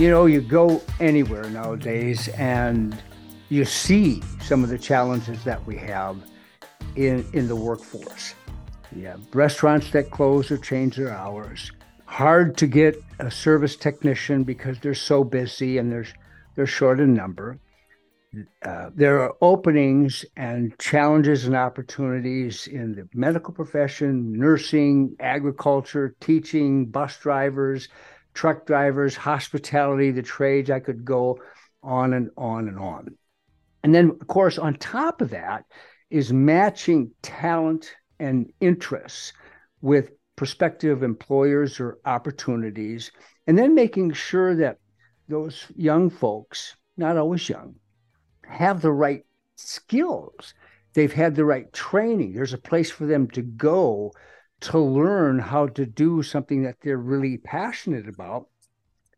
You 0.00 0.08
know, 0.08 0.24
you 0.24 0.40
go 0.40 0.80
anywhere 0.98 1.44
nowadays 1.50 2.28
and 2.28 2.96
you 3.50 3.66
see 3.66 4.22
some 4.40 4.64
of 4.64 4.70
the 4.70 4.78
challenges 4.78 5.44
that 5.44 5.66
we 5.66 5.76
have 5.76 6.16
in, 6.96 7.28
in 7.34 7.48
the 7.48 7.54
workforce. 7.54 8.34
Yeah, 8.96 9.18
restaurants 9.34 9.90
that 9.90 10.10
close 10.10 10.50
or 10.50 10.56
change 10.56 10.96
their 10.96 11.12
hours. 11.12 11.70
Hard 12.06 12.56
to 12.56 12.66
get 12.66 12.96
a 13.18 13.30
service 13.30 13.76
technician 13.76 14.42
because 14.42 14.78
they're 14.80 14.94
so 14.94 15.22
busy 15.22 15.76
and 15.76 15.92
there's 15.92 16.14
they're 16.54 16.66
short 16.66 16.98
in 16.98 17.12
number. 17.12 17.58
Uh, 18.62 18.88
there 18.94 19.20
are 19.20 19.34
openings 19.42 20.24
and 20.34 20.78
challenges 20.78 21.44
and 21.44 21.54
opportunities 21.54 22.68
in 22.68 22.94
the 22.94 23.06
medical 23.12 23.52
profession, 23.52 24.32
nursing, 24.32 25.14
agriculture, 25.20 26.14
teaching, 26.20 26.86
bus 26.86 27.18
drivers, 27.18 27.88
truck 28.34 28.66
drivers, 28.66 29.16
hospitality, 29.16 30.10
the 30.10 30.22
trades. 30.22 30.70
I 30.70 30.80
could 30.80 31.04
go 31.04 31.38
on 31.82 32.12
and 32.12 32.30
on 32.36 32.68
and 32.68 32.78
on. 32.78 33.16
And 33.82 33.94
then, 33.94 34.10
of 34.10 34.26
course, 34.26 34.58
on 34.58 34.74
top 34.74 35.20
of 35.20 35.30
that 35.30 35.64
is 36.10 36.32
matching 36.32 37.12
talent 37.22 37.94
and 38.18 38.52
interests 38.60 39.32
with 39.80 40.10
prospective 40.36 41.02
employers 41.02 41.80
or 41.80 41.98
opportunities, 42.04 43.10
and 43.46 43.58
then 43.58 43.74
making 43.74 44.12
sure 44.12 44.54
that 44.56 44.78
those 45.28 45.66
young 45.76 46.10
folks, 46.10 46.76
not 46.96 47.16
always 47.16 47.48
young, 47.48 47.74
have 48.46 48.82
the 48.82 48.92
right 48.92 49.24
skills. 49.56 50.54
They've 50.94 51.12
had 51.12 51.34
the 51.34 51.44
right 51.44 51.72
training. 51.72 52.32
There's 52.32 52.52
a 52.52 52.58
place 52.58 52.90
for 52.90 53.06
them 53.06 53.28
to 53.30 53.42
go 53.42 54.12
to 54.60 54.78
learn 54.78 55.38
how 55.38 55.66
to 55.68 55.86
do 55.86 56.22
something 56.22 56.62
that 56.62 56.76
they're 56.82 56.98
really 56.98 57.38
passionate 57.38 58.08
about 58.08 58.46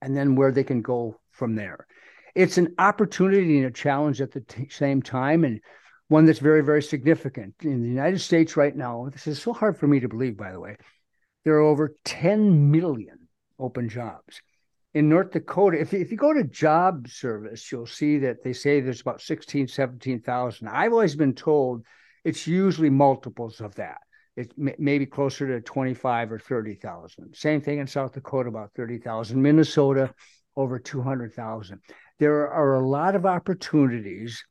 and 0.00 0.16
then 0.16 0.36
where 0.36 0.52
they 0.52 0.64
can 0.64 0.82
go 0.82 1.18
from 1.30 1.54
there. 1.54 1.86
It's 2.34 2.58
an 2.58 2.74
opportunity 2.78 3.58
and 3.58 3.66
a 3.66 3.70
challenge 3.70 4.20
at 4.20 4.32
the 4.32 4.40
t- 4.40 4.68
same 4.70 5.02
time, 5.02 5.44
and 5.44 5.60
one 6.08 6.24
that's 6.24 6.38
very, 6.38 6.62
very 6.62 6.82
significant. 6.82 7.54
In 7.62 7.82
the 7.82 7.88
United 7.88 8.20
States 8.20 8.56
right 8.56 8.74
now, 8.74 9.08
this 9.12 9.26
is 9.26 9.40
so 9.40 9.52
hard 9.52 9.76
for 9.76 9.86
me 9.86 10.00
to 10.00 10.08
believe, 10.08 10.36
by 10.36 10.52
the 10.52 10.60
way, 10.60 10.76
there 11.44 11.54
are 11.54 11.60
over 11.60 11.96
10 12.04 12.70
million 12.70 13.28
open 13.58 13.88
jobs. 13.88 14.40
In 14.94 15.08
North 15.08 15.32
Dakota, 15.32 15.80
if, 15.80 15.94
if 15.94 16.10
you 16.10 16.16
go 16.16 16.32
to 16.32 16.44
job 16.44 17.08
service, 17.08 17.70
you'll 17.72 17.86
see 17.86 18.18
that 18.18 18.42
they 18.44 18.52
say 18.52 18.80
there's 18.80 19.00
about 19.00 19.22
16, 19.22 19.68
17,000. 19.68 20.68
I've 20.68 20.92
always 20.92 21.16
been 21.16 21.34
told 21.34 21.84
it's 22.24 22.46
usually 22.46 22.90
multiples 22.90 23.60
of 23.60 23.74
that 23.76 23.98
it's 24.36 24.52
may 24.56 24.74
maybe 24.78 25.06
closer 25.06 25.46
to 25.46 25.60
25 25.60 26.32
or 26.32 26.38
30,000. 26.38 27.34
Same 27.34 27.60
thing 27.60 27.78
in 27.78 27.86
South 27.86 28.12
Dakota, 28.12 28.48
about 28.48 28.72
30,000. 28.74 29.40
Minnesota, 29.40 30.14
over 30.56 30.78
200,000. 30.78 31.80
There 32.18 32.50
are 32.50 32.74
a 32.74 32.86
lot 32.86 33.14
of 33.14 33.26
opportunities. 33.26 34.44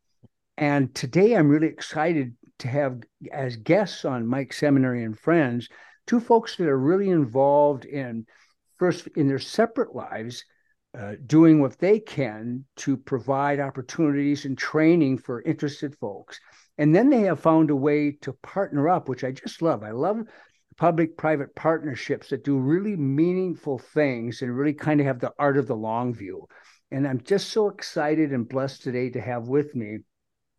And 0.58 0.94
today 0.94 1.36
I'm 1.36 1.50
really 1.50 1.68
excited 1.68 2.36
to 2.60 2.68
have 2.68 3.02
as 3.32 3.56
guests 3.56 4.06
on 4.06 4.28
Mike 4.28 4.54
Seminary 4.54 5.04
and 5.04 5.18
Friends 5.18 5.68
two 6.08 6.20
folks 6.20 6.56
that 6.58 6.68
are 6.68 6.78
really 6.78 7.10
involved 7.10 7.86
in 7.86 8.26
first 8.78 9.08
in 9.16 9.28
their 9.28 9.40
separate 9.40 9.96
lives 9.96 10.44
uh, 10.98 11.14
doing 11.26 11.62
what 11.62 11.78
they 11.80 12.00
can 12.00 12.66
to 12.76 12.98
provide 12.98 13.60
opportunities 13.60 14.46
and 14.46 14.58
training 14.58 15.18
for 15.18 15.42
interested 15.44 15.96
folks 15.96 16.40
and 16.78 16.96
then 16.96 17.10
they 17.10 17.22
have 17.22 17.40
found 17.40 17.70
a 17.70 17.76
way 17.76 18.12
to 18.22 18.34
partner 18.34 18.90
up, 18.90 19.10
which 19.10 19.24
I 19.24 19.32
just 19.32 19.62
love. 19.62 19.84
I 19.84 19.92
love 19.92 20.24
public 20.78 21.18
private 21.18 21.54
partnerships 21.56 22.30
that 22.30 22.44
do 22.44 22.58
really 22.58 22.96
meaningful 22.96 23.78
things 23.78 24.42
and 24.42 24.56
really 24.56 24.74
kind 24.74 25.00
of 25.00 25.06
have 25.06 25.20
the 25.20 25.34
art 25.38 25.58
of 25.58 25.68
the 25.68 25.76
long 25.76 26.14
view. 26.14 26.48
And 26.92 27.08
I'm 27.08 27.22
just 27.22 27.50
so 27.50 27.70
excited 27.70 28.32
and 28.32 28.48
blessed 28.48 28.82
today 28.82 29.10
to 29.12 29.22
have 29.22 29.48
with 29.48 29.76
me 29.76 30.00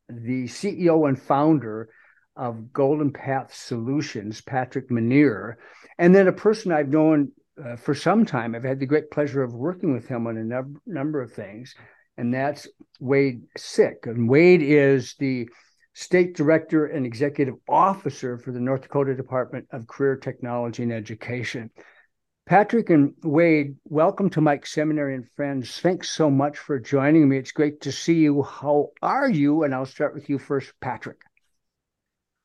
the 0.09 0.45
CEO 0.45 1.09
and 1.09 1.21
founder 1.21 1.89
of 2.37 2.73
Golden 2.73 3.13
Path 3.13 3.55
Solutions, 3.55 4.41
Patrick 4.41 4.91
Manier, 4.91 5.55
and 5.99 6.15
then 6.15 6.29
a 6.29 6.33
person 6.33 6.73
I've 6.73 6.89
known 6.89 7.33
uh, 7.63 7.77
for 7.77 7.95
some 7.95 8.25
time. 8.25 8.55
I've 8.55 8.65
had 8.65 8.81
the 8.81 8.87
great 8.87 9.11
pleasure 9.11 9.43
of 9.43 9.55
working 9.55 9.93
with 9.93 10.09
him 10.09 10.27
on 10.27 10.39
a 10.39 10.45
num- 10.45 10.81
number 10.87 11.21
of 11.21 11.33
things, 11.33 11.75
and 12.17 12.33
that's 12.33 12.67
Wayde 13.01 13.43
Sick. 13.57 14.05
And 14.05 14.29
Wayde 14.29 14.63
is 14.63 15.15
the 15.19 15.49
State 15.95 16.35
Director 16.35 16.87
and 16.87 17.05
Executive 17.05 17.55
Officer 17.69 18.39
for 18.39 18.51
the 18.51 18.61
North 18.61 18.83
Dakota 18.83 19.15
Department 19.15 19.67
of 19.73 19.87
Career 19.87 20.17
Technology 20.17 20.83
and 20.83 20.93
Education. 20.93 21.71
Patrick 22.47 22.91
and 22.91 23.15
Wayde, 23.23 23.77
welcome 23.85 24.29
to 24.31 24.41
Mike 24.41 24.67
Seminary 24.67 25.15
and 25.15 25.31
Friends. 25.31 25.79
Thanks 25.81 26.11
so 26.11 26.29
much 26.31 26.59
for 26.59 26.81
joining 26.81 27.29
me. 27.29 27.37
It's 27.37 27.53
great 27.53 27.83
to 27.83 27.93
see 27.93 28.15
you. 28.15 28.43
How 28.43 28.91
are 29.01 29.31
you? 29.31 29.63
And 29.63 29.75
I'll 29.75 29.87
start 29.87 30.15
with 30.15 30.29
you 30.29 30.39
first, 30.39 30.73
Patrick. 30.81 31.21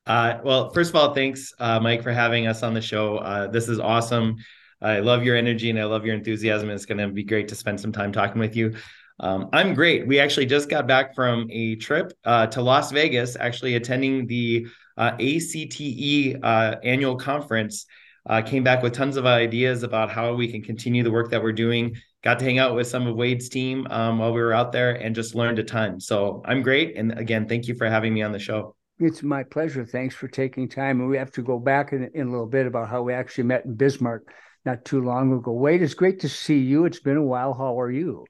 Uh, 0.06 0.38
well, 0.44 0.70
first 0.70 0.90
of 0.90 0.96
all, 0.96 1.14
thanks, 1.14 1.52
uh, 1.58 1.80
Mike, 1.80 2.02
for 2.02 2.12
having 2.12 2.46
us 2.46 2.62
on 2.62 2.74
the 2.74 2.80
show. 2.80 3.18
Uh, 3.18 3.46
this 3.48 3.68
is 3.68 3.80
awesome. 3.80 4.36
I 4.80 5.00
love 5.00 5.24
your 5.24 5.36
energy 5.36 5.70
and 5.70 5.78
I 5.78 5.84
love 5.84 6.06
your 6.06 6.14
enthusiasm. 6.14 6.70
It's 6.70 6.86
going 6.86 6.98
to 6.98 7.08
be 7.08 7.24
great 7.24 7.48
to 7.48 7.54
spend 7.54 7.80
some 7.80 7.92
time 7.92 8.12
talking 8.12 8.40
with 8.40 8.54
you. 8.54 8.76
Um, 9.20 9.48
I'm 9.52 9.74
great. 9.74 10.06
We 10.06 10.20
actually 10.20 10.46
just 10.46 10.68
got 10.68 10.86
back 10.86 11.14
from 11.14 11.48
a 11.50 11.76
trip 11.76 12.12
uh, 12.24 12.46
to 12.48 12.62
Las 12.62 12.92
Vegas, 12.92 13.36
actually 13.38 13.74
attending 13.74 14.26
the 14.26 14.66
uh, 14.96 15.12
ACTE 15.18 16.36
uh, 16.42 16.76
annual 16.84 17.16
conference. 17.16 17.86
Uh, 18.28 18.42
came 18.42 18.62
back 18.62 18.82
with 18.82 18.92
tons 18.92 19.16
of 19.16 19.24
ideas 19.24 19.82
about 19.82 20.10
how 20.10 20.34
we 20.34 20.50
can 20.52 20.62
continue 20.62 21.02
the 21.02 21.10
work 21.10 21.30
that 21.30 21.42
we're 21.42 21.52
doing. 21.52 21.96
Got 22.22 22.38
to 22.40 22.44
hang 22.44 22.58
out 22.58 22.74
with 22.74 22.86
some 22.86 23.06
of 23.06 23.16
Wayde's 23.16 23.48
team 23.48 23.86
um, 23.90 24.18
while 24.18 24.34
we 24.34 24.40
were 24.40 24.52
out 24.52 24.70
there 24.70 24.90
and 24.90 25.14
just 25.14 25.34
learned 25.34 25.58
a 25.58 25.64
ton. 25.64 25.98
So 25.98 26.42
I'm 26.44 26.60
great. 26.62 26.96
And 26.96 27.18
again, 27.18 27.48
thank 27.48 27.68
you 27.68 27.74
for 27.74 27.88
having 27.88 28.12
me 28.12 28.22
on 28.22 28.32
the 28.32 28.38
show. 28.38 28.74
It's 28.98 29.22
my 29.22 29.44
pleasure. 29.44 29.86
Thanks 29.86 30.14
for 30.14 30.28
taking 30.28 30.68
time. 30.68 31.00
And 31.00 31.08
we 31.08 31.16
have 31.16 31.30
to 31.32 31.42
go 31.42 31.58
back 31.58 31.92
in, 31.92 32.10
in 32.14 32.26
a 32.26 32.30
little 32.30 32.46
bit 32.46 32.66
about 32.66 32.88
how 32.88 33.02
we 33.02 33.14
actually 33.14 33.44
met 33.44 33.64
in 33.64 33.76
Bismarck 33.76 34.28
not 34.64 34.84
too 34.84 35.02
long 35.02 35.32
ago. 35.32 35.52
Wayde, 35.52 35.80
it's 35.80 35.94
great 35.94 36.20
to 36.20 36.28
see 36.28 36.58
you. 36.58 36.84
It's 36.84 37.00
been 37.00 37.16
a 37.16 37.22
while. 37.22 37.54
How 37.54 37.80
are 37.80 37.90
you? 37.90 38.26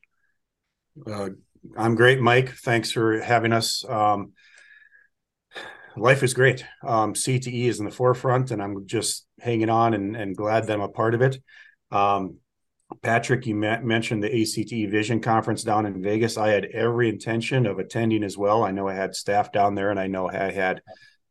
Uh, 1.06 1.30
I'm 1.76 1.94
great, 1.94 2.20
Mike. 2.20 2.50
Thanks 2.50 2.90
for 2.90 3.20
having 3.20 3.52
us. 3.52 3.84
Um, 3.88 4.32
life 5.96 6.22
is 6.22 6.34
great. 6.34 6.64
Um, 6.86 7.14
CTE 7.14 7.64
is 7.64 7.78
in 7.78 7.84
the 7.84 7.90
forefront, 7.90 8.50
and 8.50 8.62
I'm 8.62 8.86
just 8.86 9.26
hanging 9.40 9.70
on 9.70 9.94
and, 9.94 10.16
and 10.16 10.36
glad 10.36 10.66
that 10.66 10.72
I'm 10.72 10.80
a 10.80 10.88
part 10.88 11.14
of 11.14 11.22
it. 11.22 11.38
Um, 11.90 12.38
Patrick, 13.02 13.46
you 13.46 13.54
ma- 13.54 13.80
mentioned 13.80 14.22
the 14.22 14.34
ACTE 14.34 14.90
Vision 14.90 15.20
Conference 15.20 15.62
down 15.62 15.86
in 15.86 16.02
Vegas. 16.02 16.38
I 16.38 16.48
had 16.48 16.66
every 16.66 17.08
intention 17.08 17.66
of 17.66 17.78
attending 17.78 18.24
as 18.24 18.38
well. 18.38 18.64
I 18.64 18.70
know 18.70 18.88
I 18.88 18.94
had 18.94 19.14
staff 19.14 19.52
down 19.52 19.74
there, 19.74 19.90
and 19.90 20.00
I 20.00 20.06
know 20.06 20.28
I 20.28 20.50
had 20.50 20.80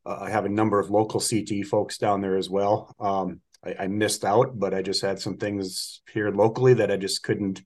uh, 0.06 0.20
I 0.22 0.30
have 0.30 0.46
a 0.46 0.50
number 0.50 0.80
of 0.80 0.90
local 0.90 1.20
CTE 1.20 1.66
folks 1.66 1.98
down 1.98 2.22
there 2.22 2.38
as 2.38 2.50
well. 2.50 2.96
Um, 3.00 3.42
I, 3.66 3.76
I, 3.80 3.88
missed 3.88 4.24
out, 4.24 4.58
but 4.58 4.74
I 4.74 4.82
just 4.82 5.02
had 5.02 5.20
some 5.20 5.38
things 5.38 6.02
here 6.14 6.32
locally 6.32 6.76
that 6.76 6.92
I 6.92 6.96
just 6.96 7.24
couldn't 7.24 7.62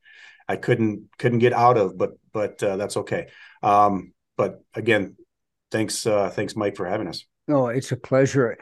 I 0.51 0.57
couldn't 0.57 1.07
couldn't 1.17 1.39
get 1.39 1.53
out 1.53 1.77
of, 1.77 1.97
but 1.97 2.11
but 2.33 2.61
uh, 2.61 2.75
that's 2.75 2.97
okay. 2.97 3.29
Um, 3.63 4.11
but 4.35 4.61
again, 4.73 5.15
thanks 5.71 6.05
uh, 6.05 6.29
thanks 6.29 6.57
Mike 6.57 6.75
for 6.75 6.85
having 6.85 7.07
us. 7.07 7.23
No, 7.47 7.67
it's 7.67 7.93
a 7.93 7.97
pleasure. 7.97 8.57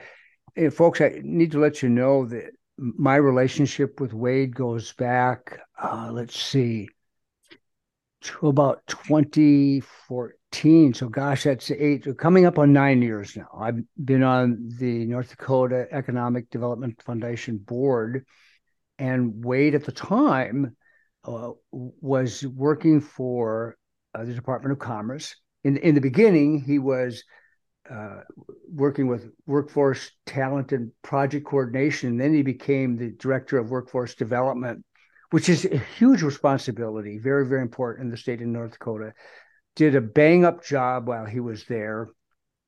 Hey, 0.54 0.70
folks, 0.70 1.02
I 1.02 1.20
need 1.24 1.54
to 1.54 1.60
let 1.60 1.82
you 1.82 1.90
know 1.90 2.28
that 2.28 2.52
my 2.78 3.16
relationship 3.16 4.00
with 4.00 4.12
Wayde 4.12 4.54
goes 4.54 4.94
back. 4.94 5.62
Uh, 5.82 6.12
let's 6.14 6.40
see, 6.40 6.90
to 8.22 8.50
about 8.50 8.86
2014. 8.86 10.94
So, 10.94 11.10
gosh, 11.10 11.46
that's 11.46 11.72
eight, 11.72 12.06
coming 12.20 12.46
up 12.46 12.60
on 12.60 12.72
nine 12.72 13.02
years 13.02 13.36
now. 13.36 13.50
I've 13.60 13.82
been 14.04 14.22
on 14.22 14.70
the 14.78 15.06
North 15.06 15.32
Dakota 15.32 15.88
Economic 15.90 16.52
Development 16.52 17.02
Foundation 17.02 17.58
board, 17.58 18.28
and 19.00 19.44
Wayde 19.44 19.74
at 19.74 19.86
the 19.86 19.92
time 19.92 20.76
uh, 21.26 21.52
was 21.72 22.46
working 22.46 23.02
for 23.02 23.78
uh, 24.16 24.24
the 24.24 24.34
Department 24.34 24.72
of 24.72 24.80
Commerce. 24.80 25.36
In 25.64 25.78
in 25.78 25.96
the 25.96 26.02
beginning, 26.02 26.62
he 26.62 26.80
was 26.80 27.24
uh, 27.90 28.22
working 28.72 29.08
with 29.08 29.32
workforce 29.46 30.12
talent 30.26 30.72
and 30.72 30.92
project 31.02 31.46
coordination. 31.46 32.18
Then 32.18 32.34
he 32.34 32.44
became 32.44 32.96
the 32.96 33.12
director 33.12 33.58
of 33.58 33.70
workforce 33.70 34.16
development, 34.16 34.86
which 35.32 35.50
is 35.50 35.66
a 35.66 35.78
huge 35.98 36.22
responsibility, 36.22 37.18
very 37.18 37.46
very 37.46 37.62
important 37.62 38.06
in 38.06 38.12
the 38.12 38.18
state 38.18 38.42
of 38.42 38.48
North 38.48 38.74
Dakota. 38.74 39.14
Did 39.76 39.96
a 39.96 40.02
bang 40.02 40.46
up 40.46 40.64
job 40.64 41.08
while 41.08 41.26
he 41.26 41.40
was 41.40 41.66
there, 41.66 42.10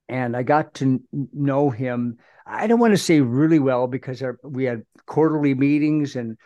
and 0.09 0.36
I 0.36 0.44
got 0.44 0.75
to 0.75 1.01
know 1.12 1.69
him. 1.69 2.18
I 2.45 2.68
don't 2.68 2.80
want 2.80 2.94
to 2.94 2.98
say 2.98 3.21
really 3.21 3.59
well 3.59 3.88
because 3.88 4.21
our, 4.21 4.38
we 4.44 4.65
had 4.65 4.83
quarterly 5.06 5.53
meetings 5.53 6.15
and 6.15 6.38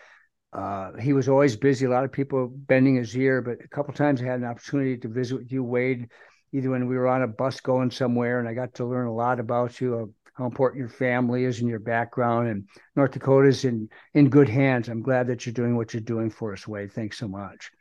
uh, 0.55 0.93
he 0.97 1.11
was 1.11 1.27
always 1.27 1.55
busy. 1.57 1.85
A 1.85 1.89
lot 1.89 2.05
of 2.05 2.11
people 2.11 2.47
bending 2.47 2.95
his 2.95 3.15
ear, 3.15 3.41
but 3.41 3.63
a 3.63 3.67
couple 3.67 3.93
times 3.93 4.21
I 4.21 4.25
had 4.25 4.39
an 4.39 4.45
opportunity 4.45 4.97
to 4.97 5.07
visit 5.09 5.35
with 5.35 5.51
you, 5.51 5.63
Wayde, 5.63 6.07
either 6.53 6.69
when 6.69 6.87
we 6.87 6.95
were 6.95 7.07
on 7.07 7.23
a 7.23 7.27
bus 7.27 7.59
going 7.59 7.91
somewhere, 7.91 8.39
and 8.39 8.47
I 8.47 8.53
got 8.53 8.73
to 8.75 8.85
learn 8.85 9.07
a 9.07 9.13
lot 9.13 9.41
about 9.41 9.81
you, 9.81 10.13
how 10.33 10.45
important 10.45 10.79
your 10.79 10.89
family 10.89 11.43
is 11.43 11.59
and 11.59 11.69
your 11.69 11.79
background. 11.79 12.47
And 12.47 12.69
North 12.95 13.11
Dakota's 13.11 13.65
in 13.65 13.89
in 14.13 14.29
good 14.29 14.47
hands. 14.47 14.87
I'm 14.87 15.01
glad 15.01 15.27
that 15.27 15.45
you're 15.45 15.53
doing 15.53 15.75
what 15.75 15.93
you're 15.93 16.01
doing 16.01 16.29
for 16.29 16.53
us, 16.53 16.63
Wayde. 16.63 16.93
Thanks 16.93 17.17
so 17.17 17.27
much. 17.27 17.71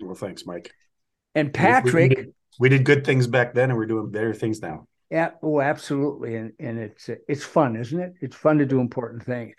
Well, 0.00 0.14
thanks, 0.14 0.46
Mike. 0.46 0.72
And 1.34 1.52
Patrick, 1.52 1.94
we, 1.94 2.08
we, 2.08 2.14
did, 2.14 2.34
we 2.58 2.68
did 2.70 2.84
good 2.84 3.04
things 3.04 3.26
back 3.26 3.52
then, 3.52 3.70
and 3.70 3.78
we're 3.78 3.86
doing 3.86 4.10
better 4.10 4.32
things 4.32 4.62
now. 4.62 4.86
Yeah, 5.10 5.32
oh, 5.42 5.60
absolutely, 5.60 6.36
and 6.36 6.52
and 6.58 6.78
it's 6.78 7.10
it's 7.28 7.44
fun, 7.44 7.76
isn't 7.76 8.00
it? 8.00 8.14
It's 8.22 8.36
fun 8.36 8.58
to 8.58 8.66
do 8.66 8.80
important 8.80 9.24
things. 9.24 9.54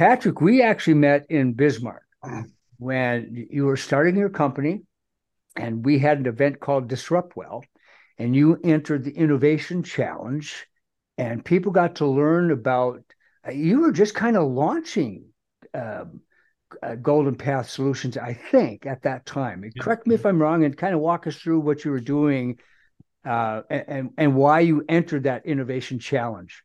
Patrick, 0.00 0.40
we 0.40 0.62
actually 0.62 0.94
met 0.94 1.26
in 1.28 1.52
Bismarck 1.52 2.06
when 2.78 3.46
you 3.50 3.66
were 3.66 3.76
starting 3.76 4.16
your 4.16 4.30
company, 4.30 4.80
and 5.56 5.84
we 5.84 5.98
had 5.98 6.16
an 6.16 6.24
event 6.24 6.58
called 6.58 6.88
Disrupt 6.88 7.36
Well, 7.36 7.62
and 8.16 8.34
you 8.34 8.58
entered 8.64 9.04
the 9.04 9.10
Innovation 9.10 9.82
Challenge, 9.82 10.66
and 11.18 11.44
people 11.44 11.70
got 11.70 11.96
to 11.96 12.06
learn 12.06 12.50
about. 12.50 13.02
Uh, 13.46 13.50
you 13.50 13.80
were 13.80 13.92
just 13.92 14.14
kind 14.14 14.38
of 14.38 14.50
launching 14.50 15.26
uh, 15.74 16.06
uh, 16.82 16.94
Golden 16.94 17.34
Path 17.34 17.68
Solutions, 17.68 18.16
I 18.16 18.32
think, 18.32 18.86
at 18.86 19.02
that 19.02 19.26
time. 19.26 19.62
Yeah. 19.62 19.82
Correct 19.82 20.06
me 20.06 20.14
if 20.14 20.24
I'm 20.24 20.40
wrong, 20.40 20.64
and 20.64 20.74
kind 20.74 20.94
of 20.94 21.02
walk 21.02 21.26
us 21.26 21.36
through 21.36 21.60
what 21.60 21.84
you 21.84 21.90
were 21.90 22.00
doing 22.00 22.56
uh, 23.26 23.60
and 23.68 24.12
and 24.16 24.34
why 24.34 24.60
you 24.60 24.82
entered 24.88 25.24
that 25.24 25.44
innovation 25.44 25.98
challenge. 25.98 26.62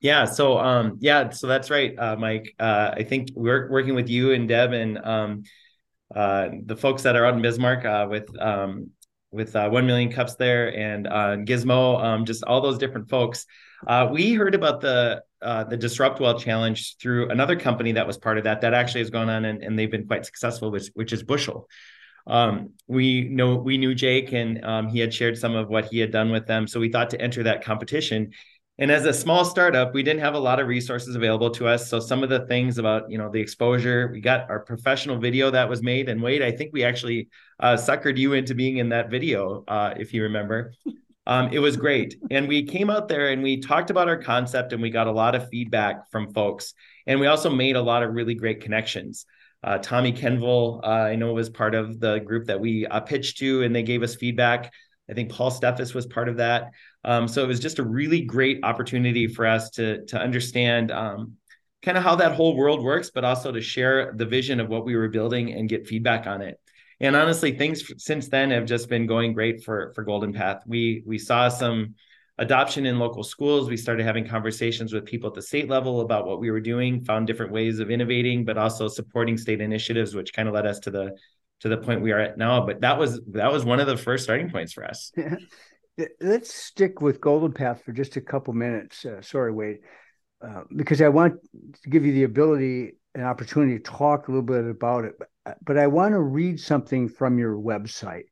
Yeah. 0.00 0.24
So 0.26 0.58
um, 0.58 0.98
yeah. 1.00 1.30
So 1.30 1.46
that's 1.46 1.70
right, 1.70 1.98
uh, 1.98 2.16
Mike. 2.16 2.54
Uh, 2.58 2.92
I 2.96 3.02
think 3.02 3.30
we're 3.34 3.68
working 3.70 3.94
with 3.94 4.08
you 4.08 4.32
and 4.32 4.48
Deb 4.48 4.72
and 4.72 4.98
um, 4.98 5.42
uh, 6.14 6.50
the 6.64 6.76
folks 6.76 7.02
that 7.02 7.16
are 7.16 7.26
out 7.26 7.34
in 7.34 7.42
Bismarck 7.42 7.84
uh, 7.84 8.06
with 8.08 8.28
um, 8.40 8.90
with 9.30 9.54
uh, 9.56 9.68
one 9.68 9.86
million 9.86 10.10
cups 10.10 10.36
there 10.36 10.74
and 10.74 11.06
uh, 11.06 11.36
Gizmo, 11.36 12.02
um, 12.02 12.24
just 12.24 12.44
all 12.44 12.60
those 12.60 12.78
different 12.78 13.08
folks. 13.10 13.44
We 14.10 14.34
heard 14.34 14.54
about 14.54 14.80
the 14.80 15.22
the 15.40 15.76
Disrupt 15.76 16.20
Well 16.20 16.38
challenge 16.38 16.96
through 16.98 17.30
another 17.30 17.56
company 17.56 17.92
that 17.92 18.06
was 18.06 18.18
part 18.18 18.38
of 18.38 18.44
that. 18.44 18.60
That 18.60 18.74
actually 18.74 19.00
has 19.00 19.10
gone 19.10 19.28
on 19.28 19.44
and, 19.44 19.62
and 19.62 19.78
they've 19.78 19.90
been 19.90 20.06
quite 20.06 20.24
successful, 20.24 20.70
which 20.70 20.88
which 20.94 21.12
is 21.12 21.22
Bushel. 21.22 21.68
Um, 22.28 22.74
we 22.86 23.24
know 23.24 23.56
we 23.56 23.78
knew 23.78 23.94
Jake 23.94 24.32
and 24.32 24.64
um, 24.64 24.88
he 24.88 25.00
had 25.00 25.12
shared 25.12 25.38
some 25.38 25.56
of 25.56 25.68
what 25.68 25.86
he 25.86 25.98
had 25.98 26.12
done 26.12 26.30
with 26.30 26.46
them. 26.46 26.66
So 26.66 26.78
we 26.78 26.90
thought 26.90 27.10
to 27.10 27.20
enter 27.20 27.42
that 27.44 27.64
competition. 27.64 28.32
And 28.80 28.92
as 28.92 29.06
a 29.06 29.12
small 29.12 29.44
startup, 29.44 29.92
we 29.92 30.04
didn't 30.04 30.20
have 30.20 30.34
a 30.34 30.38
lot 30.38 30.60
of 30.60 30.68
resources 30.68 31.16
available 31.16 31.50
to 31.50 31.66
us. 31.66 31.88
So 31.90 31.98
some 31.98 32.22
of 32.22 32.28
the 32.28 32.46
things 32.46 32.78
about 32.78 33.10
you 33.10 33.18
know 33.18 33.30
the 33.30 33.40
exposure, 33.40 34.08
we 34.12 34.20
got 34.20 34.48
our 34.48 34.60
professional 34.60 35.18
video 35.18 35.50
that 35.50 35.68
was 35.68 35.82
made. 35.82 36.08
And 36.08 36.20
Wayde, 36.20 36.42
I 36.42 36.52
think 36.52 36.70
we 36.72 36.84
actually 36.84 37.28
uh, 37.58 37.74
suckered 37.74 38.16
you 38.16 38.34
into 38.34 38.54
being 38.54 38.78
in 38.78 38.90
that 38.90 39.10
video, 39.10 39.64
uh, 39.66 39.94
if 39.96 40.14
you 40.14 40.22
remember. 40.22 40.72
Um, 41.26 41.50
it 41.52 41.58
was 41.58 41.76
great. 41.76 42.16
And 42.30 42.48
we 42.48 42.62
came 42.62 42.88
out 42.88 43.06
there 43.06 43.28
and 43.28 43.42
we 43.42 43.60
talked 43.60 43.90
about 43.90 44.08
our 44.08 44.16
concept 44.16 44.72
and 44.72 44.80
we 44.80 44.88
got 44.88 45.08
a 45.08 45.12
lot 45.12 45.34
of 45.34 45.46
feedback 45.50 46.10
from 46.10 46.32
folks. 46.32 46.72
And 47.06 47.20
we 47.20 47.26
also 47.26 47.50
made 47.50 47.76
a 47.76 47.82
lot 47.82 48.02
of 48.02 48.14
really 48.14 48.34
great 48.34 48.62
connections. 48.62 49.26
Uh, 49.62 49.76
Tommy 49.76 50.12
Kenville, 50.12 50.80
uh, 50.82 50.86
I 50.86 51.16
know, 51.16 51.34
was 51.34 51.50
part 51.50 51.74
of 51.74 52.00
the 52.00 52.20
group 52.20 52.46
that 52.46 52.60
we 52.60 52.86
uh, 52.86 53.00
pitched 53.00 53.38
to, 53.38 53.62
and 53.62 53.74
they 53.74 53.82
gave 53.82 54.02
us 54.02 54.14
feedback. 54.14 54.72
I 55.10 55.14
think 55.14 55.32
Paul 55.32 55.50
Steffes 55.50 55.94
was 55.94 56.06
part 56.06 56.28
of 56.28 56.36
that. 56.36 56.72
Um, 57.04 57.28
so 57.28 57.42
it 57.42 57.46
was 57.46 57.60
just 57.60 57.78
a 57.78 57.84
really 57.84 58.22
great 58.22 58.60
opportunity 58.62 59.26
for 59.26 59.46
us 59.46 59.70
to 59.70 60.04
to 60.06 60.18
understand 60.18 60.90
um, 60.90 61.34
kind 61.82 61.96
of 61.96 62.04
how 62.04 62.16
that 62.16 62.32
whole 62.32 62.56
world 62.56 62.82
works, 62.82 63.10
but 63.10 63.24
also 63.24 63.52
to 63.52 63.60
share 63.60 64.12
the 64.16 64.26
vision 64.26 64.60
of 64.60 64.68
what 64.68 64.84
we 64.84 64.96
were 64.96 65.08
building 65.08 65.52
and 65.52 65.68
get 65.68 65.86
feedback 65.86 66.26
on 66.26 66.42
it. 66.42 66.60
And 67.00 67.14
honestly, 67.14 67.52
things 67.52 67.82
since 68.02 68.28
then 68.28 68.50
have 68.50 68.66
just 68.66 68.88
been 68.88 69.06
going 69.06 69.32
great 69.32 69.62
for 69.62 69.92
for 69.94 70.04
Golden 70.04 70.32
Path. 70.32 70.62
We 70.66 71.02
we 71.06 71.18
saw 71.18 71.48
some 71.48 71.94
adoption 72.38 72.86
in 72.86 72.98
local 72.98 73.24
schools. 73.24 73.68
We 73.68 73.76
started 73.76 74.06
having 74.06 74.26
conversations 74.26 74.92
with 74.92 75.04
people 75.04 75.28
at 75.28 75.34
the 75.34 75.42
state 75.42 75.68
level 75.68 76.00
about 76.00 76.26
what 76.26 76.40
we 76.40 76.50
were 76.50 76.60
doing, 76.60 77.00
found 77.04 77.26
different 77.26 77.52
ways 77.52 77.80
of 77.80 77.90
innovating, 77.90 78.44
but 78.44 78.56
also 78.56 78.88
supporting 78.88 79.36
state 79.36 79.60
initiatives, 79.60 80.14
which 80.14 80.32
kind 80.32 80.48
of 80.48 80.54
led 80.54 80.66
us 80.66 80.78
to 80.80 80.90
the 80.90 81.16
to 81.60 81.68
the 81.68 81.76
point 81.76 82.02
we 82.02 82.12
are 82.12 82.18
at 82.18 82.38
now. 82.38 82.64
But 82.64 82.80
that 82.80 82.98
was 82.98 83.20
that 83.28 83.52
was 83.52 83.64
one 83.64 83.80
of 83.80 83.86
the 83.86 83.96
first 83.96 84.24
starting 84.24 84.50
points 84.50 84.72
for 84.72 84.84
us. 84.84 85.12
Let's 86.20 86.54
stick 86.54 87.00
with 87.00 87.20
Golden 87.20 87.52
Path 87.52 87.82
for 87.84 87.92
just 87.92 88.16
a 88.16 88.20
couple 88.20 88.54
minutes. 88.54 89.04
Uh, 89.04 89.20
sorry, 89.20 89.52
Wayde, 89.52 89.78
uh, 90.40 90.62
because 90.74 91.02
I 91.02 91.08
want 91.08 91.34
to 91.82 91.90
give 91.90 92.06
you 92.06 92.12
the 92.12 92.22
ability 92.22 92.92
an 93.14 93.24
opportunity 93.24 93.78
to 93.78 93.82
talk 93.82 94.28
a 94.28 94.30
little 94.30 94.42
bit 94.42 94.64
about 94.64 95.04
it. 95.04 95.14
But, 95.18 95.58
but 95.64 95.78
I 95.78 95.88
want 95.88 96.12
to 96.12 96.20
read 96.20 96.60
something 96.60 97.08
from 97.08 97.38
your 97.38 97.56
website, 97.56 98.26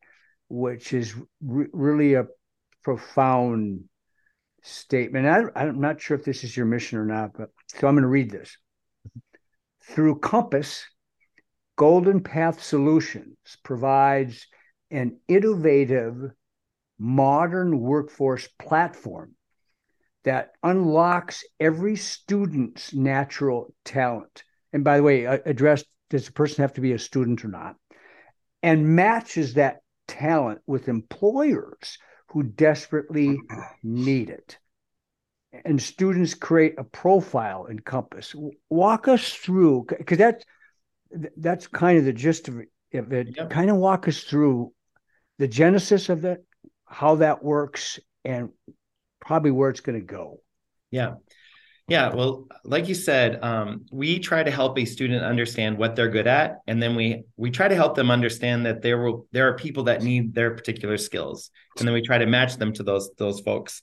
which 0.48 0.92
is 0.92 1.14
re- 1.42 1.66
really 1.72 2.14
a 2.14 2.26
profound 2.84 3.84
statement. 4.62 5.26
I, 5.26 5.60
I'm 5.60 5.80
not 5.80 6.00
sure 6.00 6.16
if 6.16 6.24
this 6.24 6.44
is 6.44 6.56
your 6.56 6.66
mission 6.66 6.98
or 6.98 7.04
not, 7.04 7.32
but 7.36 7.50
so 7.68 7.88
I'm 7.88 7.94
going 7.94 8.02
to 8.02 8.08
read 8.08 8.30
this. 8.30 8.56
Through 9.82 10.20
Compass, 10.20 10.84
Golden 11.76 12.22
Path 12.22 12.62
Solutions 12.62 13.36
provides 13.62 14.46
an 14.90 15.18
innovative, 15.28 16.32
modern 16.98 17.78
workforce 17.78 18.48
platform 18.58 19.34
that 20.24 20.52
unlocks 20.62 21.44
every 21.60 21.96
student's 21.96 22.94
natural 22.94 23.74
talent. 23.84 24.42
And 24.72 24.82
by 24.82 24.96
the 24.96 25.02
way, 25.02 25.24
addressed 25.24 25.86
does 26.08 26.26
the 26.26 26.32
person 26.32 26.62
have 26.62 26.74
to 26.74 26.80
be 26.80 26.92
a 26.92 26.98
student 26.98 27.44
or 27.44 27.48
not? 27.48 27.76
And 28.62 28.96
matches 28.96 29.54
that 29.54 29.78
talent 30.08 30.60
with 30.66 30.88
employers 30.88 31.98
who 32.28 32.42
desperately 32.42 33.38
need 33.82 34.30
it. 34.30 34.58
And 35.64 35.80
students 35.80 36.34
create 36.34 36.74
a 36.78 36.84
profile 36.84 37.66
in 37.66 37.80
Compass. 37.80 38.34
Walk 38.70 39.08
us 39.08 39.32
through, 39.32 39.86
because 39.98 40.18
that's 40.18 40.44
that's 41.36 41.66
kind 41.66 41.98
of 41.98 42.04
the 42.04 42.12
gist 42.12 42.48
of 42.48 42.60
it. 42.60 42.68
Yep. 42.92 43.50
Kind 43.50 43.70
of 43.70 43.76
walk 43.76 44.08
us 44.08 44.22
through 44.22 44.72
the 45.38 45.48
genesis 45.48 46.08
of 46.08 46.22
that, 46.22 46.38
how 46.86 47.16
that 47.16 47.42
works, 47.42 47.98
and 48.24 48.50
probably 49.20 49.50
where 49.50 49.70
it's 49.70 49.80
going 49.80 49.98
to 49.98 50.04
go. 50.04 50.40
Yeah. 50.90 51.14
Yeah, 51.88 52.12
well, 52.12 52.48
like 52.64 52.88
you 52.88 52.96
said, 52.96 53.44
um, 53.44 53.86
we 53.92 54.18
try 54.18 54.42
to 54.42 54.50
help 54.50 54.76
a 54.76 54.84
student 54.84 55.22
understand 55.22 55.78
what 55.78 55.94
they're 55.94 56.08
good 56.08 56.26
at, 56.26 56.56
and 56.66 56.82
then 56.82 56.96
we 56.96 57.22
we 57.36 57.52
try 57.52 57.68
to 57.68 57.76
help 57.76 57.94
them 57.94 58.10
understand 58.10 58.66
that 58.66 58.82
there 58.82 59.00
will 59.00 59.28
there 59.30 59.48
are 59.48 59.54
people 59.54 59.84
that 59.84 60.02
need 60.02 60.34
their 60.34 60.50
particular 60.50 60.96
skills, 60.96 61.52
and 61.78 61.86
then 61.86 61.94
we 61.94 62.02
try 62.02 62.18
to 62.18 62.26
match 62.26 62.56
them 62.56 62.72
to 62.72 62.82
those 62.82 63.10
those 63.18 63.38
folks. 63.38 63.82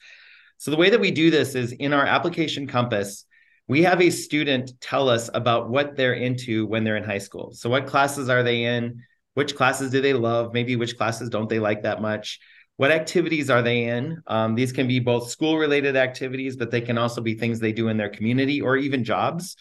So 0.58 0.70
the 0.70 0.76
way 0.76 0.90
that 0.90 1.00
we 1.00 1.12
do 1.12 1.32
this 1.32 1.56
is 1.56 1.72
in 1.72 1.94
our 1.94 2.06
application 2.06 2.68
compass, 2.68 3.26
we 3.68 3.84
have 3.84 4.02
a 4.02 4.10
student 4.10 4.72
tell 4.82 5.10
us 5.10 5.30
about 5.34 5.70
what 5.70 5.96
they're 5.96 6.14
into 6.14 6.66
when 6.66 6.84
they're 6.84 6.98
in 6.98 7.04
high 7.04 7.18
school. 7.18 7.54
So 7.54 7.70
what 7.70 7.88
classes 7.88 8.30
are 8.30 8.44
they 8.44 8.64
in? 8.64 9.02
Which 9.36 9.56
classes 9.56 9.92
do 9.92 10.02
they 10.02 10.14
love? 10.14 10.54
Maybe 10.54 10.76
which 10.76 10.98
classes 10.98 11.30
don't 11.30 11.50
they 11.50 11.60
like 11.60 11.84
that 11.84 12.02
much? 12.02 12.40
what 12.78 12.92
activities 12.92 13.50
are 13.50 13.62
they 13.62 13.86
in? 13.86 14.22
Um, 14.28 14.56
these 14.56 14.72
can 14.72 14.88
be 14.88 15.00
both 15.00 15.30
school 15.30 15.58
related 15.58 15.96
activities, 15.96 16.56
but 16.56 16.72
they 16.72 16.82
can 16.82 16.98
also 16.98 17.22
be 17.22 17.36
things 17.36 17.60
they 17.60 17.72
do 17.72 17.88
in 17.88 17.98
their 17.98 18.10
community 18.10 18.62
or 18.62 18.78
even 18.78 19.04
jobs. 19.04 19.56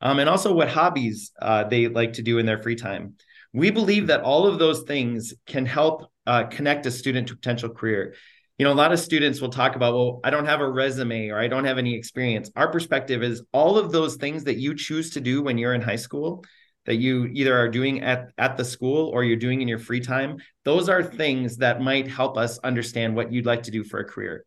Um, 0.00 0.18
and 0.18 0.28
also 0.28 0.52
what 0.52 0.68
hobbies 0.68 1.32
uh, 1.40 1.64
they 1.64 1.88
like 1.88 2.14
to 2.14 2.22
do 2.22 2.38
in 2.38 2.46
their 2.46 2.62
free 2.62 2.76
time. 2.76 3.14
We 3.52 3.70
believe 3.70 4.08
that 4.08 4.22
all 4.22 4.46
of 4.46 4.58
those 4.58 4.82
things 4.82 5.34
can 5.46 5.66
help 5.66 6.10
uh, 6.26 6.44
connect 6.44 6.86
a 6.86 6.90
student 6.90 7.28
to 7.28 7.34
potential 7.34 7.70
career. 7.70 8.14
You 8.58 8.64
know, 8.64 8.72
a 8.72 8.74
lot 8.74 8.92
of 8.92 8.98
students 8.98 9.40
will 9.40 9.50
talk 9.50 9.76
about, 9.76 9.94
well, 9.94 10.20
I 10.24 10.30
don't 10.30 10.46
have 10.46 10.60
a 10.60 10.68
resume 10.68 11.28
or 11.28 11.38
I 11.38 11.46
don't 11.46 11.64
have 11.64 11.78
any 11.78 11.94
experience. 11.94 12.50
Our 12.56 12.70
perspective 12.70 13.22
is 13.22 13.42
all 13.52 13.78
of 13.78 13.92
those 13.92 14.16
things 14.16 14.44
that 14.44 14.56
you 14.56 14.74
choose 14.74 15.10
to 15.10 15.20
do 15.20 15.42
when 15.42 15.58
you're 15.58 15.74
in 15.74 15.80
high 15.80 15.96
school 15.96 16.44
that 16.88 16.96
you 16.96 17.26
either 17.34 17.56
are 17.56 17.68
doing 17.68 18.00
at, 18.00 18.32
at 18.38 18.56
the 18.56 18.64
school 18.64 19.08
or 19.08 19.22
you're 19.22 19.36
doing 19.36 19.60
in 19.60 19.68
your 19.68 19.78
free 19.78 20.00
time, 20.00 20.38
those 20.64 20.88
are 20.88 21.02
things 21.02 21.58
that 21.58 21.82
might 21.82 22.08
help 22.08 22.38
us 22.38 22.58
understand 22.60 23.14
what 23.14 23.30
you'd 23.30 23.44
like 23.44 23.62
to 23.64 23.70
do 23.70 23.84
for 23.84 24.00
a 24.00 24.04
career. 24.04 24.44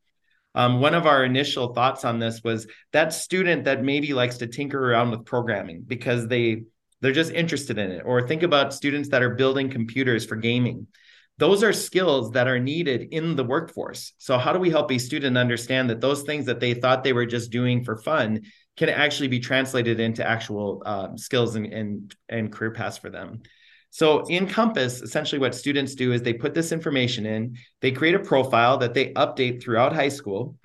Um, 0.55 0.81
one 0.81 0.95
of 0.95 1.05
our 1.05 1.23
initial 1.23 1.73
thoughts 1.73 2.03
on 2.03 2.19
this 2.19 2.43
was 2.43 2.67
that 2.93 3.13
student 3.13 3.65
that 3.65 3.83
maybe 3.83 4.13
likes 4.13 4.39
to 4.39 4.47
tinker 4.47 4.91
around 4.91 5.11
with 5.11 5.23
programming 5.23 5.83
because 5.85 6.27
they 6.27 6.63
they're 6.99 7.11
just 7.11 7.31
interested 7.31 7.77
in 7.77 7.91
it 7.91 8.03
or 8.05 8.27
think 8.27 8.43
about 8.43 8.73
students 8.73 9.09
that 9.09 9.23
are 9.23 9.35
building 9.35 9.69
computers 9.69 10.25
for 10.25 10.35
gaming 10.35 10.87
those 11.41 11.63
are 11.63 11.73
skills 11.73 12.31
that 12.31 12.47
are 12.47 12.59
needed 12.59 13.07
in 13.11 13.35
the 13.35 13.43
workforce 13.43 14.13
so 14.17 14.37
how 14.37 14.53
do 14.53 14.59
we 14.59 14.69
help 14.69 14.91
a 14.91 14.97
student 14.97 15.37
understand 15.37 15.89
that 15.89 15.99
those 15.99 16.21
things 16.21 16.45
that 16.45 16.59
they 16.59 16.73
thought 16.73 17.03
they 17.03 17.13
were 17.13 17.25
just 17.25 17.51
doing 17.51 17.83
for 17.83 17.97
fun 17.97 18.41
can 18.77 18.89
actually 18.89 19.27
be 19.27 19.39
translated 19.39 19.99
into 19.99 20.27
actual 20.27 20.81
um, 20.85 21.17
skills 21.17 21.55
and, 21.55 21.65
and, 21.67 22.15
and 22.29 22.51
career 22.51 22.71
paths 22.71 22.97
for 22.97 23.09
them. 23.09 23.41
So 23.89 24.25
in 24.27 24.47
Compass, 24.47 25.01
essentially 25.01 25.39
what 25.39 25.53
students 25.53 25.95
do 25.95 26.13
is 26.13 26.21
they 26.21 26.33
put 26.33 26.53
this 26.53 26.71
information 26.71 27.25
in, 27.25 27.57
they 27.81 27.91
create 27.91 28.15
a 28.15 28.19
profile 28.19 28.77
that 28.77 28.93
they 28.93 29.11
update 29.13 29.61
throughout 29.61 29.93
high 29.93 30.09
school, 30.09 30.55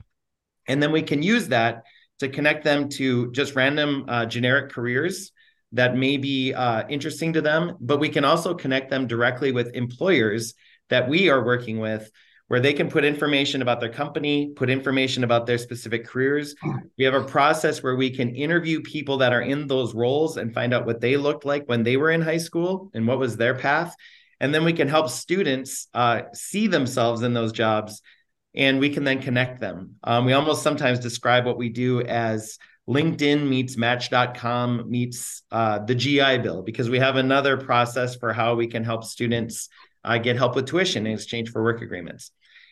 and 0.68 0.80
then 0.80 0.92
we 0.92 1.02
can 1.02 1.22
use 1.22 1.48
that 1.48 1.82
to 2.20 2.28
connect 2.28 2.64
them 2.64 2.88
to 2.90 3.32
just 3.32 3.56
random 3.56 4.04
uh, 4.08 4.26
generic 4.26 4.70
careers 4.70 5.32
that 5.72 5.96
may 5.96 6.16
be 6.16 6.54
uh, 6.54 6.86
interesting 6.88 7.32
to 7.32 7.42
them, 7.42 7.76
but 7.80 7.98
we 7.98 8.08
can 8.08 8.24
also 8.24 8.54
connect 8.54 8.90
them 8.90 9.08
directly 9.08 9.50
with 9.50 9.74
employers 9.74 10.54
that 10.88 11.08
we 11.08 11.28
are 11.28 11.44
working 11.44 11.78
with 11.78 12.10
where 12.48 12.60
they 12.60 12.72
can 12.72 12.88
put 12.88 13.04
information 13.04 13.60
about 13.60 13.80
their 13.80 13.92
company, 13.92 14.52
put 14.54 14.70
information 14.70 15.24
about 15.24 15.46
their 15.46 15.58
specific 15.58 16.06
careers. 16.06 16.54
We 16.96 17.04
have 17.04 17.14
a 17.14 17.24
process 17.24 17.82
where 17.82 17.96
we 17.96 18.10
can 18.10 18.36
interview 18.36 18.82
people 18.82 19.18
that 19.18 19.32
are 19.32 19.42
in 19.42 19.66
those 19.66 19.94
roles 19.94 20.36
and 20.36 20.54
find 20.54 20.72
out 20.72 20.86
what 20.86 21.00
they 21.00 21.16
looked 21.16 21.44
like 21.44 21.64
when 21.66 21.82
they 21.82 21.96
were 21.96 22.10
in 22.10 22.22
high 22.22 22.36
school 22.36 22.90
and 22.94 23.06
what 23.06 23.18
was 23.18 23.36
their 23.36 23.54
path. 23.56 23.94
and 24.40 24.54
then 24.54 24.64
we 24.64 24.72
can 24.72 24.88
help 24.88 25.08
students 25.08 25.88
uh, 25.94 26.22
see 26.34 26.66
themselves 26.66 27.22
in 27.22 27.34
those 27.34 27.52
jobs 27.52 28.02
and 28.54 28.80
we 28.80 28.90
can 28.90 29.04
then 29.04 29.20
connect 29.20 29.60
them 29.60 29.96
um, 30.04 30.24
we 30.24 30.32
almost 30.32 30.62
sometimes 30.62 30.98
describe 30.98 31.44
what 31.46 31.58
we 31.58 31.68
do 31.68 32.02
as 32.02 32.58
linkedin 32.88 33.48
meets 33.48 33.76
match.com 33.76 34.88
meets 34.90 35.42
uh, 35.50 35.78
the 35.80 35.94
gi 35.94 36.38
bill 36.38 36.62
because 36.62 36.88
we 36.88 36.98
have 36.98 37.16
another 37.16 37.56
process 37.56 38.14
for 38.16 38.32
how 38.32 38.54
we 38.54 38.66
can 38.66 38.84
help 38.84 39.04
students 39.04 39.68
uh, 40.06 40.18
get 40.18 40.36
help 40.36 40.56
with 40.56 40.66
tuition 40.66 41.06
in 41.06 41.12
exchange 41.12 41.50
for 41.50 41.62
work 41.62 41.82
agreements 41.82 42.30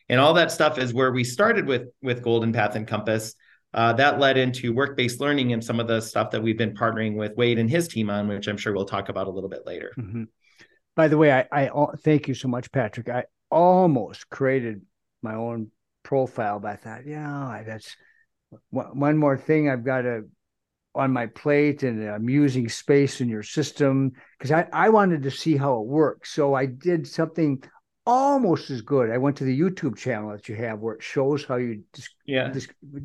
and 0.08 0.20
all 0.20 0.34
that 0.34 0.50
stuff 0.50 0.78
is 0.78 0.94
where 0.94 1.12
we 1.12 1.24
started 1.24 1.66
with 1.66 1.88
with 2.02 2.22
golden 2.22 2.52
path 2.52 2.76
and 2.76 2.86
compass 2.86 3.34
uh, 3.74 3.92
that 3.92 4.20
led 4.20 4.38
into 4.38 4.72
work-based 4.72 5.20
learning 5.20 5.52
and 5.52 5.62
some 5.62 5.80
of 5.80 5.88
the 5.88 6.00
stuff 6.00 6.30
that 6.30 6.40
we've 6.40 6.56
been 6.56 6.74
partnering 6.74 7.16
with 7.16 7.36
Wayde 7.36 7.58
and 7.58 7.68
his 7.68 7.88
team 7.88 8.08
on, 8.08 8.28
which 8.28 8.46
I'm 8.46 8.56
sure 8.56 8.72
we'll 8.72 8.84
talk 8.84 9.08
about 9.08 9.26
a 9.26 9.30
little 9.30 9.50
bit 9.50 9.66
later. 9.66 9.92
Mm-hmm. 9.98 10.24
By 10.94 11.08
the 11.08 11.18
way, 11.18 11.32
I, 11.32 11.44
I 11.50 11.70
thank 11.98 12.28
you 12.28 12.34
so 12.34 12.46
much, 12.46 12.70
Patrick. 12.70 13.08
I 13.08 13.24
almost 13.50 14.30
created 14.30 14.82
my 15.22 15.34
own 15.34 15.72
profile, 16.04 16.60
but 16.60 16.70
I 16.70 16.76
thought, 16.76 17.06
yeah, 17.06 17.64
that's 17.66 17.96
one 18.70 19.16
more 19.16 19.36
thing 19.36 19.68
I've 19.68 19.84
got 19.84 20.02
to 20.02 20.28
on 20.94 21.12
my 21.12 21.26
plate, 21.26 21.82
and 21.82 22.08
I'm 22.08 22.28
using 22.28 22.68
space 22.68 23.20
in 23.20 23.28
your 23.28 23.42
system 23.42 24.12
because 24.38 24.52
I, 24.52 24.66
I 24.72 24.88
wanted 24.90 25.22
to 25.24 25.30
see 25.30 25.56
how 25.56 25.80
it 25.80 25.86
works. 25.86 26.32
So 26.32 26.54
I 26.54 26.66
did 26.66 27.06
something 27.06 27.62
almost 28.06 28.70
as 28.70 28.82
good. 28.82 29.10
I 29.10 29.18
went 29.18 29.36
to 29.38 29.44
the 29.44 29.58
YouTube 29.58 29.96
channel 29.96 30.30
that 30.30 30.48
you 30.48 30.54
have 30.56 30.78
where 30.78 30.94
it 30.94 31.02
shows 31.02 31.44
how 31.44 31.56
you 31.56 31.84
yeah. 32.26 32.52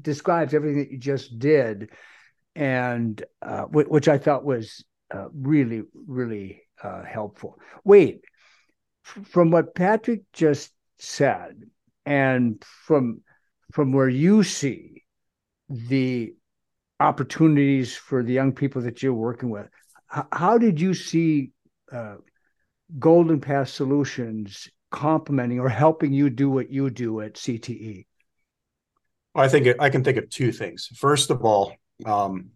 describes 0.02 0.54
everything 0.54 0.80
that 0.80 0.92
you 0.92 0.98
just 0.98 1.40
did, 1.40 1.90
and 2.56 3.24
uh, 3.42 3.64
which 3.64 4.08
I 4.08 4.18
thought 4.18 4.46
was 4.46 4.84
uh, 5.12 5.28
really 5.34 5.84
really 5.94 6.64
uh, 6.84 7.04
helpful. 7.04 7.60
Wayde, 7.86 8.22
from 9.04 9.52
what 9.52 9.74
Patrick 9.74 10.22
just 10.34 10.72
said, 11.00 11.64
and 12.06 12.64
from 12.86 13.22
from 13.72 13.94
where 13.94 14.10
you 14.10 14.44
see 14.44 15.04
the 15.70 16.34
opportunities 17.00 17.96
for 17.96 18.24
the 18.24 18.34
young 18.34 18.52
people 18.52 18.82
that 18.84 19.02
you're 19.02 19.14
working 19.14 19.50
with, 19.50 19.68
how, 20.08 20.28
how 20.32 20.58
did 20.58 20.80
you 20.80 20.94
see 20.94 21.52
uh, 21.92 22.16
Golden 22.98 23.40
Path 23.40 23.70
Solutions 23.70 24.68
complementing 24.92 25.60
or 25.60 25.70
helping 25.70 26.14
you 26.14 26.30
do 26.30 26.50
what 26.50 26.72
you 26.72 26.90
do 26.90 27.22
at 27.22 27.36
CTE? 27.36 28.06
I 29.36 29.48
think 29.48 29.68
I 29.80 29.90
can 29.90 30.04
think 30.04 30.18
of 30.18 30.30
two 30.30 30.52
things. 30.52 30.88
First 30.96 31.30
of 31.30 31.46
all, 31.46 31.74
um, 32.06 32.50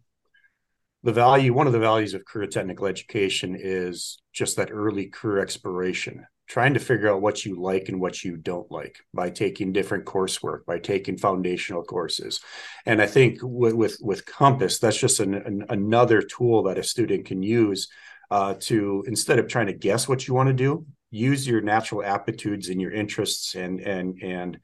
the 1.03 1.13
value, 1.13 1.53
one 1.53 1.67
of 1.67 1.73
the 1.73 1.79
values 1.79 2.13
of 2.13 2.25
career 2.25 2.47
technical 2.47 2.87
education 2.87 3.55
is 3.59 4.21
just 4.33 4.57
that 4.57 4.71
early 4.71 5.07
career 5.07 5.39
exploration, 5.39 6.25
trying 6.47 6.73
to 6.73 6.79
figure 6.79 7.09
out 7.09 7.21
what 7.21 7.45
you 7.45 7.59
like 7.59 7.89
and 7.89 7.99
what 7.99 8.23
you 8.23 8.35
don't 8.35 8.69
like 8.71 8.99
by 9.13 9.29
taking 9.29 9.71
different 9.71 10.05
coursework, 10.05 10.65
by 10.65 10.77
taking 10.77 11.17
foundational 11.17 11.83
courses. 11.83 12.41
And 12.85 13.01
I 13.01 13.07
think 13.07 13.39
with 13.41 13.73
with, 13.73 13.97
with 14.01 14.25
Compass, 14.25 14.79
that's 14.79 14.99
just 14.99 15.19
an, 15.19 15.33
an, 15.33 15.65
another 15.69 16.21
tool 16.21 16.63
that 16.63 16.77
a 16.77 16.83
student 16.83 17.25
can 17.25 17.41
use 17.41 17.87
uh, 18.29 18.55
to 18.61 19.03
instead 19.07 19.39
of 19.39 19.47
trying 19.47 19.67
to 19.67 19.73
guess 19.73 20.07
what 20.07 20.27
you 20.27 20.33
want 20.33 20.47
to 20.47 20.53
do, 20.53 20.85
use 21.11 21.47
your 21.47 21.61
natural 21.61 22.03
aptitudes 22.03 22.69
and 22.69 22.81
your 22.81 22.91
interests 22.91 23.55
and 23.55 23.79
and 23.79 24.21
and 24.21 24.59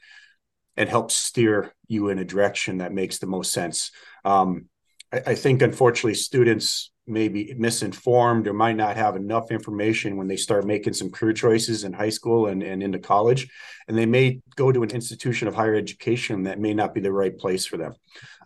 and 0.75 0.89
help 0.89 1.11
steer 1.11 1.73
you 1.87 2.09
in 2.09 2.19
a 2.19 2.25
direction 2.25 2.77
that 2.77 2.93
makes 2.93 3.19
the 3.19 3.27
most 3.27 3.51
sense. 3.51 3.91
Um, 4.23 4.65
I, 5.11 5.21
I, 5.27 5.35
think 5.35 5.61
unfortunately 5.61 6.13
students 6.13 6.91
may 7.09 7.27
be 7.27 7.53
misinformed 7.57 8.47
or 8.47 8.53
might 8.53 8.75
not 8.75 8.95
have 8.95 9.15
enough 9.15 9.51
information 9.51 10.17
when 10.17 10.27
they 10.27 10.35
start 10.35 10.65
making 10.65 10.93
some 10.93 11.11
career 11.11 11.33
choices 11.33 11.83
in 11.83 11.93
high 11.93 12.09
school 12.09 12.47
and, 12.47 12.63
and 12.63 12.81
into 12.81 12.99
college. 12.99 13.49
And 13.87 13.97
they 13.97 14.05
may 14.05 14.41
go 14.55 14.71
to 14.71 14.83
an 14.83 14.91
institution 14.91 15.47
of 15.47 15.55
higher 15.55 15.75
education 15.75 16.43
that 16.43 16.59
may 16.59 16.73
not 16.73 16.93
be 16.93 17.01
the 17.01 17.11
right 17.11 17.37
place 17.37 17.65
for 17.65 17.77
them. 17.77 17.93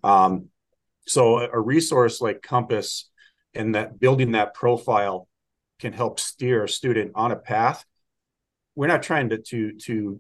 Um, 0.04 0.50
so 1.06 1.40
a, 1.40 1.50
a 1.54 1.60
resource 1.60 2.22
like 2.22 2.42
Compass 2.42 3.10
and 3.54 3.76
that 3.76 4.00
building 4.00 4.32
that 4.32 4.54
profile 4.54 5.28
can 5.80 5.94
help 5.94 6.20
steer 6.20 6.64
a 6.64 6.70
student 6.70 7.12
on 7.16 7.32
a 7.32 7.36
path 7.36 7.86
we're 8.76 8.88
not 8.88 9.04
trying 9.04 9.30
to 9.30 9.38
to 9.38 9.78
to 9.80 10.20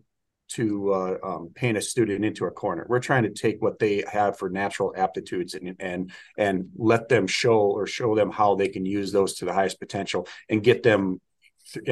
to 0.55 0.93
uh, 0.93 1.17
um, 1.23 1.51
paint 1.53 1.77
a 1.77 1.81
student 1.81 2.23
into 2.23 2.45
a 2.45 2.51
corner. 2.51 2.85
We're 2.87 2.99
trying 2.99 3.23
to 3.23 3.29
take 3.29 3.61
what 3.61 3.79
they 3.79 4.03
have 4.11 4.37
for 4.37 4.49
natural 4.49 4.93
aptitudes 4.95 5.53
and 5.53 5.75
and 5.79 6.11
and 6.37 6.69
let 6.75 7.09
them 7.09 7.27
show 7.27 7.59
or 7.59 7.87
show 7.87 8.15
them 8.15 8.31
how 8.31 8.55
they 8.55 8.67
can 8.67 8.85
use 8.85 9.11
those 9.11 9.35
to 9.35 9.45
the 9.45 9.53
highest 9.53 9.79
potential 9.79 10.27
and 10.49 10.63
get 10.63 10.83
them 10.83 11.21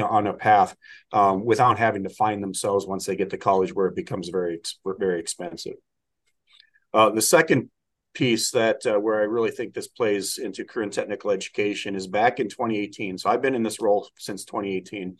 on 0.00 0.26
a 0.26 0.34
path 0.34 0.76
um, 1.12 1.44
without 1.44 1.78
having 1.78 2.04
to 2.04 2.10
find 2.10 2.42
themselves 2.42 2.86
once 2.86 3.06
they 3.06 3.16
get 3.16 3.30
to 3.30 3.38
college 3.38 3.74
where 3.74 3.86
it 3.86 3.96
becomes 3.96 4.28
very 4.28 4.60
very 4.98 5.20
expensive. 5.20 5.74
Uh, 6.94 7.10
the 7.10 7.22
second 7.22 7.70
piece 8.14 8.50
that 8.50 8.84
uh, 8.86 8.98
where 8.98 9.20
I 9.20 9.24
really 9.24 9.50
think 9.50 9.72
this 9.72 9.88
plays 9.88 10.38
into 10.38 10.64
career 10.64 10.88
technical 10.88 11.30
education 11.30 11.96
is 11.96 12.06
back 12.06 12.40
in 12.40 12.48
2018. 12.48 13.18
So 13.18 13.30
I've 13.30 13.42
been 13.42 13.54
in 13.54 13.62
this 13.62 13.80
role 13.80 14.08
since 14.18 14.44
2018 14.44 15.16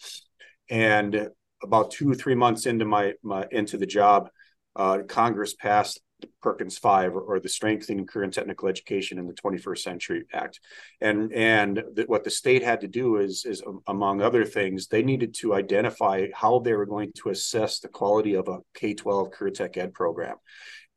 and 0.68 1.30
about 1.62 1.90
two 1.90 2.14
three 2.14 2.34
months 2.34 2.66
into 2.66 2.84
my, 2.84 3.14
my 3.22 3.46
into 3.50 3.76
the 3.76 3.86
job, 3.86 4.28
uh, 4.76 4.98
Congress 5.06 5.54
passed 5.54 6.00
Perkins 6.40 6.78
Five, 6.78 7.14
or, 7.14 7.20
or, 7.20 7.40
the 7.40 7.48
Strengthening 7.48 8.06
Career 8.06 8.24
and 8.24 8.32
Technical 8.32 8.68
Education 8.68 9.18
in 9.18 9.26
the 9.26 9.34
21st 9.34 9.78
Century 9.78 10.24
Act, 10.32 10.60
and 11.00 11.32
and 11.32 11.82
the, 11.94 12.04
what 12.04 12.24
the 12.24 12.30
state 12.30 12.62
had 12.62 12.80
to 12.82 12.88
do 12.88 13.16
is 13.16 13.44
is 13.44 13.62
um, 13.66 13.80
among 13.86 14.20
other 14.20 14.44
things, 14.44 14.86
they 14.86 15.02
needed 15.02 15.34
to 15.40 15.54
identify 15.54 16.28
how 16.34 16.60
they 16.60 16.74
were 16.74 16.86
going 16.86 17.12
to 17.22 17.30
assess 17.30 17.80
the 17.80 17.88
quality 17.88 18.34
of 18.34 18.48
a 18.48 18.58
K-12 18.74 19.32
career 19.32 19.50
tech 19.50 19.76
ed 19.76 19.92
program, 19.92 20.36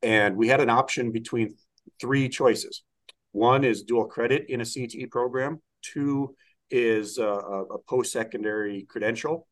and 0.02 0.36
we 0.36 0.48
had 0.48 0.62
an 0.62 0.70
option 0.70 1.12
between 1.12 1.56
three 2.00 2.30
choices. 2.30 2.84
One 3.32 3.64
is 3.64 3.84
dual 3.84 4.06
credit 4.06 4.46
in 4.50 4.62
a 4.62 4.64
CTE 4.64 5.12
program. 5.12 5.62
Two 5.82 6.36
is 6.72 7.18
a, 7.18 7.28
a 7.28 7.78
post-secondary 7.88 8.84
credential 8.84 9.48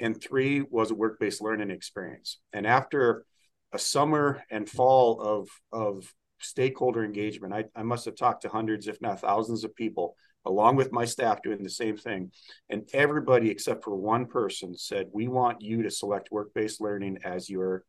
and 0.00 0.20
three 0.20 0.62
was 0.62 0.90
a 0.90 0.94
work-based 0.94 1.40
learning 1.40 1.70
experience. 1.70 2.38
And 2.52 2.66
after 2.66 3.24
a 3.72 3.78
summer 3.78 4.42
and 4.50 4.68
fall 4.68 5.20
of 5.20 5.48
of 5.72 6.12
stakeholder 6.40 7.04
engagement, 7.04 7.54
I, 7.54 7.64
I 7.74 7.82
must 7.82 8.04
have 8.04 8.14
talked 8.14 8.42
to 8.42 8.48
hundreds, 8.48 8.88
if 8.88 9.00
not 9.00 9.20
thousands, 9.20 9.64
of 9.64 9.74
people, 9.74 10.16
along 10.44 10.76
with 10.76 10.92
my 10.92 11.04
staff 11.04 11.42
doing 11.42 11.62
the 11.62 11.70
same 11.70 11.96
thing. 11.96 12.30
And 12.68 12.88
everybody 12.92 13.50
except 13.50 13.84
for 13.84 13.96
one 13.96 14.26
person 14.26 14.76
said, 14.76 15.08
"We 15.12 15.28
want 15.28 15.62
you 15.62 15.82
to 15.82 15.90
select 15.90 16.30
work-based 16.30 16.80
learning 16.80 17.18
as 17.24 17.48
your 17.48 17.84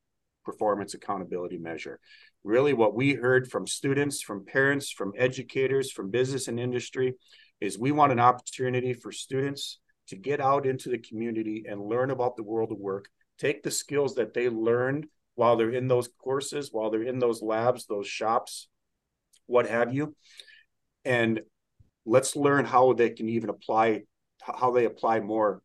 performance 0.45 0.93
accountability 0.93 1.57
measure." 1.57 1.99
Really, 2.43 2.73
what 2.73 2.95
we 2.95 3.13
heard 3.13 3.51
from 3.51 3.67
students, 3.67 4.21
from 4.21 4.45
parents, 4.45 4.91
from 4.91 5.11
educators, 5.17 5.91
from 5.91 6.09
business 6.09 6.47
and 6.47 6.59
industry 6.59 7.15
is 7.59 7.77
we 7.77 7.91
want 7.91 8.11
an 8.11 8.19
opportunity 8.19 8.93
for 8.93 9.11
students 9.11 9.79
to 10.07 10.15
get 10.15 10.39
out 10.39 10.65
into 10.65 10.89
the 10.89 10.97
community 10.97 11.65
and 11.67 11.81
learn 11.81 12.11
about 12.11 12.35
the 12.35 12.43
world 12.43 12.71
of 12.71 12.77
work, 12.77 13.09
take 13.37 13.63
the 13.63 13.71
skills 13.71 14.15
that 14.15 14.33
they 14.33 14.49
learned 14.49 15.07
while 15.35 15.55
they're 15.55 15.71
in 15.71 15.87
those 15.87 16.09
courses, 16.19 16.69
while 16.71 16.89
they're 16.89 17.03
in 17.03 17.19
those 17.19 17.41
labs, 17.41 17.85
those 17.85 18.07
shops, 18.07 18.67
what 19.45 19.67
have 19.67 19.93
you, 19.93 20.15
and 21.05 21.41
let's 22.05 22.35
learn 22.35 22.65
how 22.65 22.93
they 22.93 23.09
can 23.09 23.29
even 23.29 23.49
apply 23.49 24.03
how 24.41 24.71
they 24.71 24.85
apply 24.85 25.19
more 25.19 25.61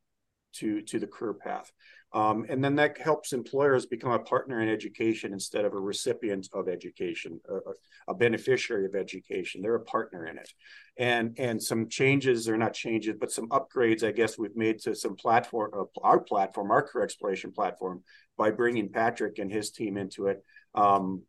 to 0.53 0.83
to 0.83 0.99
the 0.99 1.07
career 1.07 1.35
path. 1.35 1.71
Um, 2.14 2.45
and 2.50 2.62
then 2.62 2.75
that 2.76 2.99
helps 2.99 3.33
employers 3.33 3.87
become 3.87 4.12
a 4.12 4.19
partner 4.19 4.61
in 4.61 4.69
education 4.69 5.33
instead 5.33 5.64
of 5.64 5.73
a 5.73 5.81
recipient 5.81 6.49
of 6.52 6.69
education, 6.69 7.40
a, 7.49 8.11
a, 8.12 8.14
beneficiary 8.14 8.85
of 8.85 8.95
education. 8.95 9.62
They're 9.62 9.76
a 9.76 9.85
partner 9.85 10.26
in 10.26 10.37
it. 10.37 10.52
And 10.99 11.35
and 11.38 11.62
some 11.62 11.88
changes, 11.88 12.50
or 12.50 12.59
not 12.59 12.75
changes, 12.75 13.14
but 13.19 13.33
some 13.33 13.49
upgrades, 13.49 14.07
I 14.07 14.12
guess 14.12 14.37
we've 14.37 14.54
made 14.54 14.81
to 14.81 14.95
some 14.95 15.16
platform, 15.16 15.71
uh, 15.75 15.85
our 16.02 16.21
platform, 16.21 16.71
our 16.71 16.83
career 16.83 17.04
exploration 17.04 17.50
platform, 17.50 18.02
by 18.37 18.50
bringing 18.50 18.90
Patrick 18.90 19.38
and 19.38 19.50
his 19.50 19.71
team 19.71 19.97
into 19.97 20.26
it, 20.26 20.45
um, 20.75 21.23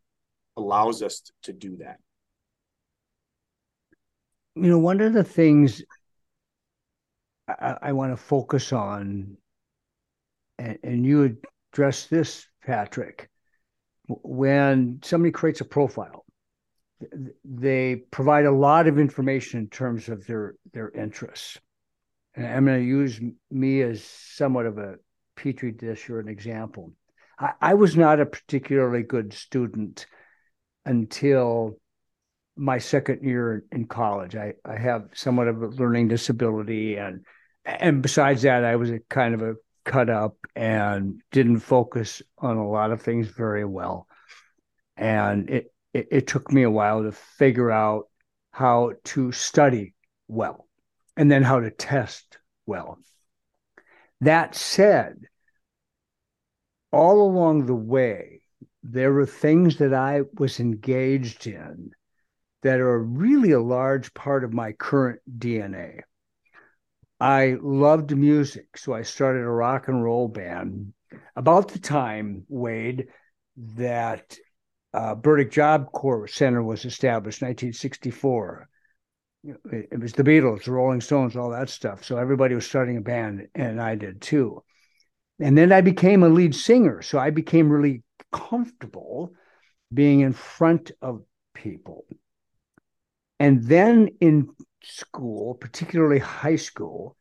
allows 0.58 1.02
us 1.02 1.22
to 1.44 1.54
do 1.54 1.76
that. 1.78 1.96
You 4.54 4.68
know, 4.68 4.78
one 4.78 5.00
of 5.00 5.14
the 5.14 5.24
things 5.24 5.82
I, 7.48 7.78
I 7.80 7.92
want 7.92 8.12
to 8.12 8.16
focus 8.18 8.72
on 8.72 9.38
and, 10.64 10.78
and 10.82 11.06
you 11.06 11.36
address 11.72 12.06
this, 12.06 12.46
Patrick, 12.64 13.28
when 14.06 15.00
somebody 15.02 15.30
creates 15.30 15.60
a 15.60 15.64
profile, 15.64 16.24
they 17.44 17.96
provide 17.96 18.46
a 18.46 18.52
lot 18.52 18.86
of 18.86 18.98
information 18.98 19.60
in 19.60 19.68
terms 19.68 20.08
of 20.08 20.26
their 20.26 20.54
their 20.72 20.90
interests. 20.90 21.58
And 22.34 22.46
I'm 22.46 22.64
going 22.64 22.80
to 22.80 22.86
use 22.86 23.20
me 23.50 23.82
as 23.82 24.02
somewhat 24.02 24.66
of 24.66 24.78
a 24.78 24.96
petri 25.36 25.72
dish 25.72 26.08
or 26.08 26.18
an 26.18 26.28
example. 26.28 26.92
I, 27.38 27.52
I 27.60 27.74
was 27.74 27.96
not 27.96 28.20
a 28.20 28.26
particularly 28.26 29.02
good 29.02 29.32
student 29.32 30.06
until 30.84 31.78
my 32.56 32.78
second 32.78 33.22
year 33.22 33.64
in 33.70 33.86
college. 33.86 34.34
I, 34.36 34.54
I 34.64 34.76
have 34.76 35.08
somewhat 35.14 35.48
of 35.48 35.62
a 35.62 35.68
learning 35.68 36.08
disability 36.08 36.96
and 36.96 37.24
and 37.64 38.02
besides 38.02 38.42
that, 38.42 38.64
I 38.64 38.76
was 38.76 38.90
a 38.90 39.00
kind 39.08 39.34
of 39.34 39.42
a 39.42 39.54
cut 39.84 40.10
up 40.10 40.36
and 40.56 41.20
didn't 41.30 41.60
focus 41.60 42.22
on 42.38 42.56
a 42.56 42.68
lot 42.68 42.90
of 42.90 43.02
things 43.02 43.28
very 43.28 43.64
well. 43.64 44.06
And 44.96 45.50
it, 45.50 45.72
it, 45.92 46.08
it 46.10 46.26
took 46.26 46.52
me 46.52 46.62
a 46.62 46.70
while 46.70 47.02
to 47.02 47.12
figure 47.12 47.70
out 47.70 48.08
how 48.50 48.92
to 49.04 49.32
study 49.32 49.94
well 50.28 50.68
and 51.16 51.30
then 51.30 51.42
how 51.42 51.60
to 51.60 51.70
test 51.70 52.38
well. 52.66 52.98
That 54.20 54.54
said, 54.54 55.26
all 56.92 57.22
along 57.22 57.66
the 57.66 57.74
way, 57.74 58.42
there 58.82 59.12
were 59.12 59.26
things 59.26 59.78
that 59.78 59.92
I 59.92 60.22
was 60.38 60.60
engaged 60.60 61.46
in 61.46 61.90
that 62.62 62.80
are 62.80 62.98
really 62.98 63.50
a 63.50 63.60
large 63.60 64.14
part 64.14 64.44
of 64.44 64.52
my 64.52 64.72
current 64.72 65.20
DNA. 65.38 66.00
I 67.24 67.56
loved 67.62 68.14
music, 68.14 68.76
so 68.76 68.92
I 68.92 69.00
started 69.00 69.44
a 69.44 69.48
rock 69.48 69.88
and 69.88 70.04
roll 70.04 70.28
band 70.28 70.92
about 71.34 71.68
the 71.68 71.78
time, 71.78 72.44
Wayde, 72.50 73.06
that 73.76 74.36
uh, 74.92 75.14
Burdick 75.14 75.50
Job 75.50 75.90
Corps 75.90 76.28
Center 76.28 76.62
was 76.62 76.84
established, 76.84 77.40
1964. 77.40 78.68
It 79.42 79.98
was 79.98 80.12
the 80.12 80.22
Beatles, 80.22 80.64
the 80.64 80.72
Rolling 80.72 81.00
Stones, 81.00 81.34
all 81.34 81.48
that 81.48 81.70
stuff. 81.70 82.04
So 82.04 82.18
everybody 82.18 82.54
was 82.54 82.66
starting 82.66 82.98
a 82.98 83.00
band, 83.00 83.48
and 83.54 83.80
I 83.80 83.94
did 83.94 84.20
too. 84.20 84.62
And 85.40 85.56
then 85.56 85.72
I 85.72 85.80
became 85.80 86.24
a 86.24 86.28
lead 86.28 86.54
singer. 86.54 87.00
So 87.00 87.18
I 87.18 87.30
became 87.30 87.70
really 87.70 88.02
comfortable 88.32 89.32
being 89.94 90.20
in 90.20 90.34
front 90.34 90.90
of 91.00 91.22
people. 91.54 92.04
And 93.40 93.64
then 93.64 94.10
in 94.20 94.50
school, 94.84 95.54
particularly 95.54 96.18
high 96.18 96.56
school, 96.56 97.16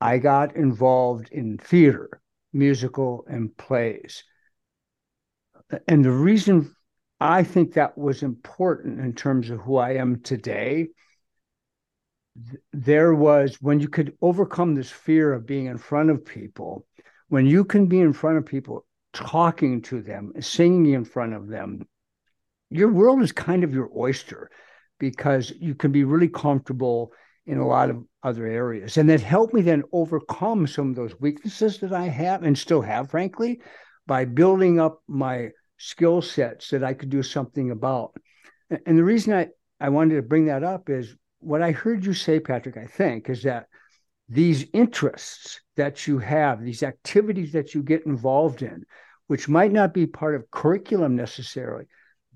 I 0.00 0.18
got 0.18 0.56
involved 0.56 1.28
in 1.30 1.58
theater, 1.58 2.20
musical, 2.52 3.24
and 3.28 3.56
plays. 3.56 4.24
And 5.86 6.04
the 6.04 6.10
reason 6.10 6.74
I 7.20 7.42
think 7.42 7.74
that 7.74 7.98
was 7.98 8.22
important 8.22 9.00
in 9.00 9.14
terms 9.14 9.50
of 9.50 9.60
who 9.60 9.76
I 9.76 9.94
am 9.94 10.20
today, 10.20 10.88
there 12.72 13.14
was 13.14 13.60
when 13.60 13.80
you 13.80 13.88
could 13.88 14.16
overcome 14.22 14.74
this 14.74 14.90
fear 14.90 15.32
of 15.32 15.46
being 15.46 15.66
in 15.66 15.78
front 15.78 16.10
of 16.10 16.24
people, 16.24 16.86
when 17.28 17.46
you 17.46 17.64
can 17.64 17.86
be 17.86 18.00
in 18.00 18.12
front 18.12 18.38
of 18.38 18.46
people, 18.46 18.86
talking 19.12 19.82
to 19.82 20.00
them, 20.00 20.32
singing 20.40 20.94
in 20.94 21.04
front 21.04 21.34
of 21.34 21.48
them, 21.48 21.86
your 22.70 22.88
world 22.88 23.20
is 23.20 23.32
kind 23.32 23.64
of 23.64 23.74
your 23.74 23.90
oyster 23.94 24.50
because 25.00 25.52
you 25.58 25.74
can 25.74 25.90
be 25.90 26.04
really 26.04 26.28
comfortable 26.28 27.12
in 27.46 27.58
a 27.58 27.66
lot 27.66 27.90
of 27.90 28.04
other 28.22 28.46
areas. 28.46 28.96
And 28.96 29.08
that 29.10 29.20
helped 29.20 29.52
me 29.52 29.62
then 29.62 29.82
overcome 29.92 30.68
some 30.68 30.90
of 30.90 30.94
those 30.94 31.18
weaknesses 31.18 31.78
that 31.78 31.92
I 31.92 32.04
have 32.04 32.44
and 32.44 32.56
still 32.56 32.82
have, 32.82 33.10
frankly, 33.10 33.60
by 34.06 34.26
building 34.26 34.78
up 34.78 35.02
my 35.08 35.50
skill 35.78 36.22
sets 36.22 36.70
that 36.70 36.84
I 36.84 36.94
could 36.94 37.10
do 37.10 37.22
something 37.22 37.72
about. 37.72 38.14
And 38.86 38.96
the 38.96 39.02
reason 39.02 39.32
I, 39.32 39.48
I 39.80 39.88
wanted 39.88 40.16
to 40.16 40.22
bring 40.22 40.46
that 40.46 40.62
up 40.62 40.90
is 40.90 41.16
what 41.40 41.62
I 41.62 41.72
heard 41.72 42.04
you 42.04 42.12
say, 42.12 42.38
Patrick, 42.38 42.76
I 42.76 42.86
think, 42.86 43.28
is 43.28 43.42
that 43.42 43.66
these 44.28 44.66
interests 44.72 45.60
that 45.76 46.06
you 46.06 46.18
have, 46.18 46.62
these 46.62 46.82
activities 46.82 47.52
that 47.52 47.74
you 47.74 47.82
get 47.82 48.06
involved 48.06 48.62
in, 48.62 48.84
which 49.26 49.48
might 49.48 49.72
not 49.72 49.92
be 49.94 50.06
part 50.06 50.36
of 50.36 50.50
curriculum 50.50 51.16
necessarily, 51.16 51.86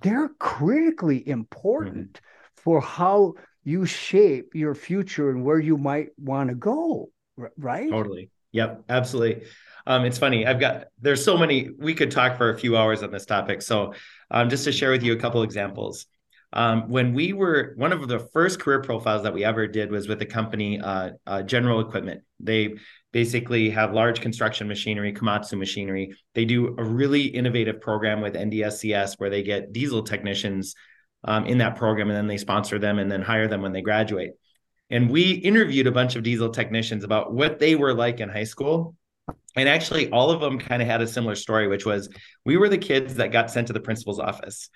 they're 0.01 0.31
critically 0.41 1.29
important 1.29 2.15
mm-hmm. 2.15 2.34
For 2.65 2.81
how 2.81 3.35
you 3.63 3.87
shape 3.87 4.55
your 4.55 4.75
future 4.75 5.31
and 5.31 5.45
where 5.45 5.61
you 5.61 5.77
might 5.77 6.09
want 6.19 6.49
to 6.49 6.55
go, 6.55 7.11
right? 7.57 7.91
Totally. 7.91 8.31
Yep, 8.53 8.85
absolutely. 8.89 9.47
Um, 9.87 10.05
it's 10.05 10.19
funny. 10.19 10.47
I've 10.47 10.61
got 10.61 10.87
there's 11.01 11.25
so 11.25 11.37
many. 11.37 11.71
We 11.79 11.95
could 11.95 12.11
talk 12.11 12.39
for 12.39 12.51
a 12.51 12.59
few 12.59 12.77
hours 12.77 13.03
on 13.03 13.11
this 13.11 13.27
topic. 13.27 13.63
So, 13.63 13.95
um, 14.31 14.49
just 14.49 14.65
to 14.65 14.73
share 14.73 14.91
with 14.91 15.03
you 15.03 15.13
a 15.13 15.17
couple 15.17 15.43
examples. 15.43 16.07
Um, 16.53 16.89
when 16.89 17.15
we 17.15 17.33
were 17.33 17.75
one 17.77 17.93
of 17.93 18.07
the 18.07 18.21
first 18.33 18.61
career 18.61 18.81
profiles 18.81 19.25
that 19.25 19.35
we 19.35 19.45
ever 19.45 19.67
did 19.67 19.91
was 19.91 20.07
with 20.07 20.21
the 20.21 20.27
company 20.27 20.81
uh, 20.81 21.11
uh, 21.27 21.43
General 21.43 21.81
Equipment. 21.81 22.23
They 22.39 22.77
basically 23.13 23.71
have 23.71 23.93
large 23.93 24.21
construction 24.21 24.69
machinery, 24.69 25.13
Komatsu 25.13 25.59
machinery. 25.59 26.15
They 26.35 26.45
do 26.45 26.77
a 26.79 26.85
really 26.85 27.25
innovative 27.25 27.81
program 27.81 28.21
with 28.21 28.35
NDSCS 28.35 29.15
where 29.19 29.31
they 29.31 29.43
get 29.43 29.73
diesel 29.73 30.05
technicians 30.05 30.77
um, 31.25 31.47
in 31.47 31.59
that 31.59 31.77
program 31.77 32.09
and 32.09 32.17
then 32.17 32.27
they 32.27 32.37
sponsor 32.37 32.79
them 32.79 32.99
and 32.99 33.11
then 33.11 33.23
hire 33.23 33.49
them 33.49 33.63
when 33.63 33.73
they 33.73 33.83
graduate. 33.83 34.33
And 34.91 35.11
we 35.11 35.33
interviewed 35.33 35.87
a 35.87 35.93
bunch 35.93 36.15
of 36.17 36.23
diesel 36.23 36.51
technicians 36.51 37.05
about 37.05 37.33
what 37.33 37.59
they 37.59 37.75
were 37.75 37.95
like 37.95 38.21
in 38.21 38.29
high 38.29 38.45
school. 38.45 38.95
And 39.57 39.69
actually, 39.69 40.11
all 40.11 40.31
of 40.31 40.41
them 40.41 40.59
kind 40.59 40.83
of 40.83 40.89
had 40.89 41.01
a 41.01 41.07
similar 41.07 41.35
story, 41.35 41.69
which 41.69 41.87
was 41.87 42.09
we 42.45 42.57
were 42.57 42.69
the 42.69 42.79
kids 42.79 43.15
that 43.15 43.33
got 43.33 43.51
sent 43.51 43.69
to 43.69 43.73
the 43.73 43.81
principal's 43.81 44.19
office 44.19 44.69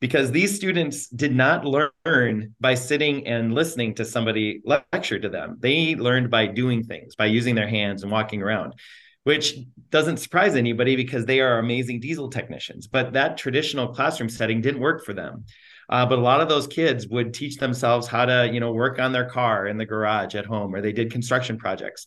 because 0.00 0.30
these 0.30 0.54
students 0.54 1.08
did 1.08 1.34
not 1.34 1.64
learn 1.64 2.54
by 2.60 2.74
sitting 2.74 3.26
and 3.26 3.54
listening 3.54 3.94
to 3.94 4.04
somebody 4.04 4.60
lecture 4.64 5.18
to 5.18 5.28
them. 5.28 5.56
They 5.58 5.96
learned 5.96 6.30
by 6.30 6.46
doing 6.46 6.84
things, 6.84 7.16
by 7.16 7.26
using 7.26 7.54
their 7.54 7.68
hands 7.68 8.02
and 8.02 8.12
walking 8.12 8.42
around, 8.42 8.74
which 9.24 9.56
doesn't 9.90 10.18
surprise 10.18 10.54
anybody 10.54 10.94
because 10.94 11.26
they 11.26 11.40
are 11.40 11.58
amazing 11.58 12.00
diesel 12.00 12.30
technicians. 12.30 12.86
But 12.86 13.14
that 13.14 13.38
traditional 13.38 13.88
classroom 13.88 14.28
setting 14.28 14.60
didn't 14.60 14.80
work 14.80 15.04
for 15.04 15.14
them. 15.14 15.46
Uh, 15.88 16.04
but 16.04 16.18
a 16.18 16.22
lot 16.22 16.40
of 16.40 16.48
those 16.48 16.66
kids 16.66 17.08
would 17.08 17.32
teach 17.32 17.56
themselves 17.56 18.06
how 18.06 18.24
to, 18.24 18.50
you 18.52 18.60
know, 18.60 18.72
work 18.72 18.98
on 18.98 19.12
their 19.12 19.28
car 19.28 19.66
in 19.66 19.78
the 19.78 19.86
garage 19.86 20.34
at 20.34 20.44
home, 20.44 20.74
or 20.74 20.80
they 20.80 20.92
did 20.92 21.10
construction 21.10 21.56
projects. 21.56 22.06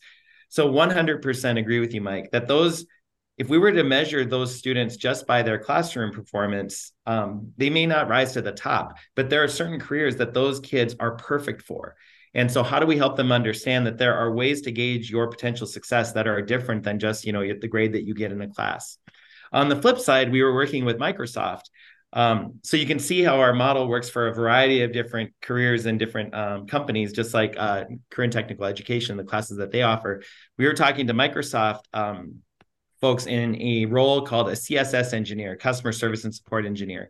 So 0.50 0.70
100% 0.70 1.60
agree 1.60 1.80
with 1.80 1.94
you, 1.94 2.02
Mike, 2.02 2.30
that 2.32 2.48
those 2.48 2.86
if 3.38 3.50
we 3.50 3.58
were 3.58 3.72
to 3.72 3.84
measure 3.84 4.24
those 4.24 4.56
students 4.56 4.98
just 4.98 5.26
by 5.26 5.42
their 5.42 5.58
classroom 5.58 6.12
performance, 6.12 6.92
um, 7.08 7.54
they 7.58 7.72
may 7.72 7.88
not 7.88 8.08
rise 8.08 8.34
to 8.34 8.42
the 8.42 8.52
top, 8.52 8.98
but 9.16 9.32
there 9.32 9.44
are 9.44 9.48
certain 9.48 9.80
careers 9.80 10.18
that 10.18 10.36
those 10.36 10.60
kids 10.60 10.96
are 11.00 11.16
perfect 11.16 11.64
for. 11.64 11.96
And 12.36 12.52
so, 12.52 12.62
how 12.62 12.80
do 12.80 12.86
we 12.86 12.98
help 12.98 13.18
them 13.18 13.32
understand 13.32 13.88
that 13.88 13.98
there 13.98 14.14
are 14.14 14.32
ways 14.32 14.62
to 14.62 14.72
gauge 14.72 15.10
your 15.10 15.28
potential 15.28 15.66
success 15.66 16.12
that 16.12 16.28
are 16.28 16.42
different 16.42 16.84
than 16.84 17.00
just, 17.00 17.26
you 17.26 17.34
know, 17.34 17.42
the 17.42 17.68
grade 17.68 17.94
that 17.94 18.06
you 18.06 18.14
get 18.14 18.32
in 18.32 18.42
a 18.42 18.48
class? 18.48 18.98
On 19.52 19.68
the 19.68 19.76
flip 19.76 19.98
side, 19.98 20.32
we 20.32 20.44
were 20.44 20.54
working 20.54 20.86
with 20.86 20.98
Microsoft. 21.00 21.64
Um, 22.14 22.60
so 22.64 22.78
you 22.78 22.86
can 22.86 23.00
see 23.00 23.24
how 23.24 23.40
our 23.40 23.54
model 23.54 23.88
works 23.88 24.10
for 24.10 24.28
a 24.28 24.34
variety 24.34 24.82
of 24.82 24.92
different 24.92 25.34
careers 25.42 25.86
and 25.86 25.98
different 25.98 26.34
um, 26.34 26.68
companies, 26.68 27.14
just 27.14 27.34
like 27.34 27.56
uh, 27.58 27.86
career 28.10 28.26
and 28.26 28.34
technical 28.34 28.66
education, 28.66 29.18
the 29.18 29.24
classes 29.24 29.58
that 29.58 29.72
they 29.72 29.84
offer. 29.84 30.22
We 30.58 30.66
were 30.66 30.74
talking 30.74 31.08
to 31.08 31.14
Microsoft 31.14 31.84
um, 31.94 32.40
folks 33.00 33.28
in 33.28 33.60
a 33.62 33.86
role 33.86 34.22
called 34.22 34.50
a 34.50 34.54
CSS 34.54 35.14
engineer, 35.14 35.56
customer 35.56 35.92
service 35.92 36.24
and 36.26 36.36
support 36.36 36.66
engineer. 36.66 37.10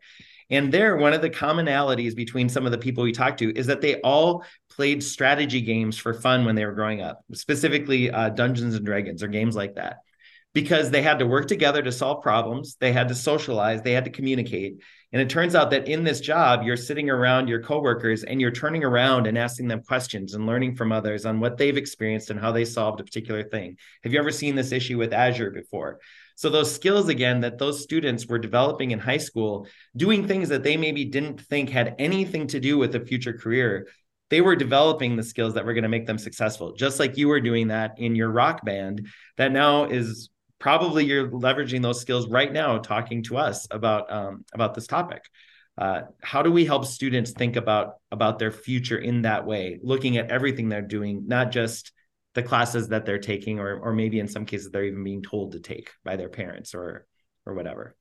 And 0.51 0.71
there, 0.71 0.97
one 0.97 1.13
of 1.13 1.21
the 1.21 1.29
commonalities 1.29 2.13
between 2.13 2.49
some 2.49 2.65
of 2.65 2.73
the 2.73 2.77
people 2.77 3.03
we 3.03 3.13
talked 3.13 3.39
to 3.39 3.57
is 3.57 3.67
that 3.67 3.79
they 3.79 4.01
all 4.01 4.43
played 4.69 5.01
strategy 5.01 5.61
games 5.61 5.97
for 5.97 6.13
fun 6.13 6.43
when 6.43 6.55
they 6.55 6.65
were 6.65 6.73
growing 6.73 7.01
up, 7.01 7.23
specifically 7.33 8.11
uh, 8.11 8.29
Dungeons 8.29 8.75
and 8.75 8.85
Dragons 8.85 9.23
or 9.23 9.27
games 9.27 9.55
like 9.55 9.75
that, 9.75 9.99
because 10.53 10.89
they 10.89 11.01
had 11.01 11.19
to 11.19 11.25
work 11.25 11.47
together 11.47 11.81
to 11.81 11.91
solve 11.91 12.21
problems, 12.21 12.75
they 12.79 12.91
had 12.91 13.07
to 13.07 13.15
socialize, 13.15 13.81
they 13.81 13.93
had 13.93 14.05
to 14.05 14.11
communicate. 14.11 14.81
And 15.13 15.21
it 15.21 15.29
turns 15.29 15.55
out 15.55 15.71
that 15.71 15.87
in 15.87 16.03
this 16.03 16.19
job, 16.19 16.63
you're 16.63 16.77
sitting 16.77 17.09
around 17.09 17.47
your 17.47 17.61
coworkers 17.61 18.23
and 18.23 18.39
you're 18.39 18.51
turning 18.51 18.83
around 18.83 19.27
and 19.27 19.37
asking 19.37 19.67
them 19.67 19.83
questions 19.83 20.33
and 20.33 20.45
learning 20.45 20.75
from 20.75 20.91
others 20.91 21.25
on 21.25 21.39
what 21.39 21.57
they've 21.57 21.77
experienced 21.77 22.29
and 22.29 22.39
how 22.39 22.51
they 22.51 22.65
solved 22.65 22.99
a 22.99 23.03
particular 23.03 23.43
thing. 23.43 23.77
Have 24.03 24.13
you 24.13 24.19
ever 24.19 24.31
seen 24.31 24.55
this 24.55 24.71
issue 24.71 24.97
with 24.97 25.13
Azure 25.13 25.51
before? 25.51 25.99
So 26.35 26.49
those 26.49 26.73
skills 26.73 27.07
again 27.07 27.41
that 27.41 27.57
those 27.57 27.83
students 27.83 28.25
were 28.25 28.39
developing 28.39 28.91
in 28.91 28.99
high 28.99 29.17
school, 29.17 29.67
doing 29.95 30.27
things 30.27 30.49
that 30.49 30.63
they 30.63 30.75
maybe 30.75 31.05
didn't 31.05 31.41
think 31.41 31.69
had 31.69 31.95
anything 31.99 32.47
to 32.47 32.59
do 32.59 32.77
with 32.77 32.95
a 32.95 32.99
future 32.99 33.33
career, 33.33 33.87
they 34.29 34.41
were 34.41 34.55
developing 34.55 35.15
the 35.15 35.23
skills 35.23 35.53
that 35.53 35.65
were 35.65 35.73
going 35.73 35.83
to 35.83 35.89
make 35.89 36.07
them 36.07 36.17
successful. 36.17 36.71
Just 36.73 36.99
like 36.99 37.17
you 37.17 37.27
were 37.27 37.41
doing 37.41 37.67
that 37.67 37.99
in 37.99 38.15
your 38.15 38.29
rock 38.29 38.65
band 38.65 39.07
that 39.37 39.51
now 39.51 39.83
is 39.83 40.29
probably 40.61 41.03
you're 41.05 41.29
leveraging 41.29 41.81
those 41.81 41.99
skills 41.99 42.29
right 42.29 42.53
now 42.53 42.77
talking 42.77 43.23
to 43.23 43.37
us 43.37 43.67
about 43.71 44.11
um, 44.11 44.45
about 44.53 44.73
this 44.73 44.87
topic. 44.87 45.23
Uh, 45.77 46.03
how 46.21 46.41
do 46.41 46.51
we 46.51 46.63
help 46.65 46.85
students 46.85 47.31
think 47.31 47.55
about 47.55 47.95
about 48.11 48.39
their 48.39 48.51
future 48.51 48.97
in 48.97 49.23
that 49.23 49.45
way 49.45 49.79
looking 49.83 50.17
at 50.17 50.29
everything 50.29 50.69
they're 50.69 50.81
doing 50.81 51.23
not 51.27 51.51
just 51.51 51.91
the 52.35 52.43
classes 52.43 52.89
that 52.89 53.05
they're 53.05 53.19
taking 53.19 53.59
or 53.59 53.77
or 53.79 53.93
maybe 53.93 54.19
in 54.19 54.27
some 54.27 54.45
cases 54.45 54.69
they're 54.69 54.85
even 54.85 55.03
being 55.03 55.23
told 55.23 55.53
to 55.53 55.59
take 55.59 55.89
by 56.03 56.15
their 56.15 56.29
parents 56.29 56.73
or 56.73 57.05
or 57.45 57.53
whatever? 57.53 57.95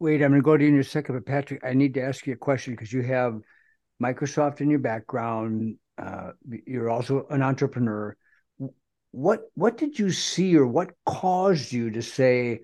Wayde 0.00 0.24
i'm 0.24 0.30
going 0.30 0.34
to 0.34 0.42
go 0.42 0.56
to 0.56 0.64
you 0.64 0.70
in 0.70 0.78
a 0.78 0.84
second 0.84 1.14
but 1.16 1.26
patrick 1.26 1.62
i 1.64 1.74
need 1.74 1.94
to 1.94 2.02
ask 2.02 2.26
you 2.26 2.32
a 2.32 2.36
question 2.36 2.74
because 2.74 2.92
you 2.92 3.02
have 3.02 3.40
microsoft 4.00 4.60
in 4.60 4.70
your 4.70 4.78
background. 4.78 5.76
Uh, 5.98 6.30
you're 6.66 6.90
also 6.90 7.26
an 7.30 7.42
entrepreneur 7.42 8.16
what 9.12 9.40
what 9.54 9.76
did 9.76 9.98
you 9.98 10.10
see 10.10 10.56
or 10.56 10.66
what 10.66 10.92
caused 11.04 11.72
you 11.72 11.90
to 11.90 12.02
say 12.02 12.60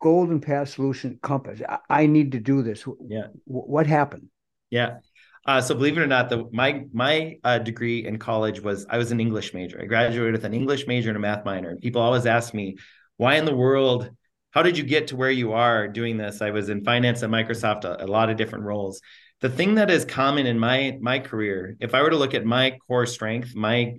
golden 0.00 0.40
path 0.40 0.68
solution 0.70 1.18
compass 1.22 1.60
I, 1.68 1.78
I 1.88 2.06
need 2.06 2.32
to 2.32 2.40
do 2.40 2.62
this 2.62 2.86
yeah 3.08 3.28
w- 3.46 3.66
what 3.66 3.86
happened 3.86 4.28
yeah 4.70 4.98
Uh, 5.46 5.62
so 5.62 5.74
believe 5.74 5.96
it 5.96 6.02
or 6.02 6.06
not, 6.06 6.28
the 6.28 6.44
my 6.52 6.84
my 6.92 7.38
uh, 7.42 7.58
degree 7.58 8.04
in 8.04 8.18
college 8.18 8.60
was 8.60 8.84
I 8.90 8.98
was 8.98 9.12
an 9.12 9.20
English 9.20 9.54
major. 9.54 9.80
I 9.80 9.86
graduated 9.86 10.32
with 10.32 10.44
an 10.44 10.52
English 10.52 10.86
major 10.86 11.08
and 11.08 11.16
a 11.16 11.20
math 11.20 11.44
minor. 11.44 11.70
And 11.70 11.80
people 11.80 12.02
always 12.02 12.26
ask 12.26 12.52
me, 12.52 12.76
why 13.16 13.36
in 13.36 13.46
the 13.46 13.56
world? 13.56 14.10
How 14.50 14.62
did 14.62 14.76
you 14.76 14.84
get 14.84 15.06
to 15.08 15.16
where 15.16 15.30
you 15.30 15.52
are 15.52 15.88
doing 15.88 16.18
this? 16.18 16.42
I 16.42 16.50
was 16.50 16.68
in 16.68 16.84
finance 16.84 17.22
at 17.22 17.30
Microsoft, 17.30 17.84
a, 17.84 18.04
a 18.04 18.08
lot 18.16 18.28
of 18.28 18.36
different 18.36 18.64
roles. 18.64 19.00
The 19.40 19.48
thing 19.48 19.76
that 19.76 19.90
is 19.90 20.04
common 20.04 20.44
in 20.46 20.58
my 20.58 20.98
my 21.00 21.18
career, 21.18 21.76
if 21.80 21.94
I 21.94 22.02
were 22.02 22.10
to 22.10 22.20
look 22.22 22.34
at 22.34 22.44
my 22.44 22.76
core 22.86 23.06
strength, 23.06 23.54
my 23.54 23.94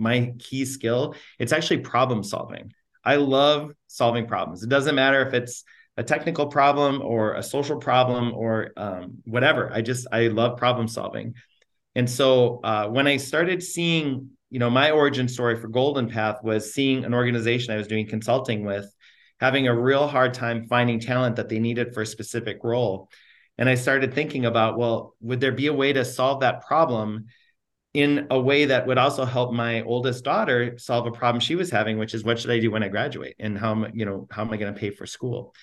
my 0.00 0.32
key 0.38 0.64
skill, 0.64 1.14
it's 1.38 1.52
actually 1.52 1.78
problem 1.78 2.22
solving. 2.22 2.72
I 3.04 3.16
love 3.16 3.72
solving 3.86 4.26
problems. 4.26 4.62
It 4.62 4.68
doesn't 4.68 4.94
matter 4.94 5.26
if 5.26 5.34
it's 5.34 5.64
a 5.96 6.02
technical 6.02 6.46
problem 6.46 7.02
or 7.02 7.34
a 7.34 7.42
social 7.42 7.78
problem 7.78 8.32
or 8.34 8.70
um, 8.76 9.18
whatever. 9.24 9.70
I 9.72 9.82
just 9.82 10.06
I 10.12 10.28
love 10.28 10.58
problem 10.58 10.88
solving, 10.88 11.34
and 11.94 12.08
so 12.08 12.60
uh, 12.62 12.88
when 12.88 13.06
I 13.06 13.16
started 13.16 13.62
seeing, 13.62 14.30
you 14.50 14.58
know, 14.58 14.70
my 14.70 14.90
origin 14.90 15.28
story 15.28 15.56
for 15.56 15.68
Golden 15.68 16.08
Path 16.08 16.42
was 16.42 16.72
seeing 16.72 17.04
an 17.04 17.14
organization 17.14 17.74
I 17.74 17.76
was 17.76 17.88
doing 17.88 18.06
consulting 18.06 18.64
with 18.64 18.92
having 19.40 19.66
a 19.66 19.78
real 19.78 20.06
hard 20.06 20.34
time 20.34 20.66
finding 20.66 21.00
talent 21.00 21.36
that 21.36 21.48
they 21.48 21.58
needed 21.58 21.94
for 21.94 22.02
a 22.02 22.06
specific 22.06 22.58
role. 22.62 23.08
And 23.58 23.68
I 23.68 23.74
started 23.74 24.14
thinking 24.14 24.46
about, 24.46 24.78
well, 24.78 25.14
would 25.20 25.40
there 25.40 25.52
be 25.52 25.66
a 25.66 25.72
way 25.72 25.92
to 25.92 26.04
solve 26.04 26.40
that 26.40 26.66
problem 26.66 27.26
in 27.92 28.28
a 28.30 28.40
way 28.40 28.66
that 28.66 28.86
would 28.86 28.98
also 28.98 29.24
help 29.24 29.52
my 29.52 29.82
oldest 29.82 30.24
daughter 30.24 30.78
solve 30.78 31.06
a 31.06 31.10
problem 31.10 31.40
she 31.40 31.56
was 31.56 31.70
having, 31.70 31.98
which 31.98 32.14
is 32.14 32.22
what 32.22 32.38
should 32.38 32.50
I 32.50 32.60
do 32.60 32.70
when 32.70 32.82
I 32.82 32.88
graduate 32.88 33.34
and 33.38 33.58
how 33.58 33.72
am 33.72 33.90
you 33.94 34.04
know 34.04 34.28
how 34.30 34.42
am 34.42 34.52
I 34.52 34.56
going 34.56 34.72
to 34.72 34.78
pay 34.78 34.90
for 34.90 35.06
school? 35.06 35.54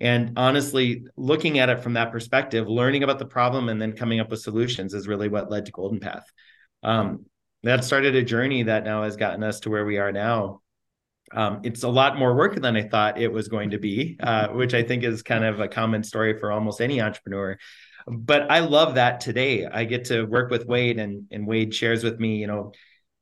And 0.00 0.32
honestly, 0.36 1.04
looking 1.16 1.58
at 1.58 1.68
it 1.68 1.80
from 1.80 1.94
that 1.94 2.10
perspective, 2.10 2.68
learning 2.68 3.04
about 3.04 3.18
the 3.18 3.26
problem 3.26 3.68
and 3.68 3.80
then 3.80 3.92
coming 3.92 4.18
up 4.20 4.30
with 4.30 4.40
solutions 4.40 4.92
is 4.92 5.06
really 5.06 5.28
what 5.28 5.50
led 5.50 5.66
to 5.66 5.72
Golden 5.72 6.00
Path. 6.00 6.24
Um, 6.82 7.26
that 7.62 7.84
started 7.84 8.14
a 8.14 8.22
journey 8.22 8.64
that 8.64 8.84
now 8.84 9.04
has 9.04 9.16
gotten 9.16 9.42
us 9.42 9.60
to 9.60 9.70
where 9.70 9.84
we 9.84 9.98
are 9.98 10.12
now. 10.12 10.60
Um, 11.32 11.60
it's 11.64 11.82
a 11.82 11.88
lot 11.88 12.18
more 12.18 12.36
work 12.36 12.54
than 12.56 12.76
I 12.76 12.82
thought 12.82 13.20
it 13.20 13.32
was 13.32 13.48
going 13.48 13.70
to 13.70 13.78
be, 13.78 14.18
uh, 14.20 14.48
which 14.48 14.74
I 14.74 14.82
think 14.82 15.04
is 15.04 15.22
kind 15.22 15.44
of 15.44 15.60
a 15.60 15.68
common 15.68 16.02
story 16.04 16.38
for 16.38 16.52
almost 16.52 16.80
any 16.80 17.00
entrepreneur 17.00 17.56
but 18.06 18.50
I 18.50 18.60
love 18.60 18.96
that 18.96 19.20
today. 19.20 19.66
I 19.66 19.84
get 19.84 20.06
to 20.06 20.24
work 20.24 20.50
with 20.50 20.66
Wayde 20.66 20.98
and, 21.00 21.26
and 21.30 21.46
Wayde 21.46 21.72
shares 21.72 22.04
with 22.04 22.18
me, 22.18 22.36
you 22.36 22.46
know, 22.46 22.72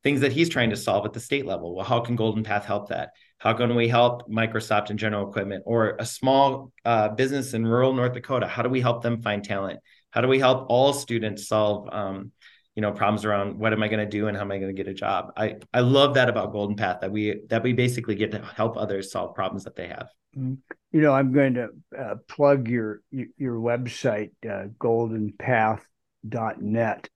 things 0.03 0.21
that 0.21 0.33
he's 0.33 0.49
trying 0.49 0.71
to 0.71 0.77
solve 0.77 1.07
at 1.07 1.13
the 1.13 1.21
state 1.21 1.47
level. 1.47 1.75
Well, 1.75 1.85
how 1.85 2.01
can 2.01 2.17
Golden 2.17 2.43
Path 2.43 2.65
help 2.65 2.89
that? 2.89 3.11
How 3.39 3.53
can 3.53 3.75
we 3.75 3.89
help 3.89 4.29
Microsoft 4.29 4.91
and 4.91 4.99
General 4.99 5.29
Equipment 5.29 5.63
or 5.67 5.97
a 5.99 6.07
small 6.07 6.73
uh, 6.85 7.09
business 7.11 7.55
in 7.55 7.67
rural 7.67 7.93
North 7.93 8.13
Dakota? 8.13 8.47
How 8.47 8.63
do 8.63 8.69
we 8.69 8.81
help 8.81 9.03
them 9.03 9.23
find 9.23 9.45
talent? 9.45 9.81
How 10.11 10.21
do 10.21 10.29
we 10.29 10.39
help 10.39 10.67
all 10.69 10.93
students 10.93 11.49
solve, 11.49 11.89
um, 11.93 12.33
you 12.75 12.83
know, 12.83 12.93
problems 12.93 13.25
around 13.25 13.59
what 13.59 13.73
am 13.73 13.83
I 13.83 13.89
going 13.89 14.05
to 14.05 14.11
do 14.11 14.29
and 14.29 14.37
how 14.37 14.43
am 14.43 14.53
I 14.53 14.59
going 14.59 14.75
to 14.75 14.83
get 14.83 14.91
a 14.91 14.95
job? 14.95 15.33
I 15.37 15.57
I 15.73 15.81
love 15.81 16.15
that 16.15 16.29
about 16.29 16.53
Golden 16.53 16.77
Path 16.77 17.01
that 17.01 17.13
we 17.13 17.43
that 17.49 17.63
we 17.63 17.73
basically 17.73 18.15
get 18.15 18.31
to 18.33 18.39
help 18.41 18.77
others 18.77 19.13
solve 19.13 19.35
problems 19.35 19.65
that 19.65 19.77
they 19.77 19.89
have. 19.89 20.09
You 20.35 20.59
know, 20.93 21.13
I'm 21.13 21.33
going 21.33 21.55
to 21.55 21.71
uh, 21.99 22.17
plug 22.29 22.69
your 22.69 23.01
your 23.11 23.57
website, 23.57 24.31
uh, 24.49 24.69
goldenpath.net, 24.79 27.09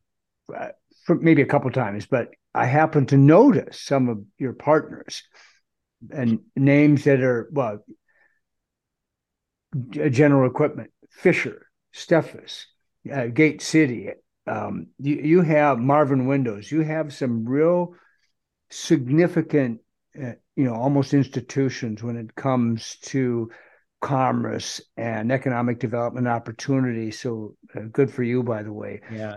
uh, 0.54 0.68
for 1.04 1.14
maybe 1.16 1.42
a 1.42 1.46
couple 1.46 1.70
times, 1.70 2.06
but 2.06 2.30
I 2.54 2.66
happen 2.66 3.06
to 3.06 3.16
notice 3.16 3.80
some 3.80 4.08
of 4.08 4.22
your 4.38 4.52
partners 4.54 5.22
and 6.10 6.40
names 6.54 7.04
that 7.04 7.20
are 7.20 7.48
well, 7.52 7.84
General 9.90 10.48
Equipment, 10.48 10.90
Fisher, 11.10 11.66
Steffes, 11.94 12.64
uh, 13.12 13.26
Gate 13.26 13.62
City. 13.62 14.10
Um, 14.46 14.88
you, 14.98 15.16
you 15.16 15.42
have 15.42 15.78
Marvin 15.78 16.26
Windows. 16.26 16.70
You 16.70 16.82
have 16.82 17.12
some 17.12 17.44
real 17.44 17.94
significant, 18.70 19.80
you 20.56 20.64
know, 20.64 20.74
almost 20.74 21.14
institutions 21.14 22.02
when 22.02 22.16
it 22.16 22.34
comes 22.34 22.96
to 23.02 23.50
commerce 24.00 24.80
and 24.96 25.32
economic 25.32 25.78
development 25.78 26.28
opportunities. 26.28 27.18
So 27.18 27.56
uh, 27.74 27.80
good 27.92 28.10
for 28.10 28.22
you, 28.22 28.42
by 28.42 28.62
the 28.62 28.72
way. 28.72 29.00
Yeah. 29.10 29.36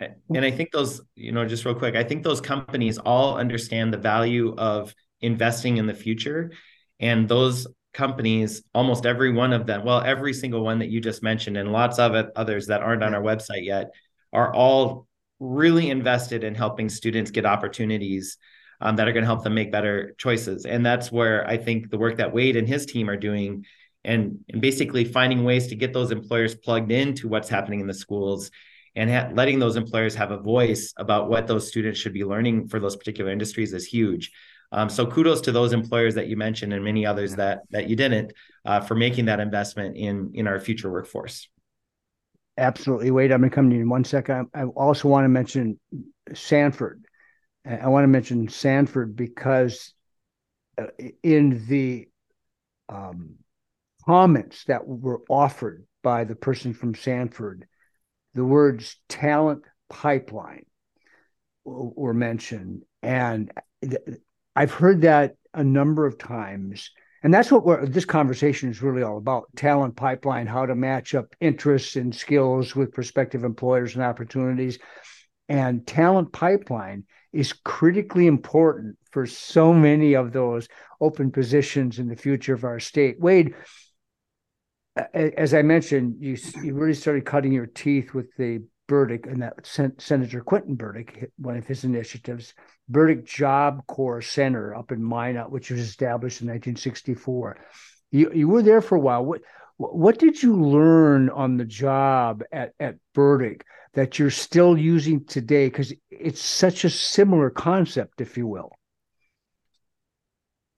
And 0.00 0.44
I 0.44 0.50
think 0.50 0.70
those, 0.72 1.00
you 1.14 1.32
know, 1.32 1.46
just 1.46 1.64
real 1.64 1.74
quick, 1.74 1.94
I 1.94 2.04
think 2.04 2.24
those 2.24 2.40
companies 2.40 2.98
all 2.98 3.36
understand 3.36 3.92
the 3.92 3.98
value 3.98 4.54
of 4.56 4.94
investing 5.20 5.76
in 5.76 5.86
the 5.86 5.94
future. 5.94 6.52
And 7.00 7.28
those 7.28 7.66
companies, 7.92 8.62
almost 8.74 9.06
every 9.06 9.32
one 9.32 9.52
of 9.52 9.66
them, 9.66 9.84
well, 9.84 10.00
every 10.00 10.34
single 10.34 10.62
one 10.62 10.80
that 10.80 10.90
you 10.90 11.00
just 11.00 11.22
mentioned, 11.22 11.56
and 11.56 11.72
lots 11.72 11.98
of 11.98 12.30
others 12.36 12.66
that 12.66 12.82
aren't 12.82 13.04
on 13.04 13.14
our 13.14 13.22
website 13.22 13.64
yet, 13.64 13.90
are 14.32 14.52
all 14.52 15.06
really 15.40 15.90
invested 15.90 16.44
in 16.44 16.54
helping 16.54 16.88
students 16.88 17.30
get 17.30 17.46
opportunities 17.46 18.36
um, 18.80 18.96
that 18.96 19.08
are 19.08 19.12
going 19.12 19.22
to 19.22 19.26
help 19.26 19.44
them 19.44 19.54
make 19.54 19.72
better 19.72 20.14
choices. 20.18 20.66
And 20.66 20.84
that's 20.84 21.10
where 21.10 21.46
I 21.46 21.56
think 21.56 21.90
the 21.90 21.98
work 21.98 22.16
that 22.18 22.32
Wayde 22.32 22.58
and 22.58 22.68
his 22.68 22.86
team 22.86 23.08
are 23.08 23.16
doing 23.16 23.66
and, 24.04 24.44
and 24.50 24.60
basically 24.60 25.04
finding 25.04 25.44
ways 25.44 25.68
to 25.68 25.76
get 25.76 25.92
those 25.92 26.10
employers 26.10 26.54
plugged 26.54 26.92
into 26.92 27.28
what's 27.28 27.48
happening 27.48 27.80
in 27.80 27.86
the 27.86 27.94
schools 27.94 28.50
and 28.96 29.10
ha- 29.10 29.30
letting 29.32 29.58
those 29.58 29.76
employers 29.76 30.14
have 30.14 30.30
a 30.30 30.38
voice 30.38 30.92
about 30.96 31.28
what 31.28 31.46
those 31.46 31.68
students 31.68 31.98
should 31.98 32.12
be 32.12 32.24
learning 32.24 32.68
for 32.68 32.78
those 32.78 32.96
particular 32.96 33.30
industries 33.30 33.72
is 33.72 33.84
huge. 33.84 34.30
Um, 34.72 34.88
so 34.88 35.06
kudos 35.06 35.40
to 35.42 35.52
those 35.52 35.72
employers 35.72 36.14
that 36.16 36.26
you 36.26 36.36
mentioned 36.36 36.72
and 36.72 36.84
many 36.84 37.06
others 37.06 37.36
that 37.36 37.60
that 37.70 37.88
you 37.88 37.94
didn't 37.94 38.32
uh, 38.64 38.80
for 38.80 38.96
making 38.96 39.26
that 39.26 39.38
investment 39.38 39.96
in 39.96 40.32
in 40.34 40.48
our 40.48 40.58
future 40.58 40.90
workforce. 40.90 41.48
Absolutely. 42.56 43.10
Wayde, 43.10 43.32
I'm 43.32 43.40
going 43.40 43.50
to 43.50 43.54
come 43.54 43.70
to 43.70 43.76
you 43.76 43.82
in 43.82 43.88
one 43.88 44.04
second. 44.04 44.48
I 44.54 44.64
also 44.64 45.08
want 45.08 45.24
to 45.24 45.28
mention 45.28 45.78
Sanford 46.34 47.04
I 47.64 47.88
want 47.88 48.04
to 48.04 48.08
mention 48.08 48.48
Sanford 48.48 49.16
because 49.16 49.92
uh, 50.78 50.86
in 51.22 51.66
the 51.66 52.08
um, 52.88 53.36
comments 54.04 54.64
that 54.64 54.86
were 54.86 55.22
offered 55.28 55.86
by 56.02 56.24
the 56.24 56.34
person 56.34 56.74
from 56.74 56.94
Sanford, 56.94 57.66
the 58.34 58.44
words 58.44 58.96
talent 59.08 59.62
pipeline 59.88 60.66
were 61.64 62.14
mentioned. 62.14 62.82
And 63.02 63.50
I've 64.54 64.72
heard 64.72 65.02
that 65.02 65.36
a 65.54 65.64
number 65.64 66.06
of 66.06 66.18
times. 66.18 66.90
And 67.22 67.32
that's 67.32 67.50
what 67.50 67.90
this 67.90 68.04
conversation 68.04 68.68
is 68.68 68.82
really 68.82 69.02
all 69.02 69.16
about 69.16 69.48
talent 69.56 69.96
pipeline, 69.96 70.46
how 70.46 70.66
to 70.66 70.74
match 70.74 71.14
up 71.14 71.34
interests 71.40 71.96
and 71.96 72.14
skills 72.14 72.76
with 72.76 72.92
prospective 72.92 73.44
employers 73.44 73.94
and 73.94 74.04
opportunities. 74.04 74.78
And 75.48 75.86
talent 75.86 76.32
pipeline 76.32 77.04
is 77.34 77.52
critically 77.52 78.26
important 78.26 78.96
for 79.10 79.26
so 79.26 79.72
many 79.72 80.14
of 80.14 80.32
those 80.32 80.68
open 81.00 81.30
positions 81.30 81.98
in 81.98 82.08
the 82.08 82.16
future 82.16 82.54
of 82.54 82.64
our 82.64 82.80
state. 82.80 83.20
Wayde, 83.20 83.54
as 85.12 85.54
I 85.54 85.62
mentioned, 85.62 86.16
you 86.20 86.36
you 86.62 86.74
really 86.74 86.94
started 86.94 87.24
cutting 87.24 87.52
your 87.52 87.66
teeth 87.66 88.14
with 88.14 88.34
the 88.36 88.62
Burdick 88.86 89.26
and 89.26 89.42
that 89.42 89.66
Sen- 89.66 89.98
Senator 89.98 90.40
Quentin 90.42 90.74
Burdick, 90.74 91.30
one 91.38 91.56
of 91.56 91.66
his 91.66 91.84
initiatives, 91.84 92.54
Burdick 92.88 93.24
Job 93.24 93.86
Corps 93.86 94.22
Center 94.22 94.74
up 94.74 94.92
in 94.92 95.02
Minot, 95.02 95.50
which 95.50 95.70
was 95.70 95.80
established 95.80 96.42
in 96.42 96.48
1964. 96.48 97.58
You 98.10 98.30
you 98.32 98.48
were 98.48 98.62
there 98.62 98.80
for 98.80 98.96
a 98.96 99.00
while. 99.00 99.24
What 99.24 99.42
what 99.76 100.18
did 100.18 100.42
you 100.42 100.54
learn 100.54 101.30
on 101.30 101.56
the 101.56 101.64
job 101.64 102.42
at 102.52 102.72
at 102.78 102.96
Burdick 103.14 103.64
that 103.94 104.18
you're 104.18 104.30
still 104.30 104.76
using 104.76 105.24
today? 105.24 105.66
Because 105.66 105.92
it's 106.10 106.42
such 106.42 106.84
a 106.84 106.90
similar 106.90 107.50
concept 107.50 108.20
if 108.20 108.36
you 108.36 108.46
will. 108.46 108.70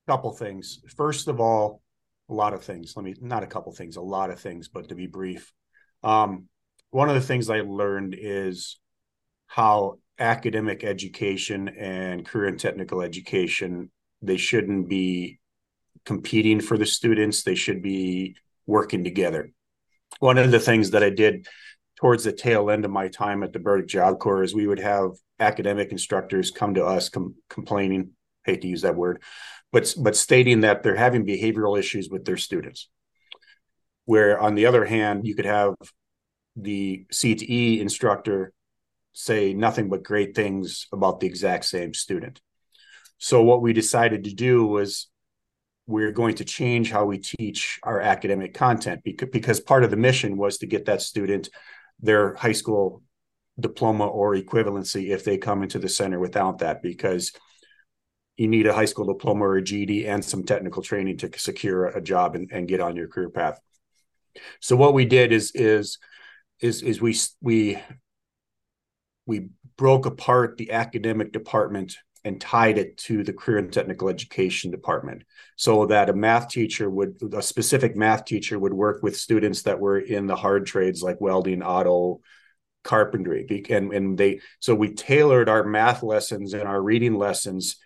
Couple 0.06 0.32
things. 0.32 0.80
First 0.96 1.28
of 1.28 1.40
all 1.40 1.82
a 2.28 2.35
lot 2.35 2.54
of 2.54 2.64
things. 2.64 2.94
Let 2.96 3.04
me 3.04 3.14
not 3.20 3.42
a 3.42 3.46
couple 3.46 3.72
things 3.72 3.96
a 3.96 4.02
lot 4.02 4.30
of 4.30 4.40
things 4.40 4.68
but 4.68 4.88
to 4.88 4.94
be 4.94 5.06
brief 5.06 5.52
um, 6.02 6.48
one 6.90 7.09
of 7.09 7.14
the 7.14 7.20
things 7.20 7.50
i 7.50 7.61
learned 7.61 8.16
is 8.18 8.78
how 9.46 9.98
academic 10.18 10.85
education 10.85 11.68
and 11.68 12.24
career 12.24 12.48
and 12.48 12.59
technical 12.59 13.02
education 13.02 13.90
they 14.22 14.37
shouldn't 14.37 14.88
be 14.88 15.38
competing 16.04 16.61
for 16.61 16.78
the 16.78 16.87
students. 16.87 17.42
They 17.42 17.54
should 17.54 17.82
be 17.82 18.37
working 18.66 19.05
together 19.05 19.50
one 20.20 20.38
of 20.38 20.50
the 20.50 20.61
things 20.61 20.90
that 20.90 21.02
i 21.02 21.11
did 21.11 21.46
towards 21.96 22.24
the 22.24 22.33
tail 22.33 22.70
end 22.70 22.85
of 22.85 22.90
my 22.90 23.09
time 23.09 23.42
at 23.42 23.52
the 23.52 23.59
Burdick 23.59 23.88
Job 23.88 24.18
Corps 24.18 24.42
is 24.42 24.55
we 24.55 24.66
would 24.66 24.79
have 24.79 25.12
academic 25.40 25.90
instructors 25.90 26.50
come 26.50 26.74
to 26.74 26.85
us 26.85 27.09
com- 27.09 27.35
complaining, 27.48 28.11
hate 28.44 28.62
to 28.62 28.68
use 28.68 28.83
that 28.83 28.94
word, 28.96 29.22
but 29.72 29.92
but 29.98 30.14
stating 30.16 30.61
that 30.61 30.83
they're 30.83 30.96
having 30.96 31.26
behavioral 31.26 31.79
issues 31.79 32.09
with 32.09 32.24
their 32.24 32.37
students. 32.37 32.88
Where 34.05 34.38
on 34.38 34.55
the 34.55 34.66
other 34.66 34.85
hand, 34.85 35.26
you 35.26 35.35
could 35.35 35.46
have 35.46 35.74
the 36.55 37.07
CTE 37.12 37.81
instructor 37.81 38.52
say 39.12 39.52
nothing 39.52 39.88
but 39.88 40.02
great 40.02 40.35
things 40.35 40.87
about 40.92 41.20
the 41.20 41.26
exact 41.26 41.64
same 41.64 41.92
student. 41.92 42.40
So 43.18 43.42
what 43.42 43.62
we 43.62 43.72
decided 43.72 44.24
to 44.24 44.35
do 44.35 44.66
was 44.66 45.09
we're 45.87 46.12
going 46.12 46.35
to 46.37 46.44
change 46.44 46.90
how 46.90 47.05
we 47.05 47.18
teach 47.18 47.79
our 47.83 48.01
academic 48.01 48.55
content 48.55 49.03
because, 49.05 49.61
part 49.61 49.85
of 49.85 49.90
the 49.90 49.96
mission 49.96 50.37
was 50.37 50.59
to 50.59 50.66
get 50.66 50.87
that 50.87 51.03
student 51.03 51.49
their 52.01 52.35
high 52.35 52.53
school 52.53 53.03
diploma 53.59 54.07
or 54.07 54.35
equivalency 54.35 55.11
if 55.11 55.25
they 55.25 55.38
come 55.38 55.62
into 55.62 55.79
the 55.79 55.88
center 55.88 56.18
without 56.18 56.59
that 56.59 56.83
because 56.83 57.33
you 58.37 58.49
need 58.49 58.66
a 58.66 58.75
high 58.75 58.85
school 58.85 59.07
diploma 59.07 59.44
or 59.44 59.57
a 59.57 59.62
GED 59.62 60.07
and 60.07 60.22
some 60.22 60.44
technical 60.44 60.83
training 60.83 61.16
to 61.18 61.31
secure 61.38 61.87
a 61.87 62.03
job 62.03 62.35
and, 62.35 62.51
and 62.53 62.68
get 62.68 62.81
on 62.81 62.96
your 62.96 63.09
career 63.09 63.31
path. 63.31 63.59
So 64.61 64.77
what 64.77 64.92
we 64.92 65.07
did 65.07 65.33
is 65.33 65.53
is 65.55 65.99
is 66.61 66.83
is 66.83 67.01
we 67.01 67.16
we 67.40 67.83
we 69.25 69.49
broke 69.79 70.07
apart 70.07 70.57
the 70.57 70.72
academic 70.72 71.33
department 71.33 71.96
and 72.27 72.41
tied 72.41 72.77
it 72.77 72.97
to 72.97 73.23
the 73.23 73.33
career 73.33 73.59
and 73.59 73.73
technical 73.73 74.09
education 74.09 74.73
department. 74.73 75.23
So 75.55 75.87
that 75.87 76.11
a 76.11 76.12
math 76.12 76.49
teacher 76.49 76.91
would 76.91 77.23
a 77.33 77.41
specific 77.41 77.97
math 77.97 78.25
teacher 78.25 78.59
would 78.59 78.75
work 78.75 79.01
with 79.01 79.17
students 79.17 79.62
that 79.62 79.79
were 79.79 80.01
in 80.01 80.27
the 80.27 80.35
hard 80.35 80.67
trades 80.67 81.03
like 81.05 81.21
welding 81.21 81.62
auto 81.62 82.21
carpentry 82.83 83.65
and 83.71 83.93
and 83.93 84.19
they 84.19 84.41
so 84.59 84.75
we 84.75 84.93
tailored 84.93 85.49
our 85.49 85.65
math 85.65 86.03
lessons 86.03 86.53
and 86.53 86.65
our 86.65 86.83
reading 86.83 87.15
lessons 87.15 87.77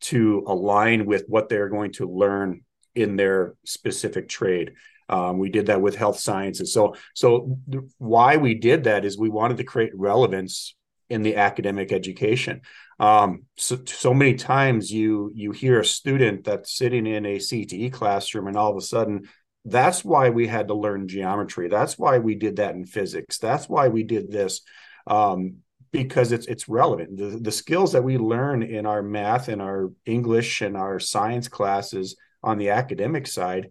to 0.00 0.44
align 0.46 1.04
with 1.04 1.24
what 1.26 1.48
they're 1.48 1.68
going 1.68 1.92
to 1.92 2.08
learn 2.08 2.60
in 2.94 3.16
their 3.16 3.54
specific 3.64 4.28
trade. 4.28 4.74
Um, 5.08 5.38
we 5.38 5.48
did 5.48 5.66
that 5.66 5.80
with 5.80 5.96
health 5.96 6.20
sciences. 6.20 6.72
So 6.72 6.94
so 7.14 7.58
why 7.98 8.36
we 8.36 8.54
did 8.54 8.84
that 8.84 9.04
is 9.04 9.18
we 9.18 9.28
wanted 9.28 9.56
to 9.56 9.64
create 9.64 9.90
relevance 9.96 10.76
in 11.10 11.22
the 11.22 11.36
academic 11.36 11.92
education. 11.92 12.60
Um, 13.00 13.44
so, 13.56 13.78
so 13.86 14.12
many 14.12 14.34
times 14.34 14.90
you 14.90 15.30
you 15.34 15.52
hear 15.52 15.80
a 15.80 15.84
student 15.84 16.44
that's 16.44 16.76
sitting 16.76 17.06
in 17.06 17.24
a 17.24 17.38
cte 17.38 17.92
classroom 17.92 18.48
and 18.48 18.56
all 18.56 18.70
of 18.70 18.76
a 18.76 18.80
sudden 18.80 19.28
that's 19.64 20.04
why 20.04 20.30
we 20.30 20.46
had 20.46 20.68
to 20.68 20.74
learn 20.74 21.08
geometry. 21.08 21.68
That's 21.68 21.98
why 21.98 22.18
we 22.18 22.34
did 22.34 22.56
that 22.56 22.74
in 22.74 22.84
physics. 22.84 23.38
That's 23.38 23.68
why 23.68 23.88
we 23.88 24.02
did 24.02 24.30
this 24.30 24.62
um, 25.06 25.58
because 25.92 26.32
it's 26.32 26.46
it's 26.46 26.68
relevant. 26.68 27.16
The, 27.16 27.38
the 27.40 27.52
skills 27.52 27.92
that 27.92 28.04
we 28.04 28.18
learn 28.18 28.62
in 28.62 28.86
our 28.86 29.02
math 29.02 29.48
and 29.48 29.62
our 29.62 29.90
english 30.04 30.60
and 30.60 30.76
our 30.76 30.98
science 31.00 31.48
classes 31.48 32.16
on 32.42 32.58
the 32.58 32.70
academic 32.70 33.26
side 33.26 33.70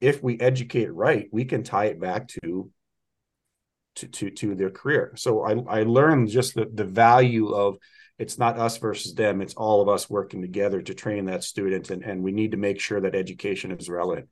if 0.00 0.22
we 0.22 0.38
educate 0.40 0.92
right 0.92 1.28
we 1.32 1.44
can 1.44 1.62
tie 1.62 1.86
it 1.86 2.00
back 2.00 2.28
to 2.28 2.70
to 4.00 4.08
to, 4.08 4.30
to 4.30 4.54
their 4.54 4.70
career 4.70 5.12
so 5.16 5.42
i 5.42 5.78
i 5.78 5.82
learned 5.82 6.28
just 6.28 6.54
the, 6.54 6.68
the 6.74 6.84
value 6.84 7.54
of 7.54 7.76
it's 8.18 8.38
not 8.38 8.58
us 8.58 8.76
versus 8.76 9.14
them 9.14 9.40
it's 9.40 9.54
all 9.54 9.80
of 9.80 9.88
us 9.88 10.10
working 10.10 10.42
together 10.42 10.82
to 10.82 10.94
train 10.94 11.26
that 11.26 11.44
student 11.44 11.90
and, 11.90 12.02
and 12.02 12.22
we 12.22 12.32
need 12.32 12.50
to 12.50 12.56
make 12.56 12.80
sure 12.80 13.00
that 13.00 13.14
education 13.14 13.70
is 13.72 13.88
relevant 13.88 14.28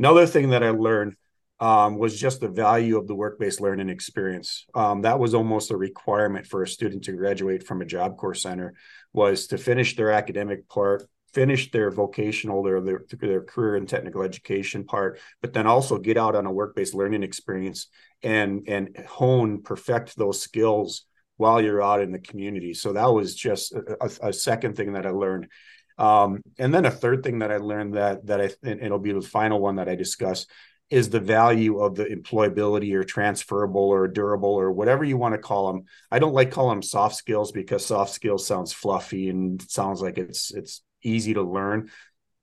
Another 0.00 0.26
thing 0.26 0.48
that 0.50 0.62
I 0.62 0.70
learned 0.70 1.14
um, 1.60 1.98
was 1.98 2.18
just 2.18 2.40
the 2.40 2.48
value 2.48 2.96
of 2.96 3.06
the 3.06 3.14
work-based 3.14 3.60
learning 3.60 3.90
experience. 3.90 4.64
Um, 4.74 5.02
that 5.02 5.18
was 5.18 5.34
almost 5.34 5.70
a 5.70 5.76
requirement 5.76 6.46
for 6.46 6.62
a 6.62 6.68
student 6.68 7.04
to 7.04 7.12
graduate 7.12 7.66
from 7.66 7.82
a 7.82 7.84
job 7.84 8.16
corps 8.16 8.34
center 8.34 8.72
was 9.12 9.48
to 9.48 9.58
finish 9.58 9.96
their 9.96 10.10
academic 10.10 10.70
part, 10.70 11.06
finish 11.32 11.70
their 11.70 11.90
vocational, 11.90 12.62
their, 12.62 12.80
their, 12.80 13.04
their 13.20 13.42
career 13.42 13.76
and 13.76 13.88
technical 13.88 14.22
education 14.22 14.84
part, 14.84 15.18
but 15.40 15.52
then 15.52 15.66
also 15.66 15.98
get 15.98 16.16
out 16.16 16.34
on 16.34 16.46
a 16.46 16.52
work-based 16.52 16.94
learning 16.94 17.22
experience 17.22 17.88
and 18.22 18.68
and 18.68 18.96
hone, 19.08 19.62
perfect 19.62 20.16
those 20.16 20.42
skills 20.42 21.06
while 21.36 21.60
you're 21.60 21.82
out 21.82 22.02
in 22.02 22.12
the 22.12 22.18
community. 22.18 22.74
So 22.74 22.92
that 22.92 23.06
was 23.06 23.34
just 23.34 23.72
a, 23.72 24.10
a 24.22 24.32
second 24.32 24.76
thing 24.76 24.92
that 24.92 25.06
I 25.06 25.10
learned. 25.10 25.48
Um, 25.96 26.42
and 26.58 26.72
then 26.72 26.84
a 26.84 26.90
third 26.90 27.22
thing 27.22 27.40
that 27.40 27.50
I 27.50 27.58
learned 27.58 27.94
that 27.94 28.26
that 28.26 28.40
I 28.40 28.50
and 28.62 28.80
it'll 28.80 28.98
be 28.98 29.12
the 29.12 29.20
final 29.20 29.60
one 29.60 29.76
that 29.76 29.88
I 29.88 29.94
discuss 29.94 30.46
is 30.90 31.08
the 31.08 31.20
value 31.20 31.78
of 31.78 31.94
the 31.94 32.04
employability 32.04 32.92
or 32.94 33.04
transferable 33.04 33.88
or 33.88 34.08
durable 34.08 34.50
or 34.50 34.72
whatever 34.72 35.04
you 35.04 35.16
want 35.16 35.34
to 35.34 35.38
call 35.38 35.72
them. 35.72 35.84
I 36.10 36.18
don't 36.18 36.34
like 36.34 36.50
calling 36.50 36.76
them 36.76 36.82
soft 36.82 37.14
skills 37.14 37.52
because 37.52 37.86
soft 37.86 38.12
skills 38.12 38.46
sounds 38.46 38.72
fluffy 38.72 39.28
and 39.28 39.62
sounds 39.70 40.02
like 40.02 40.18
it's 40.18 40.52
it's 40.52 40.82
easy 41.02 41.34
to 41.34 41.42
learn. 41.42 41.90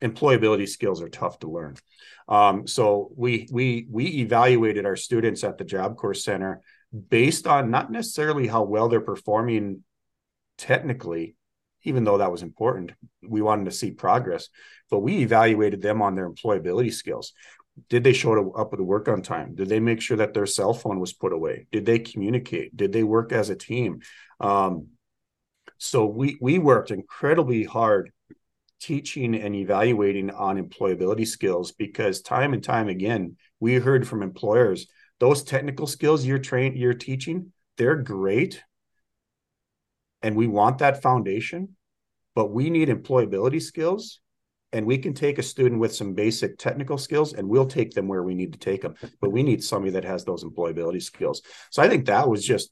Employability 0.01 0.67
skills 0.67 1.01
are 1.01 1.09
tough 1.09 1.39
to 1.39 1.49
learn. 1.49 1.75
Um, 2.27 2.67
so 2.67 3.11
we 3.15 3.47
we 3.51 3.87
we 3.89 4.05
evaluated 4.19 4.85
our 4.85 4.95
students 4.95 5.43
at 5.43 5.57
the 5.57 5.63
Job 5.63 5.97
Corps 5.97 6.13
Center 6.13 6.61
based 7.09 7.47
on 7.47 7.71
not 7.71 7.91
necessarily 7.91 8.47
how 8.47 8.63
well 8.63 8.89
they're 8.89 9.01
performing 9.01 9.83
technically, 10.57 11.35
even 11.83 12.03
though 12.03 12.17
that 12.17 12.31
was 12.31 12.43
important, 12.43 12.91
we 13.27 13.41
wanted 13.41 13.65
to 13.65 13.71
see 13.71 13.91
progress. 13.91 14.49
But 14.89 14.99
we 14.99 15.19
evaluated 15.19 15.81
them 15.81 16.01
on 16.01 16.15
their 16.15 16.29
employability 16.29 16.93
skills. 16.93 17.33
Did 17.89 18.03
they 18.03 18.13
show 18.13 18.51
up 18.53 18.73
at 18.73 18.79
work 18.79 19.07
on 19.07 19.21
time? 19.21 19.53
Did 19.53 19.69
they 19.69 19.79
make 19.79 20.01
sure 20.01 20.17
that 20.17 20.33
their 20.33 20.47
cell 20.47 20.73
phone 20.73 20.99
was 20.99 21.13
put 21.13 21.31
away? 21.31 21.67
Did 21.71 21.85
they 21.85 21.99
communicate? 21.99 22.75
Did 22.75 22.91
they 22.91 23.03
work 23.03 23.31
as 23.31 23.49
a 23.49 23.55
team? 23.55 24.01
Um, 24.39 24.87
so 25.77 26.05
we 26.05 26.37
we 26.41 26.57
worked 26.57 26.89
incredibly 26.89 27.63
hard 27.63 28.11
teaching 28.79 29.35
and 29.35 29.55
evaluating 29.55 30.29
on 30.31 30.61
employability 30.61 31.27
skills 31.27 31.71
because 31.71 32.21
time 32.21 32.53
and 32.53 32.63
time 32.63 32.87
again 32.87 33.35
we 33.59 33.75
heard 33.75 34.07
from 34.07 34.21
employers 34.21 34.87
those 35.19 35.43
technical 35.43 35.87
skills 35.87 36.25
you're 36.25 36.37
trained 36.37 36.77
you're 36.77 36.93
teaching 36.93 37.51
they're 37.77 37.95
great 37.95 38.63
and 40.21 40.35
we 40.35 40.47
want 40.47 40.79
that 40.79 41.01
foundation 41.01 41.69
but 42.35 42.51
we 42.51 42.69
need 42.69 42.89
employability 42.89 43.61
skills 43.61 44.19
and 44.73 44.85
we 44.85 44.97
can 44.97 45.13
take 45.13 45.39
a 45.39 45.43
student 45.43 45.79
with 45.79 45.95
some 45.95 46.13
basic 46.13 46.57
technical 46.57 46.97
skills 46.97 47.33
and 47.33 47.47
we'll 47.47 47.65
take 47.65 47.91
them 47.91 48.07
where 48.07 48.23
we 48.23 48.35
need 48.35 48.53
to 48.53 48.59
take 48.59 48.81
them 48.81 48.95
but 49.21 49.31
we 49.31 49.43
need 49.43 49.63
somebody 49.63 49.91
that 49.91 50.05
has 50.05 50.25
those 50.25 50.43
employability 50.43 51.01
skills. 51.01 51.41
So 51.71 51.81
i 51.81 51.89
think 51.89 52.05
that 52.05 52.29
was 52.29 52.45
just 52.45 52.71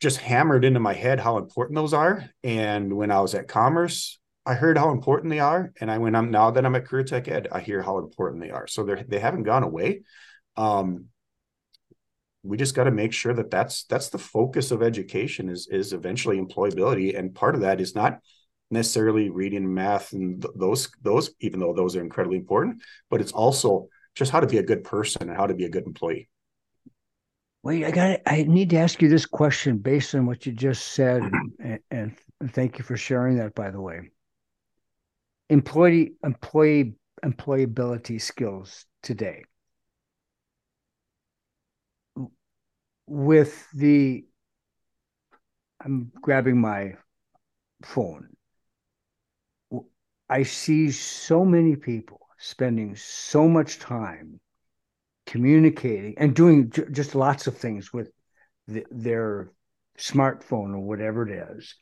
just 0.00 0.18
hammered 0.18 0.64
into 0.64 0.80
my 0.80 0.94
head 0.94 1.20
how 1.20 1.38
important 1.38 1.76
those 1.76 1.94
are. 1.94 2.28
And 2.42 2.94
when 2.94 3.10
i 3.10 3.20
was 3.20 3.34
at 3.34 3.48
commerce 3.48 4.18
i 4.44 4.54
heard 4.54 4.76
how 4.76 4.90
important 4.90 5.30
they 5.30 5.40
are 5.40 5.72
and 5.80 5.90
i 5.90 5.98
when 5.98 6.14
i'm 6.14 6.30
now 6.30 6.50
that 6.50 6.66
i'm 6.66 6.74
at 6.74 6.86
career 6.86 7.04
tech 7.04 7.28
ed 7.28 7.48
i 7.52 7.60
hear 7.60 7.82
how 7.82 7.98
important 7.98 8.42
they 8.42 8.50
are. 8.50 8.66
So 8.66 8.84
they 8.84 9.02
they 9.02 9.18
haven't 9.18 9.44
gone 9.44 9.62
away. 9.62 10.02
Um, 10.56 11.06
we 12.42 12.56
just 12.56 12.74
got 12.74 12.84
to 12.84 12.90
make 12.90 13.12
sure 13.12 13.32
that 13.34 13.50
that's 13.50 13.84
that's 13.84 14.08
the 14.08 14.18
focus 14.18 14.70
of 14.70 14.82
education 14.82 15.48
is 15.48 15.68
is 15.68 15.92
eventually 15.92 16.40
employability 16.40 17.16
and 17.16 17.34
part 17.34 17.54
of 17.54 17.60
that 17.60 17.80
is 17.80 17.94
not 17.94 18.18
necessarily 18.70 19.30
reading 19.30 19.72
math 19.72 20.12
and 20.12 20.42
th- 20.42 20.54
those 20.56 20.90
those 21.02 21.30
even 21.40 21.60
though 21.60 21.72
those 21.72 21.94
are 21.94 22.00
incredibly 22.00 22.38
important 22.38 22.82
but 23.10 23.20
it's 23.20 23.32
also 23.32 23.88
just 24.14 24.32
how 24.32 24.40
to 24.40 24.46
be 24.46 24.58
a 24.58 24.62
good 24.62 24.84
person 24.84 25.28
and 25.28 25.36
how 25.36 25.46
to 25.46 25.54
be 25.54 25.64
a 25.64 25.70
good 25.70 25.86
employee. 25.86 26.28
Wayde 27.64 27.86
i 27.86 27.90
got 27.90 28.20
i 28.26 28.42
need 28.42 28.70
to 28.70 28.76
ask 28.76 29.00
you 29.00 29.08
this 29.08 29.26
question 29.26 29.78
based 29.78 30.14
on 30.14 30.26
what 30.26 30.44
you 30.44 30.52
just 30.52 30.88
said 30.92 31.22
and, 31.60 31.78
and 31.90 32.16
thank 32.50 32.78
you 32.78 32.84
for 32.84 32.96
sharing 32.96 33.36
that 33.36 33.54
by 33.54 33.70
the 33.70 33.80
way 33.80 34.11
employee 35.52 36.14
employee 36.24 36.94
employability 37.24 38.20
skills 38.20 38.86
today 39.02 39.44
with 43.06 43.68
the 43.72 44.24
i'm 45.84 46.10
grabbing 46.22 46.60
my 46.60 46.94
phone 47.84 48.28
I 50.32 50.44
see 50.44 50.90
so 50.90 51.44
many 51.44 51.76
people 51.76 52.20
spending 52.38 52.96
so 52.96 53.46
much 53.46 53.78
time 53.78 54.40
communicating 55.26 56.14
and 56.16 56.34
doing 56.34 56.70
j- 56.70 56.86
just 56.90 57.14
lots 57.14 57.46
of 57.46 57.58
things 57.58 57.92
with 57.92 58.10
the, 58.66 58.86
their 58.90 59.52
smartphone 59.98 60.74
or 60.74 60.78
whatever 60.78 61.28
it 61.28 61.56
is. 61.58 61.74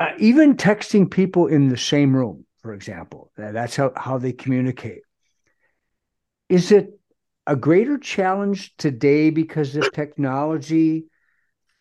Uh, 0.00 0.10
even 0.18 0.56
texting 0.56 1.10
people 1.10 1.46
in 1.46 1.68
the 1.68 1.76
same 1.76 2.14
room, 2.14 2.44
for 2.58 2.74
example, 2.74 3.30
that's 3.36 3.76
how, 3.76 3.92
how 3.96 4.18
they 4.18 4.32
communicate. 4.32 5.02
Is 6.48 6.72
it 6.72 6.98
a 7.46 7.56
greater 7.56 7.98
challenge 7.98 8.76
today 8.76 9.30
because 9.30 9.76
of 9.76 9.92
technology 9.92 11.04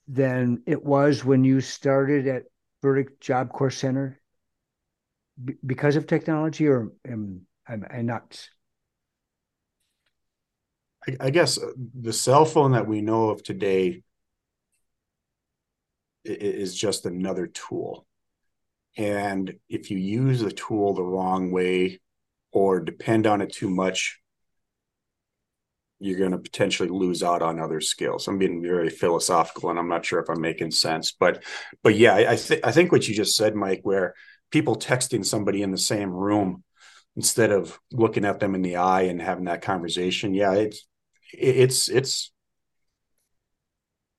than 0.08 0.62
it 0.67 0.84
was 0.84 1.26
when 1.26 1.43
you 1.43 1.62
started 1.62 2.28
at 2.28 2.43
Burdick 2.82 3.19
Job 3.19 3.52
Corps 3.52 3.71
Center? 3.71 4.19
because 5.65 5.95
of 5.95 6.08
technology, 6.08 6.67
or 6.67 6.91
am, 7.08 7.41
am 7.67 7.86
I 7.89 8.02
nuts? 8.02 8.49
I, 11.08 11.28
I 11.28 11.30
guess 11.30 11.58
uh, 11.58 11.71
the 11.99 12.13
cell 12.13 12.45
phone 12.45 12.71
that 12.73 12.88
we 12.88 13.02
know 13.02 13.30
of 13.30 13.43
today 13.43 14.04
is 16.23 16.75
just 16.75 17.05
another 17.05 17.47
tool. 17.47 18.05
And 18.97 19.55
if 19.69 19.89
you 19.89 19.97
use 19.97 20.41
the 20.41 20.51
tool 20.51 20.93
the 20.93 21.03
wrong 21.03 21.51
way 21.51 21.99
or 22.51 22.79
depend 22.79 23.25
on 23.25 23.41
it 23.41 23.51
too 23.51 23.69
much, 23.69 24.19
you're 25.99 26.19
going 26.19 26.31
to 26.31 26.38
potentially 26.38 26.89
lose 26.89 27.23
out 27.23 27.41
on 27.41 27.59
other 27.59 27.79
skills. 27.79 28.27
I'm 28.27 28.38
being 28.38 28.62
very 28.62 28.89
philosophical, 28.89 29.69
and 29.69 29.79
I'm 29.79 29.88
not 29.88 30.05
sure 30.05 30.19
if 30.19 30.29
I'm 30.29 30.41
making 30.41 30.71
sense, 30.71 31.13
but 31.17 31.43
but 31.81 31.95
yeah, 31.95 32.13
I, 32.13 32.31
I 32.31 32.36
think 32.36 32.65
I 32.65 32.71
think 32.71 32.91
what 32.91 33.07
you 33.07 33.15
just 33.15 33.38
said, 33.38 33.55
Mike, 33.55 33.81
where 33.83 34.13
people 34.51 34.75
texting 34.75 35.25
somebody 35.25 35.63
in 35.63 35.71
the 35.71 35.77
same 35.77 36.12
room 36.12 36.63
instead 37.15 37.51
of 37.51 37.79
looking 37.91 38.25
at 38.25 38.39
them 38.39 38.55
in 38.55 38.62
the 38.62 38.77
eye 38.77 39.03
and 39.03 39.21
having 39.21 39.45
that 39.45 39.62
conversation 39.62 40.33
yeah 40.33 40.53
it's 40.53 40.86
it's 41.33 41.89
it's 41.89 42.31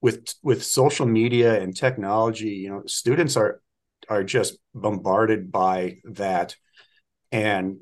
with 0.04 0.34
with 0.42 0.62
social 0.62 1.06
media 1.06 1.58
and 1.58 1.74
technology, 1.74 2.50
you 2.50 2.68
know, 2.68 2.82
students 2.84 3.38
are 3.38 3.62
are 4.06 4.22
just 4.22 4.58
bombarded 4.74 5.50
by 5.50 5.96
that, 6.04 6.56
and 7.32 7.78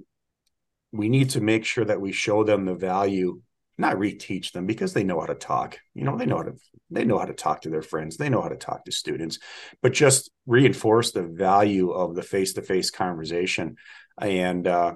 we 0.92 1.08
need 1.08 1.30
to 1.30 1.40
make 1.40 1.64
sure 1.64 1.84
that 1.84 2.00
we 2.00 2.12
show 2.12 2.44
them 2.44 2.64
the 2.64 2.76
value 2.76 3.42
not 3.76 3.96
reteach 3.96 4.52
them 4.52 4.66
because 4.66 4.92
they 4.92 5.02
know 5.02 5.18
how 5.18 5.26
to 5.26 5.34
talk. 5.34 5.80
You 5.94 6.04
know 6.04 6.16
they 6.16 6.26
know 6.26 6.36
how 6.36 6.44
to 6.44 6.54
they 6.90 7.04
know 7.04 7.18
how 7.18 7.24
to 7.24 7.34
talk 7.34 7.62
to 7.62 7.70
their 7.70 7.82
friends. 7.82 8.16
They 8.16 8.28
know 8.28 8.40
how 8.40 8.50
to 8.50 8.56
talk 8.56 8.84
to 8.84 8.92
students. 8.92 9.40
But 9.82 9.92
just 9.92 10.30
reinforce 10.46 11.10
the 11.10 11.24
value 11.24 11.90
of 11.90 12.14
the 12.14 12.22
face-to-face 12.22 12.92
conversation 12.92 13.74
and 14.20 14.68
uh 14.68 14.94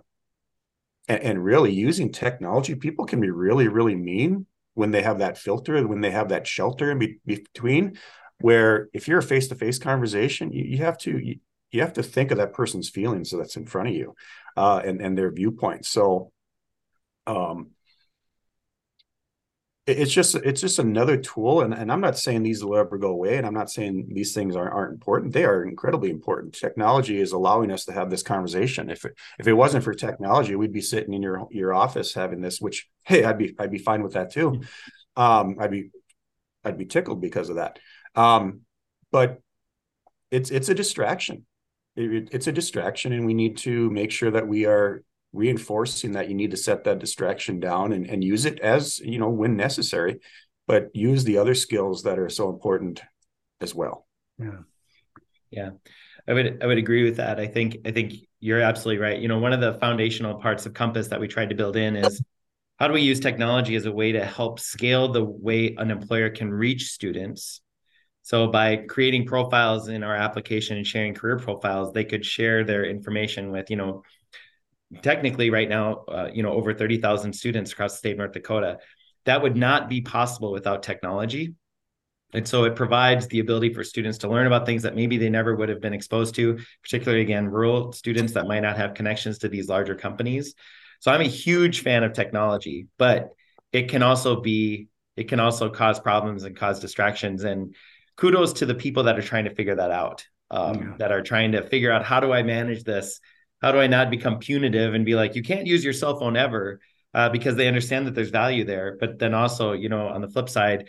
and, 1.09 1.23
and 1.23 1.45
really 1.45 1.73
using 1.73 2.13
technology 2.13 2.77
people 2.77 3.05
can 3.05 3.21
be 3.21 3.31
really 3.31 3.67
really 3.67 3.97
mean 3.97 4.47
when 4.77 4.91
they 4.91 5.03
have 5.03 5.19
that 5.19 5.39
filter 5.39 5.87
when 5.89 6.03
they 6.03 6.11
have 6.11 6.29
that 6.29 6.47
shelter 6.47 6.91
in 6.91 6.99
be- 6.99 7.19
between 7.25 7.97
where 8.41 8.89
if 8.93 9.09
you're 9.09 9.19
a 9.19 9.23
face-to-face 9.23 9.79
conversation 9.79 10.53
you, 10.53 10.63
you 10.65 10.79
have 10.79 10.99
to 10.99 11.19
you, 11.19 11.37
you 11.73 11.81
have 11.81 11.95
to 11.95 12.03
think 12.03 12.31
of 12.31 12.39
that 12.39 12.53
person's 12.53 12.91
feelings 12.91 13.31
that's 13.31 13.57
in 13.57 13.67
front 13.67 13.89
of 13.89 13.95
you 13.95 14.15
uh, 14.57 14.81
and 14.85 15.01
and 15.01 15.17
their 15.17 15.33
viewpoint. 15.33 15.85
so 15.87 16.31
um 17.27 17.71
it's 19.87 20.13
just 20.13 20.35
it's 20.35 20.61
just 20.61 20.81
another 20.81 21.17
tool 21.17 21.61
and, 21.61 21.73
and 21.73 21.93
i'm 21.93 22.01
not 22.01 22.19
saying 22.19 22.43
these 22.43 22.65
will 22.65 22.77
ever 22.77 22.99
go 22.99 23.11
away 23.11 23.37
and 23.37 23.47
i'm 23.47 23.55
not 23.55 23.71
saying 23.71 24.09
these 24.11 24.35
things 24.35 24.57
aren't, 24.57 24.75
aren't 24.75 24.95
important. 24.95 25.33
They 25.33 25.45
are 25.45 25.65
incredibly 25.65 26.11
important. 26.11 26.55
Technology 26.55 27.21
is 27.21 27.33
allowing 27.33 27.71
us 27.71 27.85
to 27.85 27.93
have 27.93 28.11
this 28.11 28.23
conversation. 28.23 28.91
If 28.91 29.05
it 29.05 29.17
if 29.39 29.47
it 29.47 29.53
wasn't 29.53 29.85
for 29.85 29.95
technology 29.95 30.57
we'd 30.57 30.73
be 30.73 30.81
sitting 30.81 31.15
in 31.15 31.23
your 31.23 31.47
your 31.51 31.73
office 31.73 32.15
having 32.15 32.41
this 32.41 32.61
which 32.61 32.89
hey 33.05 33.25
i'd 33.25 33.39
be 33.39 33.55
i'd 33.59 33.71
be 33.71 33.79
fine 33.79 34.03
with 34.03 34.15
that 34.15 34.33
too. 34.33 34.63
Um 35.17 35.57
i'd 35.61 35.71
be 35.71 35.91
i'd 36.65 36.79
be 36.79 36.87
tickled 36.87 37.21
because 37.21 37.49
of 37.49 37.57
that. 37.57 37.79
Um 38.17 38.63
but 39.13 39.41
it's 40.33 40.51
it's 40.51 40.69
a 40.69 40.75
distraction. 40.75 41.47
It, 41.95 42.29
it's 42.33 42.49
a 42.49 42.53
distraction 42.53 43.13
and 43.13 43.25
we 43.25 43.35
need 43.35 43.59
to 43.59 43.89
make 43.91 44.11
sure 44.11 44.33
that 44.33 44.49
we 44.49 44.67
are 44.67 45.03
reinforcing 45.33 46.13
that 46.13 46.29
you 46.29 46.35
need 46.35 46.51
to 46.51 46.57
set 46.57 46.85
that 46.85 46.99
distraction 46.99 47.61
down 47.61 47.93
and, 47.93 48.07
and 48.07 48.25
use 48.25 48.47
it 48.47 48.59
as 48.61 48.99
you 49.01 49.19
know 49.19 49.29
when 49.29 49.57
necessary 49.57 50.19
but 50.67 50.95
use 50.95 51.25
the 51.25 51.39
other 51.39 51.55
skills 51.55 52.03
that 52.03 52.19
are 52.19 52.29
so 52.29 52.49
important 52.49 53.01
as 53.61 53.75
well. 53.75 54.07
Yeah. 54.39 54.59
Yeah. 55.51 55.71
I 56.29 56.33
would 56.33 56.63
i 56.63 56.67
would 56.67 56.79
agree 56.79 57.05
with 57.05 57.17
that. 57.17 57.39
I 57.39 57.47
think 57.47 57.79
i 57.85 57.93
think 57.93 58.15
you're 58.41 58.61
absolutely 58.61 59.01
right. 59.01 59.19
You 59.19 59.29
know 59.29 59.39
one 59.39 59.53
of 59.53 59.61
the 59.61 59.75
foundational 59.75 60.41
parts 60.41 60.67
of 60.67 60.75
compass 60.75 61.09
that 61.09 61.21
we 61.21 61.29
tried 61.29 61.51
to 61.51 61.55
build 61.55 61.77
in 61.77 61.97
is 61.97 62.23
how 62.79 62.89
do 62.89 62.95
we 62.95 63.01
use 63.01 63.21
technology 63.21 63.75
as 63.77 63.87
a 63.87 63.93
way 63.93 64.13
to 64.13 64.25
help 64.25 64.61
scale 64.61 65.11
the 65.11 65.25
way 65.25 65.75
an 65.79 65.91
employer 65.91 66.29
can 66.31 66.51
reach 66.51 66.91
students? 66.91 67.61
So 68.23 68.49
by 68.49 68.77
creating 68.77 69.27
profiles 69.27 69.89
in 69.89 70.03
our 70.03 70.17
application 70.17 70.77
and 70.77 70.87
sharing 70.87 71.15
career 71.15 71.39
profiles 71.39 71.93
they 71.93 72.05
could 72.05 72.25
share 72.25 72.65
their 72.65 72.85
information 72.85 73.53
with 73.53 73.71
you 73.71 73.77
know 73.77 74.03
technically 75.03 75.51
right 75.51 75.69
now, 75.69 76.05
uh, 76.09 76.31
you 76.33 76.43
know, 76.43 76.53
over 76.53 76.73
30,000 76.73 77.33
students 77.33 77.73
across 77.73 77.93
the 77.93 77.99
state 77.99 78.13
of 78.13 78.19
North 78.19 78.33
Dakota. 78.33 78.79
That 79.25 79.43
would 79.43 79.57
not 79.57 79.89
be 79.89 80.01
possible 80.01 80.53
without 80.53 80.83
technology. 80.83 81.55
And 82.33 82.47
so 82.47 82.65
it 82.65 82.77
provides 82.77 83.29
the 83.29 83.39
ability 83.39 83.73
for 83.73 83.85
students 83.85 84.19
to 84.19 84.29
learn 84.29 84.47
about 84.47 84.67
things 84.67 84.83
that 84.83 84.97
maybe 84.97 85.17
they 85.17 85.31
never 85.31 85.55
would 85.55 85.69
have 85.69 85.81
been 85.81 85.95
exposed 85.95 86.35
to, 86.37 86.59
particularly 86.83 87.23
again, 87.23 87.49
rural 87.49 87.93
students 87.93 88.33
that 88.35 88.47
might 88.47 88.61
not 88.61 88.77
have 88.77 88.95
connections 88.95 89.39
to 89.39 89.49
these 89.49 89.69
larger 89.69 89.95
companies. 89.95 90.55
So 91.01 91.11
I'm 91.11 91.21
a 91.21 91.25
huge 91.25 91.81
fan 91.81 92.03
of 92.03 92.13
technology, 92.13 92.89
but 92.99 93.31
it 93.73 93.89
can 93.89 94.03
also 94.03 94.41
be, 94.41 94.89
it 95.17 95.29
can 95.29 95.41
also 95.41 95.71
cause 95.71 96.01
problems 96.01 96.45
and 96.45 96.57
cause 96.57 96.81
distractions. 96.81 97.45
And 97.45 97.75
kudos 98.17 98.55
to 98.55 98.67
the 98.67 98.75
people 98.75 99.05
that 99.05 99.19
are 99.19 99.23
trying 99.23 99.45
to 99.45 99.55
figure 99.55 99.77
that 99.77 99.91
out, 99.91 100.27
um, 100.51 100.75
yeah. 100.75 100.95
that 100.99 101.13
are 101.13 101.23
trying 101.23 101.53
to 101.53 101.63
figure 101.63 101.93
out 101.93 102.05
how 102.05 102.21
do 102.21 102.33
I 102.33 102.43
manage 102.43 102.83
this 102.85 103.21
how 103.63 103.73
do 103.73 103.79
I 103.79 103.87
not 103.87 104.11
become 104.11 104.39
punitive 104.39 104.95
and 104.95 105.05
be 105.05 105.15
like, 105.15 105.35
you 105.35 105.43
can't 105.43 105.67
use 105.67 105.85
your 105.85 105.93
cell 105.93 106.19
phone 106.19 106.37
ever 106.37 106.81
uh, 107.15 107.31
because 107.31 107.57
they 107.57 107.69
understand 107.69 108.07
that 108.07 108.15
there's 108.15 108.31
value 108.31 108.65
there. 108.65 108.97
But 109.01 109.19
then 109.19 109.35
also, 109.35 109.73
you 109.73 109.89
know, 109.89 110.09
on 110.09 110.21
the 110.21 110.29
flip 110.29 110.49
side, 110.49 110.89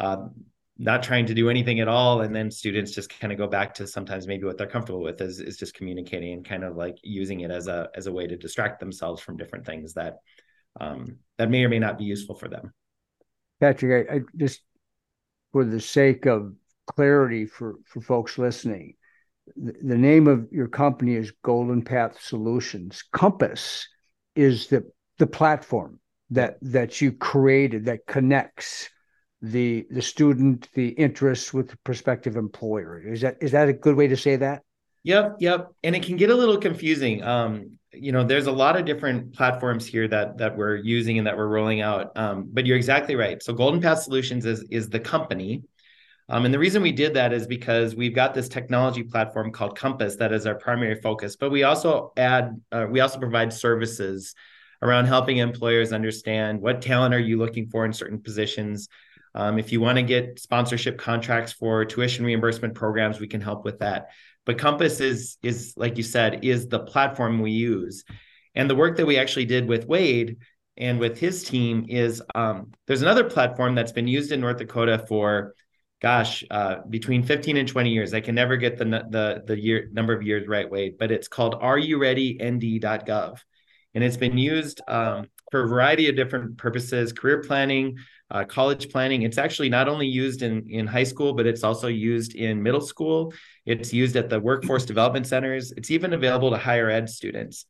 uh, 0.00 0.28
not 0.76 1.02
trying 1.02 1.26
to 1.26 1.34
do 1.34 1.50
anything 1.50 1.80
at 1.80 1.88
all. 1.88 2.20
And 2.20 2.34
then 2.34 2.50
students 2.50 2.92
just 2.92 3.10
kind 3.18 3.32
of 3.32 3.38
go 3.38 3.46
back 3.46 3.74
to 3.74 3.86
sometimes 3.86 4.26
maybe 4.26 4.44
what 4.44 4.58
they're 4.58 4.66
comfortable 4.66 5.02
with 5.02 5.20
is, 5.20 5.40
is 5.40 5.56
just 5.56 5.74
communicating 5.74 6.32
and 6.34 6.44
kind 6.44 6.64
of 6.64 6.76
like 6.76 6.98
using 7.02 7.40
it 7.40 7.50
as 7.50 7.66
a, 7.66 7.88
as 7.94 8.06
a 8.06 8.12
way 8.12 8.26
to 8.26 8.36
distract 8.36 8.80
themselves 8.80 9.20
from 9.20 9.36
different 9.36 9.66
things 9.66 9.94
that, 9.94 10.18
um, 10.80 11.16
that 11.36 11.50
may 11.50 11.64
or 11.64 11.68
may 11.68 11.78
not 11.80 11.98
be 11.98 12.04
useful 12.04 12.36
for 12.36 12.48
them. 12.48 12.72
Patrick, 13.60 14.08
I, 14.08 14.16
I 14.16 14.20
just, 14.36 14.60
for 15.52 15.64
the 15.64 15.80
sake 15.80 16.26
of 16.26 16.54
clarity 16.86 17.46
for, 17.46 17.76
for 17.84 18.00
folks 18.00 18.38
listening, 18.38 18.94
the 19.56 19.96
name 19.96 20.26
of 20.26 20.48
your 20.50 20.68
company 20.68 21.14
is 21.14 21.32
Golden 21.42 21.82
Path 21.82 22.20
Solutions. 22.20 23.02
Compass 23.12 23.88
is 24.34 24.68
the 24.68 24.84
the 25.18 25.26
platform 25.26 26.00
that 26.30 26.58
that 26.62 27.00
you 27.00 27.12
created 27.12 27.86
that 27.86 28.06
connects 28.06 28.88
the 29.42 29.86
the 29.90 30.02
student, 30.02 30.68
the 30.74 30.88
interests 30.88 31.52
with 31.52 31.70
the 31.70 31.78
prospective 31.84 32.36
employer. 32.36 33.00
Is 33.00 33.20
that 33.22 33.36
is 33.40 33.52
that 33.52 33.68
a 33.68 33.72
good 33.72 33.96
way 33.96 34.08
to 34.08 34.16
say 34.16 34.36
that? 34.36 34.62
Yep, 35.04 35.36
yep. 35.38 35.68
And 35.82 35.96
it 35.96 36.02
can 36.02 36.16
get 36.16 36.30
a 36.30 36.34
little 36.34 36.58
confusing. 36.58 37.22
Um, 37.22 37.78
you 37.92 38.12
know, 38.12 38.24
there's 38.24 38.46
a 38.46 38.52
lot 38.52 38.76
of 38.76 38.84
different 38.84 39.34
platforms 39.34 39.86
here 39.86 40.08
that 40.08 40.38
that 40.38 40.56
we're 40.56 40.76
using 40.76 41.18
and 41.18 41.26
that 41.26 41.36
we're 41.36 41.48
rolling 41.48 41.80
out. 41.80 42.16
Um, 42.16 42.48
but 42.52 42.66
you're 42.66 42.76
exactly 42.76 43.16
right. 43.16 43.42
So 43.42 43.52
Golden 43.52 43.80
Path 43.80 44.02
Solutions 44.02 44.44
is 44.44 44.64
is 44.70 44.88
the 44.88 45.00
company 45.00 45.62
um, 46.28 46.44
and 46.44 46.52
the 46.52 46.58
reason 46.58 46.82
we 46.82 46.92
did 46.92 47.14
that 47.14 47.32
is 47.32 47.46
because 47.46 47.96
we've 47.96 48.14
got 48.14 48.34
this 48.34 48.48
technology 48.48 49.02
platform 49.02 49.50
called 49.50 49.78
Compass 49.78 50.16
that 50.16 50.32
is 50.32 50.46
our 50.46 50.54
primary 50.54 51.00
focus, 51.00 51.36
but 51.36 51.50
we 51.50 51.62
also 51.62 52.12
add, 52.16 52.60
uh, 52.70 52.86
we 52.90 53.00
also 53.00 53.18
provide 53.18 53.52
services 53.52 54.34
around 54.82 55.06
helping 55.06 55.38
employers 55.38 55.92
understand 55.92 56.60
what 56.60 56.82
talent 56.82 57.14
are 57.14 57.18
you 57.18 57.38
looking 57.38 57.68
for 57.68 57.84
in 57.84 57.92
certain 57.92 58.20
positions. 58.20 58.88
Um, 59.34 59.58
if 59.58 59.72
you 59.72 59.80
want 59.80 59.96
to 59.96 60.02
get 60.02 60.38
sponsorship 60.38 60.98
contracts 60.98 61.52
for 61.52 61.84
tuition 61.84 62.24
reimbursement 62.24 62.74
programs, 62.74 63.20
we 63.20 63.26
can 63.26 63.40
help 63.40 63.64
with 63.64 63.78
that. 63.80 64.08
But 64.44 64.58
Compass 64.58 65.00
is 65.00 65.36
is 65.42 65.74
like 65.76 65.96
you 65.96 66.02
said, 66.02 66.44
is 66.44 66.68
the 66.68 66.80
platform 66.80 67.40
we 67.40 67.50
use, 67.50 68.04
and 68.54 68.68
the 68.68 68.74
work 68.74 68.96
that 68.96 69.06
we 69.06 69.18
actually 69.18 69.44
did 69.44 69.68
with 69.68 69.86
Wayde 69.86 70.36
and 70.78 70.98
with 70.98 71.18
his 71.18 71.44
team 71.44 71.86
is 71.88 72.22
um, 72.34 72.72
there's 72.86 73.02
another 73.02 73.24
platform 73.24 73.74
that's 73.74 73.92
been 73.92 74.08
used 74.08 74.32
in 74.32 74.40
North 74.40 74.58
Dakota 74.58 75.04
for 75.06 75.54
gosh, 76.00 76.44
uh, 76.50 76.76
between 76.88 77.22
15 77.22 77.56
and 77.56 77.68
20 77.68 77.90
years. 77.90 78.14
I 78.14 78.20
can 78.20 78.34
never 78.34 78.56
get 78.56 78.78
the 78.78 78.84
the 78.84 79.42
the 79.46 79.58
year 79.58 79.88
number 79.92 80.12
of 80.12 80.22
years 80.22 80.46
right, 80.46 80.70
Wayde, 80.70 80.98
but 80.98 81.10
it's 81.10 81.28
called 81.28 81.56
Are 81.60 81.78
You 81.78 81.98
Ready 81.98 82.38
ND.gov, 82.42 83.38
and 83.94 84.04
it's 84.04 84.16
been 84.16 84.38
used 84.38 84.80
um, 84.88 85.28
for 85.50 85.64
a 85.64 85.68
variety 85.68 86.08
of 86.08 86.16
different 86.16 86.56
purposes: 86.56 87.12
career 87.12 87.42
planning, 87.42 87.96
uh, 88.30 88.44
college 88.44 88.90
planning. 88.90 89.22
It's 89.22 89.38
actually 89.38 89.68
not 89.68 89.88
only 89.88 90.06
used 90.06 90.42
in 90.42 90.68
in 90.70 90.86
high 90.86 91.04
school, 91.04 91.32
but 91.32 91.46
it's 91.46 91.64
also 91.64 91.88
used 91.88 92.34
in 92.34 92.62
middle 92.62 92.80
school. 92.80 93.32
It's 93.66 93.92
used 93.92 94.16
at 94.16 94.28
the 94.28 94.40
workforce 94.40 94.84
development 94.84 95.26
centers. 95.26 95.72
It's 95.72 95.90
even 95.90 96.12
available 96.12 96.50
to 96.50 96.58
higher 96.58 96.90
ed 96.90 97.10
students. 97.10 97.66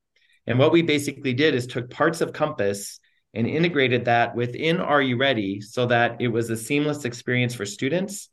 And 0.46 0.58
what 0.58 0.72
we 0.72 0.80
basically 0.80 1.34
did 1.34 1.54
is 1.54 1.66
took 1.66 1.90
parts 1.90 2.22
of 2.22 2.32
Compass 2.32 3.00
and 3.34 3.46
integrated 3.46 4.06
that 4.06 4.34
within 4.34 4.80
Are 4.80 5.02
You 5.02 5.16
Ready 5.16 5.60
so 5.60 5.86
that 5.86 6.20
it 6.20 6.28
was 6.28 6.50
a 6.50 6.56
seamless 6.56 7.04
experience 7.04 7.54
for 7.54 7.66
students. 7.66 8.30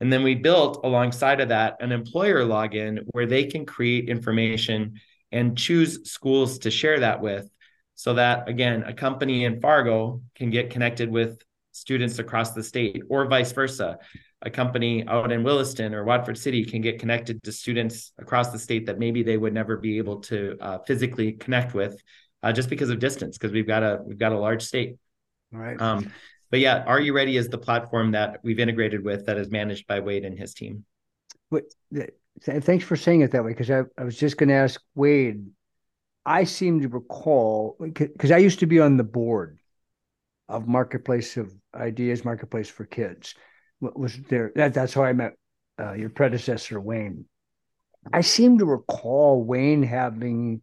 And 0.00 0.12
then 0.12 0.22
we 0.22 0.34
built 0.34 0.84
alongside 0.84 1.40
of 1.40 1.48
that 1.48 1.76
an 1.80 1.92
employer 1.92 2.44
login 2.44 3.04
where 3.12 3.26
they 3.26 3.44
can 3.44 3.64
create 3.64 4.08
information 4.08 5.00
and 5.32 5.56
choose 5.56 6.10
schools 6.10 6.58
to 6.60 6.70
share 6.70 7.00
that 7.00 7.20
with 7.20 7.48
so 7.94 8.14
that 8.14 8.48
again 8.48 8.82
a 8.84 8.92
company 8.92 9.44
in 9.44 9.60
Fargo 9.60 10.20
can 10.34 10.50
get 10.50 10.70
connected 10.70 11.10
with 11.10 11.40
students 11.72 12.18
across 12.18 12.52
the 12.52 12.62
state 12.62 13.02
or 13.08 13.26
vice 13.26 13.52
versa 13.52 13.98
a 14.44 14.50
company 14.50 15.06
out 15.08 15.32
in 15.32 15.42
Williston 15.42 15.94
or 15.94 16.04
Watford 16.04 16.36
City 16.36 16.64
can 16.64 16.82
get 16.82 16.98
connected 16.98 17.42
to 17.44 17.52
students 17.52 18.12
across 18.18 18.50
the 18.50 18.58
state 18.58 18.86
that 18.86 18.98
maybe 18.98 19.22
they 19.22 19.38
would 19.38 19.54
never 19.54 19.78
be 19.78 19.96
able 19.96 20.20
to 20.20 20.56
uh, 20.60 20.78
physically 20.86 21.32
connect 21.32 21.74
with 21.74 22.00
uh, 22.44 22.52
just 22.52 22.68
because 22.68 22.90
of 22.90 22.98
distance, 22.98 23.38
because 23.38 23.52
we've 23.52 23.66
got 23.66 23.82
a 23.82 24.00
we've 24.04 24.18
got 24.18 24.32
a 24.32 24.38
large 24.38 24.62
state. 24.62 24.96
All 25.52 25.60
right. 25.60 25.80
Um, 25.80 26.12
but 26.50 26.60
yeah, 26.60 26.84
Are 26.86 27.00
You 27.00 27.14
Ready 27.14 27.36
is 27.36 27.48
the 27.48 27.58
platform 27.58 28.12
that 28.12 28.40
we've 28.44 28.60
integrated 28.60 29.02
with 29.02 29.26
that 29.26 29.38
is 29.38 29.50
managed 29.50 29.86
by 29.86 30.00
Wayde 30.00 30.26
and 30.26 30.38
his 30.38 30.54
team. 30.54 30.84
But 31.50 31.64
thanks 32.42 32.84
for 32.84 32.96
saying 32.96 33.22
it 33.22 33.32
that 33.32 33.44
way, 33.44 33.52
because 33.52 33.70
I, 33.70 33.82
I 33.96 34.04
was 34.04 34.16
just 34.16 34.36
going 34.36 34.50
to 34.50 34.54
ask 34.56 34.80
Wayde. 34.96 35.46
I 36.26 36.44
seem 36.44 36.80
to 36.80 36.88
recall 36.88 37.76
because 37.80 38.30
I 38.30 38.38
used 38.38 38.60
to 38.60 38.66
be 38.66 38.80
on 38.80 38.96
the 38.96 39.04
board 39.04 39.58
of 40.48 40.68
Marketplace 40.68 41.36
of 41.36 41.52
Ideas, 41.74 42.24
Marketplace 42.24 42.68
for 42.68 42.84
Kids. 42.84 43.34
Was 43.80 44.16
there 44.28 44.52
that? 44.56 44.74
That's 44.74 44.94
how 44.94 45.04
I 45.04 45.12
met 45.12 45.32
uh, 45.80 45.92
your 45.94 46.10
predecessor, 46.10 46.80
Wayne. 46.80 47.26
I 48.12 48.20
seem 48.20 48.58
to 48.58 48.66
recall 48.66 49.42
Wayne 49.42 49.82
having 49.82 50.62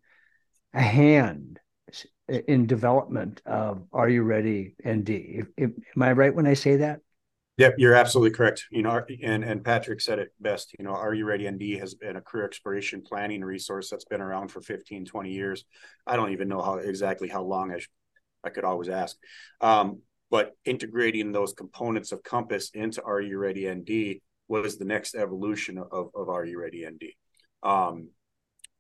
a 0.74 0.82
hand 0.82 1.60
in 2.28 2.66
development 2.66 3.42
of 3.46 3.84
Are 3.92 4.10
You 4.10 4.24
Ready 4.24 4.76
ND? 4.88 5.10
If, 5.10 5.48
if, 5.58 5.72
am 5.96 6.04
I 6.04 6.12
right 6.14 6.34
when 6.34 6.48
I 6.48 6.54
say 6.54 6.78
that? 6.78 7.00
Yep, 7.58 7.76
you're 7.78 7.94
absolutely 7.94 8.36
correct. 8.36 8.66
You 8.72 8.82
know, 8.82 9.04
and 9.22 9.44
and 9.44 9.64
Patrick 9.64 10.02
said 10.02 10.20
it 10.20 10.34
best. 10.40 10.74
You 10.80 10.86
know, 10.86 10.92
Are 10.92 11.14
You 11.14 11.26
Ready 11.26 11.50
ND 11.50 11.80
has 11.80 11.94
been 11.94 12.16
a 12.16 12.22
career 12.22 12.46
exploration 12.46 13.04
planning 13.06 13.44
resource 13.44 13.90
that's 13.90 14.06
been 14.06 14.22
around 14.22 14.48
for 14.50 14.62
15, 14.62 15.06
20 15.06 15.32
years. 15.32 15.66
I 16.08 16.16
don't 16.16 16.32
even 16.32 16.48
know 16.48 16.62
how 16.62 16.76
exactly 16.76 17.28
how 17.28 17.44
long 17.44 17.72
I, 17.72 17.80
sh- 17.80 17.90
I 18.44 18.50
could 18.50 18.64
always 18.64 18.90
ask. 18.90 19.18
Um, 19.60 20.02
but 20.32 20.56
integrating 20.64 21.34
those 21.34 21.54
components 21.54 22.14
of 22.14 22.24
Compass 22.24 22.72
into 22.74 23.04
Are 23.04 23.22
You 23.22 23.38
Ready 23.38 23.70
ND 23.70 24.22
was 24.48 24.78
the 24.78 24.86
next 24.86 25.14
evolution 25.14 25.78
of, 25.78 26.10
of 26.16 26.30
Are 26.30 26.46
You 26.46 26.60
Ready 26.60 26.86
ND. 26.88 27.04
Um, 27.64 28.10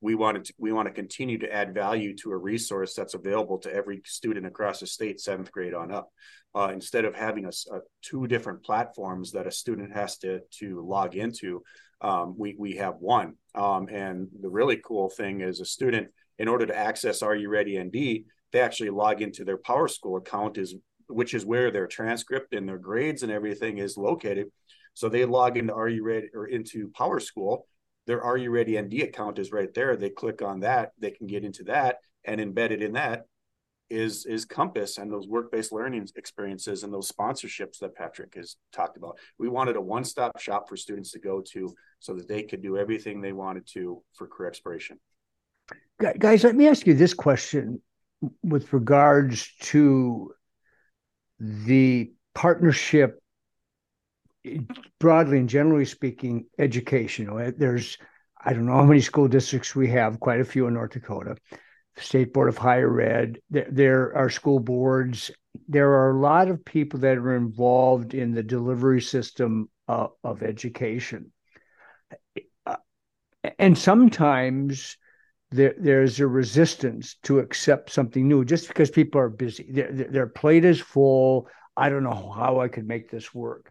we 0.01 0.15
wanted 0.15 0.45
to, 0.45 0.53
we 0.57 0.71
want 0.73 0.87
to 0.87 0.93
continue 0.93 1.37
to 1.37 1.53
add 1.53 1.73
value 1.73 2.15
to 2.17 2.31
a 2.31 2.37
resource 2.37 2.95
that's 2.95 3.13
available 3.13 3.59
to 3.59 3.73
every 3.73 4.01
student 4.03 4.47
across 4.47 4.79
the 4.79 4.87
state, 4.87 5.21
seventh 5.21 5.51
grade 5.51 5.75
on 5.75 5.91
up. 5.91 6.09
Uh, 6.53 6.69
instead 6.73 7.05
of 7.05 7.15
having 7.15 7.45
a, 7.45 7.49
a, 7.73 7.79
two 8.01 8.27
different 8.27 8.63
platforms 8.63 9.31
that 9.31 9.47
a 9.47 9.51
student 9.51 9.93
has 9.93 10.17
to 10.17 10.41
to 10.49 10.85
log 10.85 11.15
into, 11.15 11.63
um, 12.01 12.35
we 12.37 12.55
we 12.57 12.75
have 12.75 12.95
one. 12.99 13.35
Um, 13.55 13.87
and 13.87 14.27
the 14.41 14.49
really 14.49 14.81
cool 14.83 15.09
thing 15.09 15.41
is 15.41 15.61
a 15.61 15.65
student, 15.65 16.07
in 16.39 16.47
order 16.47 16.65
to 16.65 16.75
access 16.75 17.21
Are 17.21 17.35
You 17.35 17.49
Ready 17.49 17.79
ND, 17.79 18.25
they 18.51 18.59
actually 18.59 18.89
log 18.89 19.21
into 19.21 19.45
their 19.45 19.57
PowerSchool 19.57 20.17
account, 20.17 20.57
is 20.57 20.75
which 21.07 21.33
is 21.33 21.45
where 21.45 21.71
their 21.71 21.87
transcript 21.87 22.53
and 22.53 22.67
their 22.67 22.79
grades 22.79 23.23
and 23.23 23.31
everything 23.31 23.77
is 23.77 23.95
located. 23.95 24.47
So 24.93 25.07
they 25.07 25.23
log 25.23 25.55
into 25.57 25.73
Are 25.73 25.87
You 25.87 26.03
Ready 26.03 26.27
or 26.33 26.47
into 26.47 26.89
PowerSchool 26.89 27.61
their 28.07 28.23
Are 28.23 28.37
You 28.37 28.51
Ready 28.51 28.79
ND 28.79 29.01
account 29.01 29.39
is 29.39 29.51
right 29.51 29.73
there. 29.73 29.95
They 29.95 30.09
click 30.09 30.41
on 30.41 30.61
that, 30.61 30.91
they 30.99 31.11
can 31.11 31.27
get 31.27 31.43
into 31.43 31.63
that, 31.65 31.99
and 32.25 32.41
embedded 32.41 32.81
in 32.81 32.93
that 32.93 33.25
is 33.91 34.25
is 34.25 34.45
Compass 34.45 34.97
and 34.97 35.11
those 35.11 35.27
work-based 35.27 35.73
learning 35.73 36.07
experiences 36.15 36.83
and 36.83 36.93
those 36.93 37.11
sponsorships 37.11 37.79
that 37.79 37.93
Patrick 37.93 38.33
has 38.35 38.55
talked 38.71 38.97
about. 38.97 39.17
We 39.37 39.49
wanted 39.49 39.75
a 39.75 39.81
one-stop 39.81 40.39
shop 40.39 40.69
for 40.69 40.77
students 40.77 41.11
to 41.11 41.19
go 41.19 41.41
to 41.51 41.75
so 41.99 42.15
that 42.15 42.27
they 42.27 42.43
could 42.43 42.61
do 42.61 42.77
everything 42.77 43.21
they 43.21 43.33
wanted 43.33 43.67
to 43.73 44.01
for 44.15 44.27
career 44.27 44.49
exploration. 44.49 44.97
Guys, 45.99 46.43
let 46.43 46.55
me 46.55 46.67
ask 46.67 46.87
you 46.87 46.93
this 46.93 47.13
question 47.13 47.81
with 48.43 48.71
regards 48.73 49.53
to 49.61 50.31
the 51.39 52.11
partnership 52.33 53.21
broadly 54.99 55.37
and 55.37 55.49
generally 55.49 55.85
speaking, 55.85 56.45
education. 56.57 57.53
There's, 57.57 57.97
I 58.43 58.53
don't 58.53 58.65
know 58.65 58.73
how 58.73 58.85
many 58.85 59.01
school 59.01 59.27
districts 59.27 59.75
we 59.75 59.89
have, 59.89 60.19
quite 60.19 60.39
a 60.39 60.45
few 60.45 60.67
in 60.67 60.73
North 60.73 60.91
Dakota. 60.91 61.35
State 61.97 62.33
Board 62.33 62.49
of 62.49 62.57
Higher 62.57 63.01
Ed, 63.01 63.39
there, 63.49 63.67
there 63.69 64.15
are 64.15 64.29
school 64.29 64.59
boards. 64.59 65.29
There 65.67 65.91
are 65.91 66.11
a 66.11 66.19
lot 66.19 66.47
of 66.47 66.63
people 66.63 67.01
that 67.01 67.17
are 67.17 67.35
involved 67.35 68.13
in 68.13 68.31
the 68.31 68.43
delivery 68.43 69.01
system 69.01 69.69
of, 69.87 70.11
of 70.23 70.41
education. 70.41 71.31
Uh, 72.65 72.77
and 73.59 73.77
sometimes 73.77 74.97
there, 75.51 75.75
there's 75.77 76.19
a 76.19 76.27
resistance 76.27 77.17
to 77.23 77.39
accept 77.39 77.91
something 77.91 78.27
new 78.27 78.45
just 78.45 78.67
because 78.67 78.89
people 78.89 79.19
are 79.19 79.29
busy. 79.29 79.67
Their, 79.69 79.91
their 79.91 80.27
plate 80.27 80.63
is 80.63 80.79
full. 80.79 81.47
I 81.75 81.89
don't 81.89 82.03
know 82.03 82.33
how 82.35 82.61
I 82.61 82.69
could 82.69 82.87
make 82.87 83.11
this 83.11 83.33
work. 83.33 83.70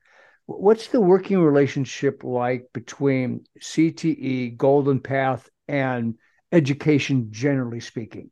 What's 0.58 0.88
the 0.88 1.00
working 1.00 1.38
relationship 1.38 2.24
like 2.24 2.70
between 2.72 3.44
CTE, 3.60 4.56
Golden 4.56 4.98
Path, 4.98 5.48
and 5.68 6.16
education, 6.50 7.28
generally 7.30 7.78
speaking? 7.78 8.30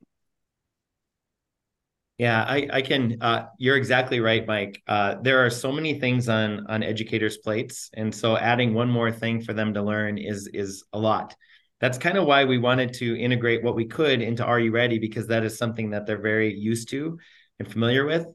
Yeah, 2.18 2.42
I, 2.42 2.66
I 2.72 2.82
can. 2.82 3.18
Uh, 3.20 3.46
you're 3.58 3.76
exactly 3.76 4.18
right, 4.18 4.44
Mike. 4.44 4.82
Uh, 4.88 5.14
there 5.22 5.46
are 5.46 5.50
so 5.50 5.70
many 5.70 6.00
things 6.00 6.28
on 6.28 6.66
on 6.66 6.82
educators' 6.82 7.38
plates, 7.38 7.88
and 7.94 8.12
so 8.12 8.36
adding 8.36 8.74
one 8.74 8.90
more 8.90 9.12
thing 9.12 9.40
for 9.40 9.52
them 9.52 9.72
to 9.74 9.82
learn 9.82 10.18
is 10.18 10.48
is 10.52 10.82
a 10.92 10.98
lot. 10.98 11.36
That's 11.80 11.98
kind 11.98 12.18
of 12.18 12.26
why 12.26 12.44
we 12.44 12.58
wanted 12.58 12.94
to 12.94 13.16
integrate 13.16 13.62
what 13.62 13.76
we 13.76 13.84
could 13.84 14.20
into 14.20 14.44
Are 14.44 14.58
You 14.58 14.72
Ready 14.72 14.98
because 14.98 15.28
that 15.28 15.44
is 15.44 15.56
something 15.56 15.90
that 15.90 16.06
they're 16.06 16.20
very 16.20 16.52
used 16.52 16.88
to 16.88 17.20
and 17.60 17.70
familiar 17.70 18.04
with. 18.04 18.26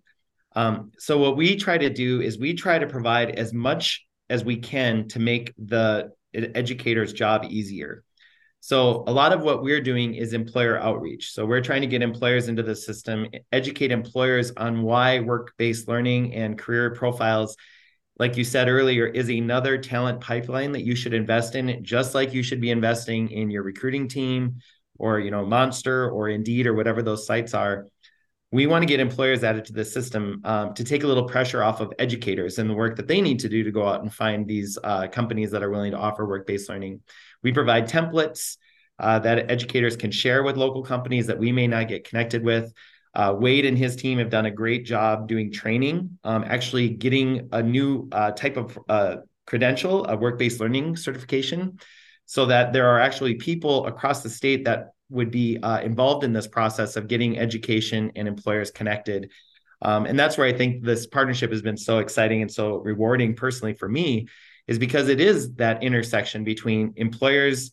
Um, 0.55 0.91
so 0.99 1.17
what 1.17 1.35
we 1.35 1.55
try 1.55 1.77
to 1.77 1.89
do 1.89 2.21
is 2.21 2.37
we 2.37 2.53
try 2.53 2.79
to 2.79 2.87
provide 2.87 3.31
as 3.31 3.53
much 3.53 4.05
as 4.29 4.43
we 4.43 4.57
can 4.57 5.07
to 5.09 5.19
make 5.19 5.53
the 5.57 6.11
educator's 6.33 7.13
job 7.13 7.45
easier. 7.49 8.03
So 8.59 9.03
a 9.07 9.11
lot 9.11 9.33
of 9.33 9.41
what 9.41 9.61
we're 9.61 9.81
doing 9.81 10.15
is 10.15 10.33
employer 10.33 10.79
outreach. 10.79 11.33
So 11.33 11.45
we're 11.45 11.61
trying 11.61 11.81
to 11.81 11.87
get 11.87 12.01
employers 12.01 12.47
into 12.47 12.63
the 12.63 12.75
system, 12.75 13.27
educate 13.51 13.91
employers 13.91 14.51
on 14.55 14.83
why 14.83 15.19
work-based 15.19 15.87
learning 15.87 16.33
and 16.33 16.57
career 16.57 16.95
profiles 16.95 17.57
like 18.19 18.37
you 18.37 18.43
said 18.43 18.69
earlier 18.69 19.07
is 19.07 19.29
another 19.29 19.77
talent 19.77 20.21
pipeline 20.21 20.71
that 20.73 20.85
you 20.85 20.95
should 20.95 21.13
invest 21.13 21.55
in 21.55 21.83
just 21.83 22.13
like 22.13 22.33
you 22.33 22.43
should 22.43 22.61
be 22.61 22.71
investing 22.71 23.29
in 23.29 23.49
your 23.49 23.63
recruiting 23.63 24.07
team 24.07 24.57
or 24.99 25.19
you 25.19 25.31
know 25.31 25.45
monster 25.45 26.09
or 26.09 26.29
indeed 26.29 26.67
or 26.67 26.73
whatever 26.73 27.01
those 27.01 27.25
sites 27.25 27.53
are 27.53 27.87
we 28.53 28.67
want 28.67 28.83
to 28.83 28.85
get 28.85 28.99
employers 28.99 29.43
added 29.43 29.65
to 29.65 29.73
the 29.73 29.83
system 29.83 30.39
um, 30.43 30.75
to 30.75 30.83
take 30.83 31.03
a 31.03 31.07
little 31.07 31.23
pressure 31.23 31.63
off 31.63 31.81
of 31.81 31.91
educators 31.97 32.59
and 32.59 32.69
the 32.69 32.73
work 32.75 32.95
that 32.97 33.07
they 33.07 33.19
need 33.19 33.39
to 33.39 33.49
do 33.49 33.63
to 33.63 33.71
go 33.71 33.87
out 33.87 34.03
and 34.03 34.13
find 34.13 34.47
these 34.47 34.77
uh, 34.83 35.07
companies 35.07 35.49
that 35.49 35.63
are 35.63 35.71
willing 35.71 35.89
to 35.91 35.97
offer 35.97 36.27
work-based 36.27 36.69
learning. 36.69 37.01
We 37.41 37.51
provide 37.51 37.89
templates 37.89 38.57
uh, 38.99 39.17
that 39.19 39.49
educators 39.49 39.97
can 39.97 40.11
share 40.11 40.43
with 40.43 40.55
local 40.55 40.83
companies 40.83 41.25
that 41.27 41.39
we 41.39 41.51
may 41.51 41.65
not 41.65 41.87
get 41.87 42.07
connected 42.07 42.43
with. 42.43 42.71
Uh, 43.15 43.33
Wayde 43.33 43.67
and 43.67 43.75
his 43.75 43.95
team 43.95 44.19
have 44.19 44.29
done 44.29 44.45
a 44.45 44.51
great 44.51 44.85
job 44.85 45.27
doing 45.27 45.51
training, 45.51 46.19
um, 46.23 46.43
actually 46.47 46.89
getting 46.89 47.49
a 47.53 47.63
new 47.63 48.07
uh, 48.11 48.31
type 48.33 48.57
of 48.57 48.77
uh, 48.87 49.15
credential, 49.47 50.05
a 50.05 50.15
work-based 50.15 50.59
learning 50.59 50.95
certification, 50.95 51.79
so 52.25 52.45
that 52.45 52.71
there 52.71 52.87
are 52.87 52.99
actually 52.99 53.33
people 53.33 53.87
across 53.87 54.21
the 54.21 54.29
state 54.29 54.65
that 54.65 54.92
would 55.09 55.31
be 55.31 55.57
uh, 55.57 55.81
involved 55.81 56.23
in 56.23 56.33
this 56.33 56.47
process 56.47 56.95
of 56.95 57.07
getting 57.07 57.37
education 57.37 58.11
and 58.15 58.27
employers 58.27 58.71
connected. 58.71 59.31
Um, 59.81 60.05
and 60.05 60.17
that's 60.17 60.37
where 60.37 60.47
I 60.47 60.53
think 60.53 60.83
this 60.83 61.05
partnership 61.07 61.51
has 61.51 61.61
been 61.61 61.77
so 61.77 61.99
exciting 61.99 62.41
and 62.41 62.51
so 62.51 62.77
rewarding 62.77 63.35
personally 63.35 63.73
for 63.73 63.89
me, 63.89 64.27
is 64.67 64.79
because 64.79 65.09
it 65.09 65.19
is 65.19 65.53
that 65.55 65.83
intersection 65.83 66.43
between 66.43 66.93
employers 66.95 67.71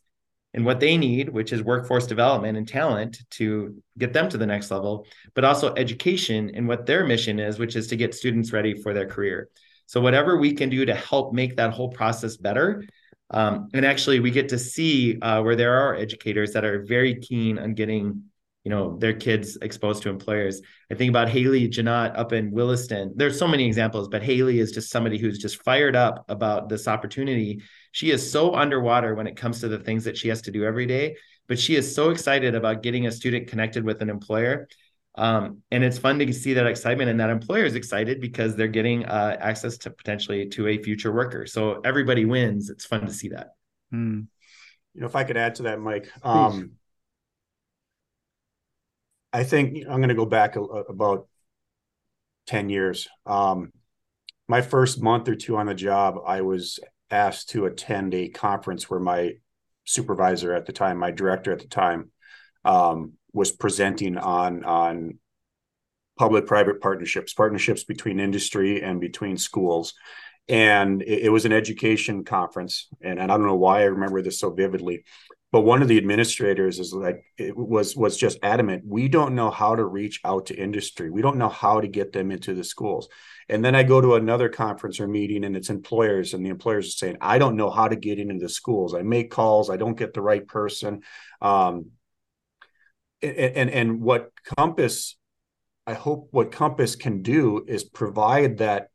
and 0.53 0.65
what 0.65 0.81
they 0.81 0.97
need, 0.97 1.29
which 1.29 1.53
is 1.53 1.63
workforce 1.63 2.07
development 2.07 2.59
and 2.59 2.67
talent 2.67 3.21
to 3.31 3.81
get 3.97 4.13
them 4.13 4.29
to 4.29 4.37
the 4.37 4.47
next 4.47 4.71
level, 4.71 5.07
but 5.35 5.45
also 5.45 5.73
education 5.75 6.51
and 6.55 6.67
what 6.67 6.87
their 6.87 7.07
mission 7.07 7.39
is, 7.39 7.59
which 7.59 7.77
is 7.77 7.87
to 7.87 7.97
get 7.97 8.15
students 8.15 8.53
ready 8.53 8.75
for 8.75 8.93
their 8.93 9.07
career. 9.07 9.49
So, 9.87 10.01
whatever 10.01 10.37
we 10.37 10.53
can 10.53 10.69
do 10.69 10.85
to 10.85 10.95
help 10.95 11.33
make 11.33 11.57
that 11.57 11.73
whole 11.73 11.91
process 11.91 12.37
better 12.37 12.85
um, 13.31 13.69
and 13.73 13.87
actually, 13.87 14.21
we 14.21 14.31
get 14.31 14.49
to 14.49 14.59
see 14.59 15.19
uh, 15.21 15.43
where 15.43 15.57
there 15.57 15.75
are 15.75 15.95
educators 15.95 16.53
that 16.53 16.65
are 16.65 16.83
very 16.83 17.15
keen 17.15 17.59
on 17.59 17.75
getting, 17.75 18.25
you 18.65 18.71
know, 18.71 18.99
their 18.99 19.13
kids 19.13 19.57
exposed 19.63 20.03
to 20.03 20.09
employers. 20.09 20.61
I 20.91 20.95
think 20.97 21.11
about 21.11 21.29
Haley 21.29 21.69
Janot 21.69 22.19
up 22.19 22.33
in 22.33 22.51
Williston. 22.51 23.13
There's 23.15 23.39
so 23.39 23.47
many 23.47 23.67
examples, 23.67 24.09
but 24.09 24.23
Haley 24.23 24.59
is 24.59 24.73
just 24.73 24.91
somebody 24.91 25.17
who's 25.17 25.39
just 25.39 25.63
fired 25.63 25.95
up 25.95 26.25
about 26.29 26.69
this 26.69 26.89
opportunity. 26.89 27.63
She 27.93 28.11
is 28.11 28.31
so 28.31 28.55
underwater 28.55 29.15
when 29.15 29.29
it 29.29 29.37
comes 29.37 29.61
to 29.61 29.69
the 29.69 29.79
things 29.79 30.05
that 30.05 30.17
she 30.17 30.29
has 30.29 30.43
to 30.43 30.51
do 30.51 30.65
every 30.65 30.87
day, 30.87 31.17
but 31.47 31.59
she 31.59 31.77
is 31.77 31.95
so 31.95 32.11
excited 32.11 32.57
about 32.57 32.83
getting 32.83 33.07
a 33.07 33.13
student 33.13 33.47
connected 33.47 33.85
with 33.85 34.03
an 34.03 34.11
employer 34.11 34.69
um, 35.21 35.59
and 35.71 35.85
it's 35.85 35.99
fun 35.99 36.19
to 36.19 36.33
see 36.33 36.55
that 36.55 36.67
excitement 36.67 37.11
and 37.11 37.21
that 37.21 37.29
employer 37.29 37.67
is 37.67 37.75
excited 37.75 38.23
because 38.23 38.57
they're 38.57 38.69
getting 38.69 39.05
uh, 39.05 39.37
access 39.39 39.77
to 39.77 39.91
potentially 39.91 40.49
to 40.49 40.69
a 40.69 40.83
future 40.83 41.13
worker. 41.13 41.45
So 41.47 41.83
everybody 41.85 42.25
wins. 42.25 42.71
It's 42.71 42.87
fun 42.87 43.05
to 43.05 43.13
see 43.13 43.29
that. 43.29 43.49
Hmm. 43.91 44.21
You 44.95 45.03
know, 45.03 45.07
if 45.07 45.15
I 45.15 45.25
could 45.25 45.37
add 45.37 45.57
to 45.57 45.65
that, 45.65 45.79
Mike, 45.79 46.11
um, 46.23 46.73
I 49.31 49.45
think 49.45 49.77
I'm 49.87 49.99
going 49.99 50.09
to 50.09 50.15
go 50.15 50.25
back 50.25 50.57
a, 50.57 50.63
a, 50.63 50.81
about 50.85 51.29
10 52.47 52.71
years. 52.71 53.07
Um, 53.27 53.73
my 54.49 54.63
first 54.63 55.03
month 55.03 55.29
or 55.29 55.35
two 55.35 55.59
on 55.59 55.67
the 55.67 55.75
job, 55.75 56.17
I 56.27 56.41
was 56.41 56.81
asked 57.11 57.51
to 57.51 57.67
attend 57.67 58.15
a 58.15 58.31
conference 58.31 58.89
where 58.89 59.01
my 59.01 59.35
supervisor 59.85 60.55
at 60.55 60.65
the 60.65 60.73
time, 60.73 60.97
my 60.97 61.11
director 61.11 61.53
at 61.53 61.59
the 61.59 61.69
time, 61.69 62.11
um, 62.65 63.19
was 63.33 63.53
presenting 63.53 64.17
on 64.17 64.65
on 64.65 65.19
public 66.19 66.47
private 66.47 66.81
partnerships 66.81 67.33
partnerships 67.33 67.85
between 67.85 68.21
industry 68.21 68.83
and 68.83 69.01
between 69.01 69.37
schools. 69.37 69.95
And 70.49 71.03
it, 71.03 71.27
it, 71.27 71.29
was 71.29 71.45
an 71.45 71.53
education 71.53 72.25
conference. 72.25 72.89
And, 73.01 73.19
and 73.21 73.31
i 73.33 73.37
don't 73.37 73.47
know 73.47 73.57
why 73.57 73.81
i 73.81 73.85
remember 73.85 74.21
this 74.21 74.41
so 74.41 74.51
vividly 74.51 75.05
but 75.53 75.63
one 75.63 75.83
of 75.83 75.89
the 75.89 75.99
administrators 75.99 76.79
is 76.79 76.93
like 76.93 77.25
it 77.37 77.57
was 77.57 77.97
was 77.97 78.17
just 78.17 78.39
adamant 78.43 78.85
we 78.87 79.09
don't 79.09 79.35
know 79.35 79.51
how 79.51 79.75
to 79.75 79.85
reach 79.85 80.21
out 80.25 80.47
to 80.47 80.55
industry. 80.55 81.11
We 81.11 81.23
don't 81.23 81.39
know 81.39 81.49
how 81.49 81.81
to 81.81 81.89
get 81.89 82.13
them 82.13 82.31
into 82.31 82.55
the 82.55 82.65
schools. 82.65 83.09
And 83.49 83.65
then 83.65 83.75
i 83.75 83.83
go 83.83 84.01
to 84.01 84.15
another 84.15 84.49
conference 84.49 85.01
or 85.01 85.09
meeting 85.09 85.45
and 85.45 85.57
it's 85.57 85.71
employers 85.71 86.35
and 86.35 86.45
the 86.45 86.51
employers 86.51 86.89
are 86.89 86.91
saying 86.91 87.17
i 87.21 87.39
don't 87.39 87.57
know 87.57 87.71
how 87.71 87.89
to 87.89 87.97
get 87.97 88.19
into 88.19 88.39
the 88.39 88.49
schools. 88.49 88.95
I 88.95 89.03
make 89.03 89.31
calls. 89.31 89.71
I 89.71 89.77
don't 89.77 89.99
get 89.99 90.15
the 90.15 90.23
right 90.23 90.47
person. 90.47 91.03
Um, 91.41 91.91
and 93.23 93.71
and 93.71 94.01
what 94.01 94.31
compass 94.57 95.17
i 95.87 95.95
hope 95.95 96.29
what 96.31 96.51
compass 96.53 96.97
can 96.97 97.23
do 97.23 97.65
is 97.67 97.85
provide 97.85 98.59
that 98.59 98.89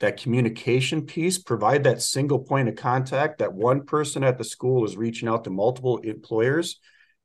that 0.00 0.20
communication 0.20 1.06
piece, 1.06 1.38
provide 1.38 1.84
that 1.84 2.02
single 2.02 2.38
point 2.38 2.68
of 2.68 2.76
contact 2.76 3.38
that 3.38 3.52
one 3.52 3.86
person 3.86 4.24
at 4.24 4.38
the 4.38 4.44
school 4.44 4.84
is 4.84 4.96
reaching 4.96 5.28
out 5.28 5.44
to 5.44 5.50
multiple 5.50 5.98
employers. 5.98 6.78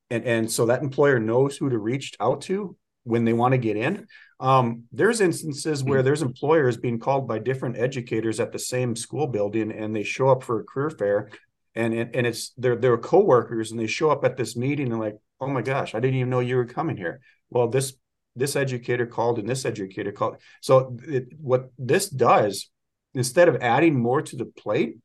And, 0.08 0.24
and 0.24 0.50
so 0.50 0.66
that 0.66 0.82
employer 0.82 1.18
knows 1.18 1.56
who 1.56 1.68
to 1.68 1.78
reach 1.78 2.14
out 2.20 2.40
to 2.42 2.76
when 3.04 3.24
they 3.24 3.32
want 3.32 3.52
to 3.52 3.58
get 3.58 3.76
in. 3.76 4.06
Um, 4.38 4.84
there's 4.92 5.20
instances 5.20 5.84
where 5.84 6.02
there's 6.02 6.22
employers 6.22 6.76
being 6.76 6.98
called 6.98 7.28
by 7.28 7.38
different 7.38 7.76
educators 7.76 8.40
at 8.40 8.52
the 8.52 8.58
same 8.58 8.96
school 8.96 9.26
building 9.26 9.70
and 9.70 9.94
they 9.94 10.02
show 10.02 10.28
up 10.28 10.42
for 10.42 10.60
a 10.60 10.64
career 10.64 10.90
fair 10.90 11.28
and, 11.74 11.92
and, 11.92 12.16
and 12.16 12.26
it's 12.26 12.52
they're, 12.56 12.76
they're 12.76 12.96
coworkers 12.96 13.70
and 13.70 13.78
they 13.78 13.86
show 13.86 14.10
up 14.10 14.24
at 14.24 14.36
this 14.36 14.56
meeting 14.56 14.90
and 14.90 15.00
like, 15.00 15.16
oh 15.40 15.48
my 15.48 15.62
gosh, 15.62 15.94
I 15.94 16.00
didn't 16.00 16.16
even 16.16 16.30
know 16.30 16.40
you 16.40 16.56
were 16.56 16.66
coming 16.66 16.96
here. 16.96 17.20
Well, 17.50 17.68
this 17.68 17.94
this 18.36 18.56
educator 18.56 19.06
called 19.06 19.38
and 19.38 19.48
this 19.48 19.64
educator 19.64 20.12
called. 20.12 20.36
So 20.60 20.96
it, 21.06 21.28
what 21.40 21.70
this 21.78 22.08
does, 22.08 22.70
instead 23.12 23.48
of 23.48 23.56
adding 23.56 23.98
more 23.98 24.22
to 24.22 24.36
the 24.36 24.44
plate, 24.44 24.98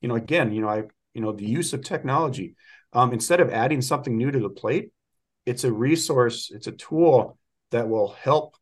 you 0.00 0.08
know, 0.08 0.16
again, 0.16 0.52
you 0.52 0.62
know, 0.62 0.68
I, 0.68 0.82
you 1.14 1.20
know, 1.20 1.32
the 1.32 1.46
use 1.46 1.72
of 1.72 1.84
technology, 1.84 2.56
um, 2.92 3.12
instead 3.12 3.40
of 3.40 3.50
adding 3.50 3.80
something 3.82 4.16
new 4.16 4.30
to 4.30 4.40
the 4.40 4.48
plate, 4.48 4.90
it's 5.46 5.64
a 5.64 5.72
resource, 5.72 6.50
it's 6.52 6.66
a 6.66 6.72
tool 6.72 7.38
that 7.70 7.88
will 7.88 8.08
help 8.08 8.56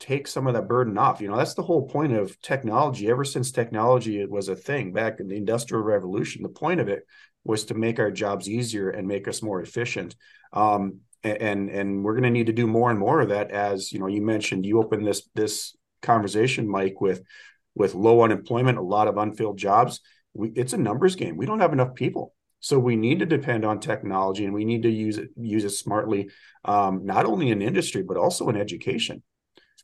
take 0.00 0.26
some 0.26 0.46
of 0.46 0.54
that 0.54 0.66
burden 0.66 0.98
off. 0.98 1.20
You 1.20 1.28
know, 1.28 1.36
that's 1.36 1.54
the 1.54 1.62
whole 1.62 1.86
point 1.86 2.12
of 2.12 2.40
technology. 2.40 3.08
Ever 3.08 3.24
since 3.24 3.52
technology 3.52 4.24
was 4.26 4.48
a 4.48 4.56
thing 4.56 4.92
back 4.92 5.20
in 5.20 5.28
the 5.28 5.36
industrial 5.36 5.84
revolution, 5.84 6.42
the 6.42 6.48
point 6.48 6.80
of 6.80 6.88
it 6.88 7.06
was 7.44 7.66
to 7.66 7.74
make 7.74 7.98
our 7.98 8.10
jobs 8.10 8.48
easier 8.48 8.90
and 8.90 9.06
make 9.06 9.28
us 9.28 9.42
more 9.42 9.60
efficient. 9.60 10.16
Um, 10.52 11.00
and 11.22 11.68
and 11.68 12.02
we're 12.02 12.14
going 12.14 12.24
to 12.24 12.30
need 12.30 12.46
to 12.46 12.52
do 12.52 12.66
more 12.66 12.90
and 12.90 12.98
more 12.98 13.20
of 13.20 13.28
that 13.28 13.50
as 13.50 13.92
you 13.92 13.98
know 13.98 14.06
you 14.06 14.22
mentioned 14.22 14.64
you 14.64 14.78
opened 14.78 15.06
this 15.06 15.28
this 15.34 15.76
conversation 16.02 16.66
mike 16.66 17.00
with 17.00 17.22
with 17.74 17.94
low 17.94 18.22
unemployment 18.22 18.78
a 18.78 18.82
lot 18.82 19.06
of 19.06 19.18
unfilled 19.18 19.58
jobs 19.58 20.00
we, 20.32 20.48
it's 20.50 20.72
a 20.72 20.78
numbers 20.78 21.16
game 21.16 21.36
we 21.36 21.44
don't 21.44 21.60
have 21.60 21.74
enough 21.74 21.94
people 21.94 22.34
so 22.60 22.78
we 22.78 22.96
need 22.96 23.18
to 23.18 23.26
depend 23.26 23.64
on 23.64 23.80
technology 23.80 24.44
and 24.44 24.54
we 24.54 24.64
need 24.64 24.82
to 24.82 24.90
use 24.90 25.18
it 25.18 25.28
use 25.36 25.64
it 25.64 25.70
smartly 25.70 26.30
um, 26.64 27.04
not 27.04 27.26
only 27.26 27.50
in 27.50 27.60
industry 27.60 28.02
but 28.02 28.16
also 28.16 28.48
in 28.48 28.56
education 28.56 29.22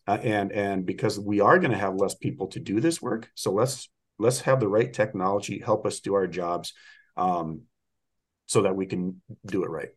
uh, 0.07 0.18
and 0.22 0.52
and 0.52 0.86
because 0.86 1.18
we 1.18 1.40
are 1.40 1.59
going 1.59 1.70
to 1.70 1.78
have 1.78 1.94
less 1.94 2.14
people 2.14 2.46
to 2.48 2.61
do 2.61 2.80
this 2.80 3.02
work 3.02 3.30
so 3.34 3.52
let's 3.52 3.88
let's 4.18 4.40
have 4.40 4.61
the 4.61 4.68
right 4.68 4.92
technology 4.92 5.59
help 5.64 5.86
us 5.86 6.00
do 6.00 6.14
our 6.14 6.26
jobs 6.26 6.72
um, 7.16 7.62
so 8.46 8.62
that 8.62 8.76
we 8.76 8.86
can 8.86 9.20
do 9.44 9.64
it 9.64 9.70
right. 9.70 9.90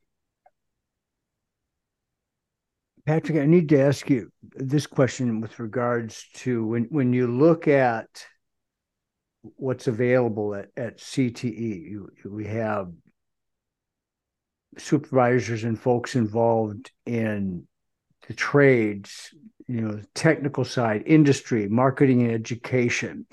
Patrick, 3.06 3.40
I 3.40 3.46
need 3.46 3.70
to 3.70 3.82
ask 3.82 4.10
you 4.10 4.32
this 4.42 4.86
question 4.86 5.42
with 5.42 5.60
regards 5.60 6.28
to 6.36 6.66
when 6.66 6.84
when 6.86 7.14
you 7.14 7.28
look 7.28 7.68
at 7.68 8.08
what's 9.56 9.88
available 9.88 10.54
at, 10.54 10.70
at 10.76 10.98
CTE, 10.98 11.90
you, 11.90 12.12
we 12.26 12.46
have 12.46 12.92
supervisors 14.78 15.64
and 15.64 15.80
folks 15.80 16.16
involved 16.16 16.92
in 17.06 17.66
the 18.28 18.34
trades, 18.34 19.34
you 19.70 19.82
know, 19.82 20.02
technical 20.16 20.66
side, 20.66 21.04
industry, 21.06 21.70
marketing 21.70 22.24
and 22.24 22.32
education, 22.32 23.28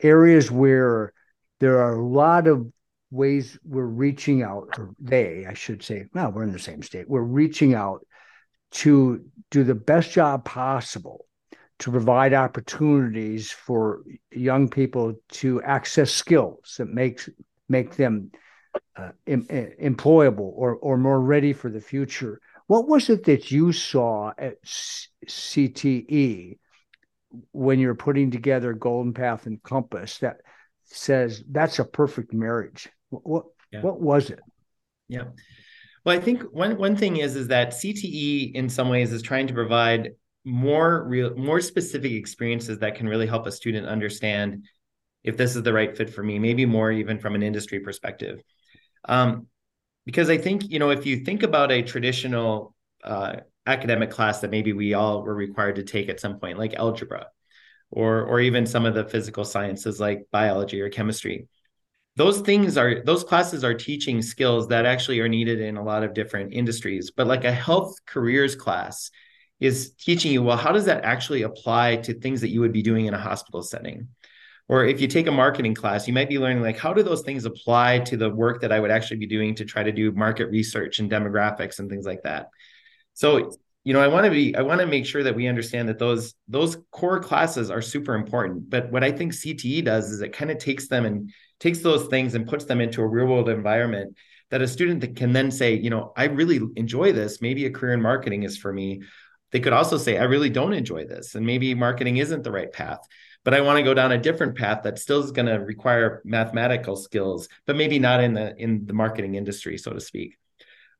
areas 0.00 0.48
where 0.48 1.12
there 1.58 1.80
are 1.80 1.94
a 1.94 2.06
lot 2.06 2.46
of 2.46 2.70
ways 3.10 3.58
we're 3.64 3.84
reaching 3.84 4.42
out, 4.42 4.68
or 4.78 4.94
they, 5.00 5.46
I 5.48 5.54
should 5.54 5.82
say, 5.82 6.06
well, 6.14 6.30
we're 6.30 6.44
in 6.44 6.52
the 6.52 6.60
same 6.60 6.82
state, 6.82 7.08
we're 7.08 7.22
reaching 7.22 7.74
out 7.74 8.06
to 8.70 9.24
do 9.50 9.64
the 9.64 9.74
best 9.74 10.12
job 10.12 10.44
possible 10.44 11.26
to 11.80 11.90
provide 11.90 12.34
opportunities 12.34 13.50
for 13.50 14.04
young 14.30 14.68
people 14.68 15.14
to 15.28 15.60
access 15.62 16.12
skills 16.12 16.76
that 16.78 16.88
makes 16.88 17.28
make 17.68 17.96
them 17.96 18.30
uh, 18.96 19.10
em- 19.26 19.46
employable 19.82 20.52
or 20.54 20.76
or 20.76 20.96
more 20.96 21.20
ready 21.20 21.52
for 21.52 21.68
the 21.68 21.80
future. 21.80 22.40
What 22.66 22.88
was 22.88 23.10
it 23.10 23.24
that 23.24 23.50
you 23.50 23.72
saw 23.72 24.32
at 24.38 24.62
CTE 24.64 26.58
when 27.52 27.78
you're 27.78 27.94
putting 27.94 28.30
together 28.30 28.72
Golden 28.72 29.12
Path 29.12 29.46
and 29.46 29.62
Compass 29.62 30.18
that 30.18 30.38
says 30.84 31.42
that's 31.50 31.78
a 31.78 31.84
perfect 31.84 32.32
marriage? 32.32 32.88
What 33.10 33.26
what, 33.26 33.44
yeah. 33.72 33.82
what 33.82 34.00
was 34.00 34.30
it? 34.30 34.40
Yeah. 35.08 35.24
Well, 36.04 36.16
I 36.16 36.20
think 36.20 36.42
one 36.52 36.76
one 36.78 36.96
thing 36.96 37.18
is 37.18 37.36
is 37.36 37.48
that 37.48 37.72
CTE 37.72 38.54
in 38.54 38.68
some 38.68 38.88
ways 38.88 39.12
is 39.12 39.22
trying 39.22 39.46
to 39.48 39.54
provide 39.54 40.12
more 40.44 41.06
real 41.08 41.34
more 41.36 41.60
specific 41.60 42.12
experiences 42.12 42.78
that 42.78 42.94
can 42.94 43.08
really 43.08 43.26
help 43.26 43.46
a 43.46 43.52
student 43.52 43.86
understand 43.86 44.64
if 45.22 45.36
this 45.36 45.56
is 45.56 45.62
the 45.62 45.72
right 45.72 45.96
fit 45.96 46.10
for 46.10 46.22
me, 46.22 46.38
maybe 46.38 46.66
more 46.66 46.92
even 46.92 47.18
from 47.18 47.34
an 47.34 47.42
industry 47.42 47.80
perspective. 47.80 48.42
Um, 49.06 49.46
because 50.04 50.30
I 50.30 50.38
think, 50.38 50.70
you 50.70 50.78
know, 50.78 50.90
if 50.90 51.06
you 51.06 51.18
think 51.24 51.42
about 51.42 51.72
a 51.72 51.82
traditional 51.82 52.74
uh, 53.02 53.36
academic 53.66 54.10
class 54.10 54.40
that 54.40 54.50
maybe 54.50 54.72
we 54.72 54.94
all 54.94 55.22
were 55.22 55.34
required 55.34 55.76
to 55.76 55.82
take 55.82 56.08
at 56.08 56.20
some 56.20 56.38
point, 56.38 56.58
like 56.58 56.74
algebra, 56.74 57.28
or 57.90 58.22
or 58.22 58.40
even 58.40 58.66
some 58.66 58.86
of 58.86 58.94
the 58.94 59.04
physical 59.04 59.44
sciences 59.44 60.00
like 60.00 60.26
biology 60.30 60.80
or 60.80 60.90
chemistry, 60.90 61.48
those 62.16 62.40
things 62.40 62.76
are 62.76 63.02
those 63.04 63.24
classes 63.24 63.64
are 63.64 63.74
teaching 63.74 64.22
skills 64.22 64.68
that 64.68 64.86
actually 64.86 65.20
are 65.20 65.28
needed 65.28 65.60
in 65.60 65.76
a 65.76 65.84
lot 65.84 66.02
of 66.02 66.14
different 66.14 66.52
industries. 66.52 67.10
But 67.10 67.26
like 67.26 67.44
a 67.44 67.52
health 67.52 67.94
careers 68.06 68.54
class 68.56 69.10
is 69.60 69.92
teaching 69.94 70.32
you 70.32 70.42
well 70.42 70.56
how 70.56 70.72
does 70.72 70.84
that 70.84 71.04
actually 71.04 71.42
apply 71.42 71.96
to 71.96 72.12
things 72.12 72.40
that 72.40 72.48
you 72.48 72.60
would 72.60 72.72
be 72.72 72.82
doing 72.82 73.06
in 73.06 73.14
a 73.14 73.18
hospital 73.18 73.62
setting 73.62 74.08
or 74.68 74.84
if 74.84 75.00
you 75.00 75.06
take 75.06 75.26
a 75.26 75.32
marketing 75.32 75.74
class 75.74 76.06
you 76.06 76.14
might 76.14 76.28
be 76.28 76.38
learning 76.38 76.62
like 76.62 76.78
how 76.78 76.92
do 76.92 77.02
those 77.02 77.22
things 77.22 77.44
apply 77.44 77.98
to 77.98 78.16
the 78.16 78.30
work 78.30 78.60
that 78.60 78.72
i 78.72 78.80
would 78.80 78.90
actually 78.90 79.16
be 79.16 79.26
doing 79.26 79.54
to 79.54 79.64
try 79.64 79.82
to 79.82 79.92
do 79.92 80.12
market 80.12 80.46
research 80.46 80.98
and 80.98 81.10
demographics 81.10 81.78
and 81.78 81.90
things 81.90 82.06
like 82.06 82.22
that 82.22 82.48
so 83.12 83.52
you 83.84 83.92
know 83.92 84.00
i 84.00 84.08
want 84.08 84.24
to 84.24 84.30
be 84.30 84.54
i 84.56 84.62
want 84.62 84.80
to 84.80 84.86
make 84.86 85.06
sure 85.06 85.22
that 85.22 85.34
we 85.34 85.46
understand 85.46 85.88
that 85.88 85.98
those 85.98 86.34
those 86.48 86.78
core 86.90 87.20
classes 87.20 87.70
are 87.70 87.82
super 87.82 88.14
important 88.14 88.68
but 88.70 88.90
what 88.90 89.04
i 89.04 89.12
think 89.12 89.32
cte 89.32 89.84
does 89.84 90.10
is 90.10 90.20
it 90.20 90.32
kind 90.32 90.50
of 90.50 90.58
takes 90.58 90.88
them 90.88 91.04
and 91.04 91.30
takes 91.60 91.80
those 91.80 92.06
things 92.08 92.34
and 92.34 92.46
puts 92.46 92.64
them 92.64 92.80
into 92.80 93.02
a 93.02 93.06
real 93.06 93.26
world 93.26 93.48
environment 93.48 94.16
that 94.50 94.62
a 94.62 94.68
student 94.68 95.00
that 95.00 95.16
can 95.16 95.32
then 95.32 95.50
say, 95.50 95.74
you 95.74 95.90
know, 95.90 96.12
I 96.16 96.26
really 96.26 96.60
enjoy 96.76 97.12
this. 97.12 97.40
Maybe 97.40 97.66
a 97.66 97.70
career 97.70 97.94
in 97.94 98.00
marketing 98.02 98.44
is 98.44 98.56
for 98.56 98.72
me. 98.72 99.02
They 99.50 99.60
could 99.60 99.72
also 99.72 99.96
say, 99.96 100.18
I 100.18 100.24
really 100.24 100.50
don't 100.50 100.72
enjoy 100.74 101.06
this. 101.06 101.34
And 101.34 101.46
maybe 101.46 101.74
marketing 101.74 102.18
isn't 102.18 102.42
the 102.42 102.52
right 102.52 102.70
path, 102.70 103.00
but 103.44 103.54
I 103.54 103.60
want 103.60 103.76
to 103.76 103.82
go 103.82 103.94
down 103.94 104.12
a 104.12 104.18
different 104.18 104.56
path 104.56 104.82
that 104.84 104.98
still 104.98 105.22
is 105.22 105.30
going 105.30 105.46
to 105.46 105.56
require 105.56 106.22
mathematical 106.24 106.96
skills, 106.96 107.48
but 107.66 107.76
maybe 107.76 107.98
not 107.98 108.22
in 108.22 108.34
the 108.34 108.56
in 108.56 108.86
the 108.86 108.94
marketing 108.94 109.34
industry, 109.34 109.78
so 109.78 109.92
to 109.92 110.00
speak. 110.00 110.36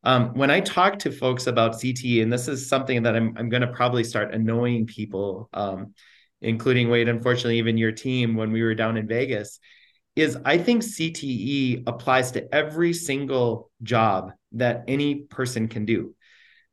Um, 0.05 0.35
when 0.35 0.51
I 0.51 0.61
talk 0.61 0.99
to 1.01 1.11
folks 1.11 1.47
about 1.47 1.75
CTE, 1.75 2.23
and 2.23 2.31
this 2.31 2.47
is 2.47 2.69
something 2.69 3.05
that 3.05 3.17
I'm, 3.17 3.35
I'm 3.39 3.49
going 3.49 3.63
to 3.63 3.73
probably 3.73 4.05
start 4.05 4.35
annoying 4.35 4.87
people, 4.87 5.49
um, 5.55 5.95
including 6.43 6.89
Wayde, 6.89 7.09
unfortunately, 7.09 7.59
even 7.59 7.79
your 7.79 7.93
team 7.93 8.37
when 8.37 8.53
we 8.53 8.63
were 8.63 8.75
down 8.75 8.99
in 8.99 9.09
Vegas, 9.09 9.59
is 10.15 10.37
I 10.45 10.59
think 10.59 10.83
CTE 10.83 11.85
applies 11.87 12.33
to 12.33 12.55
every 12.55 12.93
single 12.93 13.71
job 13.83 14.33
that 14.53 14.85
any 14.87 15.23
person 15.23 15.69
can 15.69 15.87
do. 15.87 16.15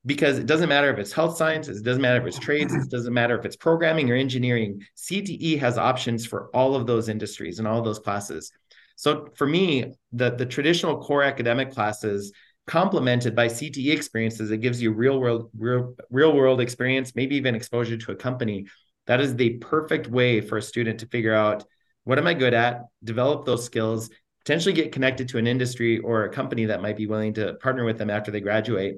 Because 0.06 0.40
it 0.40 0.48
doesn't 0.48 0.70
matter 0.70 0.92
if 0.92 0.98
it's 0.98 1.12
health 1.12 1.38
sciences, 1.38 1.80
it 1.80 1.84
doesn't 1.84 2.02
matter 2.02 2.20
if 2.20 2.26
it's 2.26 2.40
trades, 2.40 2.74
it 2.74 2.90
doesn't 2.90 3.14
matter 3.14 3.38
if 3.38 3.46
it's 3.46 3.56
programming 3.56 4.10
or 4.10 4.16
engineering. 4.16 4.82
CTE 4.98 5.60
has 5.60 5.78
options 5.78 6.26
for 6.26 6.50
all 6.56 6.76
of 6.76 6.88
those 6.88 7.08
industries 7.08 7.60
and 7.60 7.68
all 7.68 7.78
of 7.78 7.86
those 7.86 8.00
classes. 8.00 8.52
So 8.96 9.28
for 9.36 9.46
me, 9.46 9.94
the, 10.12 10.32
the 10.32 10.46
traditional 10.46 11.02
core 11.02 11.24
academic 11.24 11.72
classes 11.72 12.32
complemented 12.68 13.36
by 13.36 13.48
CTE 13.48 13.92
experiences, 13.92 14.52
it 14.52 14.62
gives 14.62 14.82
you 14.82 14.92
real 14.92 15.20
world, 15.20 15.50
real, 15.58 15.96
real 16.10 16.34
world 16.34 16.62
experience, 16.62 17.16
maybe 17.16 17.36
even 17.36 17.56
exposure 17.56 17.98
to 17.98 18.12
a 18.12 18.16
company. 18.16 18.68
That 19.08 19.22
is 19.22 19.36
the 19.36 19.58
perfect 19.58 20.08
way 20.08 20.42
for 20.42 20.58
a 20.58 20.62
student 20.62 21.00
to 21.00 21.08
figure 21.08 21.34
out 21.34 21.66
what 22.04 22.18
am 22.18 22.28
I 22.28 22.34
good 22.34 22.54
at? 22.54 22.82
Develop 23.04 23.46
those 23.46 23.64
skills, 23.64 24.10
potentially 24.44 24.74
get 24.74 24.92
connected 24.92 25.30
to 25.30 25.38
an 25.38 25.48
industry 25.48 26.00
or 26.00 26.24
a 26.24 26.30
company 26.30 26.66
that 26.66 26.82
might 26.82 26.98
be 26.98 27.08
willing 27.08 27.34
to 27.36 27.54
partner 27.56 27.86
with 27.86 27.98
them 27.98 28.10
after 28.10 28.32
they 28.32 28.40
graduate. 28.40 28.96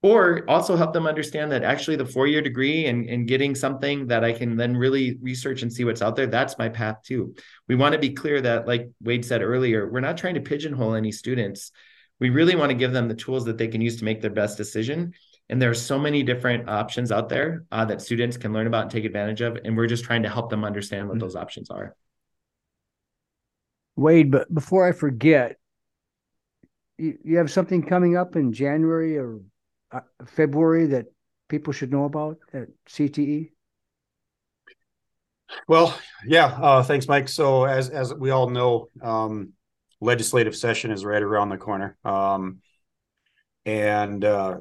Or 0.00 0.48
also 0.48 0.76
help 0.76 0.92
them 0.92 1.08
understand 1.08 1.50
that 1.50 1.64
actually 1.64 1.96
the 1.96 2.06
four 2.06 2.28
year 2.28 2.40
degree 2.40 2.86
and, 2.86 3.08
and 3.08 3.26
getting 3.26 3.56
something 3.56 4.06
that 4.06 4.22
I 4.22 4.32
can 4.32 4.56
then 4.56 4.76
really 4.76 5.18
research 5.20 5.62
and 5.62 5.72
see 5.72 5.84
what's 5.84 6.02
out 6.02 6.14
there, 6.14 6.28
that's 6.28 6.56
my 6.56 6.68
path 6.68 7.02
too. 7.02 7.34
We 7.66 7.74
want 7.74 7.94
to 7.94 7.98
be 7.98 8.10
clear 8.10 8.40
that, 8.42 8.68
like 8.68 8.90
Wayde 9.02 9.24
said 9.24 9.42
earlier, 9.42 9.90
we're 9.90 9.98
not 9.98 10.16
trying 10.16 10.34
to 10.34 10.40
pigeonhole 10.40 10.94
any 10.94 11.10
students. 11.10 11.72
We 12.20 12.30
really 12.30 12.54
want 12.54 12.70
to 12.70 12.76
give 12.76 12.92
them 12.92 13.08
the 13.08 13.14
tools 13.14 13.44
that 13.46 13.58
they 13.58 13.66
can 13.66 13.80
use 13.80 13.96
to 13.96 14.04
make 14.04 14.20
their 14.20 14.30
best 14.30 14.56
decision. 14.56 15.14
And 15.48 15.60
there 15.60 15.70
are 15.70 15.74
so 15.74 15.98
many 15.98 16.22
different 16.22 16.68
options 16.68 17.10
out 17.10 17.28
there 17.28 17.64
uh, 17.72 17.84
that 17.86 18.02
students 18.02 18.36
can 18.36 18.52
learn 18.52 18.66
about 18.66 18.82
and 18.82 18.90
take 18.90 19.04
advantage 19.04 19.40
of. 19.40 19.58
And 19.64 19.76
we're 19.76 19.86
just 19.86 20.04
trying 20.04 20.22
to 20.24 20.28
help 20.28 20.50
them 20.50 20.64
understand 20.64 21.08
what 21.08 21.14
mm-hmm. 21.14 21.20
those 21.20 21.36
options 21.36 21.70
are. 21.70 21.96
Wayde, 23.98 24.30
but 24.30 24.52
before 24.52 24.86
I 24.86 24.92
forget, 24.92 25.56
you, 26.98 27.18
you 27.24 27.38
have 27.38 27.50
something 27.50 27.82
coming 27.82 28.16
up 28.16 28.36
in 28.36 28.52
January 28.52 29.18
or 29.18 29.40
uh, 29.92 30.00
February 30.26 30.86
that 30.86 31.06
people 31.48 31.72
should 31.72 31.90
know 31.90 32.04
about 32.04 32.38
at 32.52 32.68
CTE? 32.88 33.50
Well, 35.66 35.98
yeah, 36.26 36.46
uh, 36.46 36.82
thanks, 36.82 37.08
Mike. 37.08 37.28
So 37.28 37.64
as 37.64 37.88
as 37.88 38.12
we 38.12 38.30
all 38.30 38.50
know, 38.50 38.88
um, 39.02 39.52
legislative 40.00 40.54
session 40.54 40.90
is 40.90 41.04
right 41.04 41.22
around 41.22 41.48
the 41.48 41.56
corner, 41.56 41.96
um, 42.04 42.58
and 43.64 44.24
uh, 44.24 44.58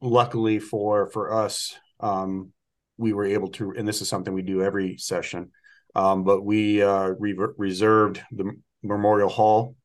luckily 0.00 0.58
for 0.58 1.08
for 1.08 1.32
us, 1.32 1.76
um, 2.00 2.52
we 2.96 3.12
were 3.12 3.24
able 3.24 3.48
to, 3.48 3.72
and 3.76 3.86
this 3.86 4.02
is 4.02 4.08
something 4.08 4.32
we 4.32 4.42
do 4.42 4.62
every 4.62 4.98
session, 4.98 5.50
um, 5.94 6.24
but 6.24 6.44
we 6.44 6.82
uh, 6.82 7.08
re- 7.18 7.36
reserved 7.56 8.22
the 8.30 8.52
Memorial 8.82 9.28
Hall 9.28 9.76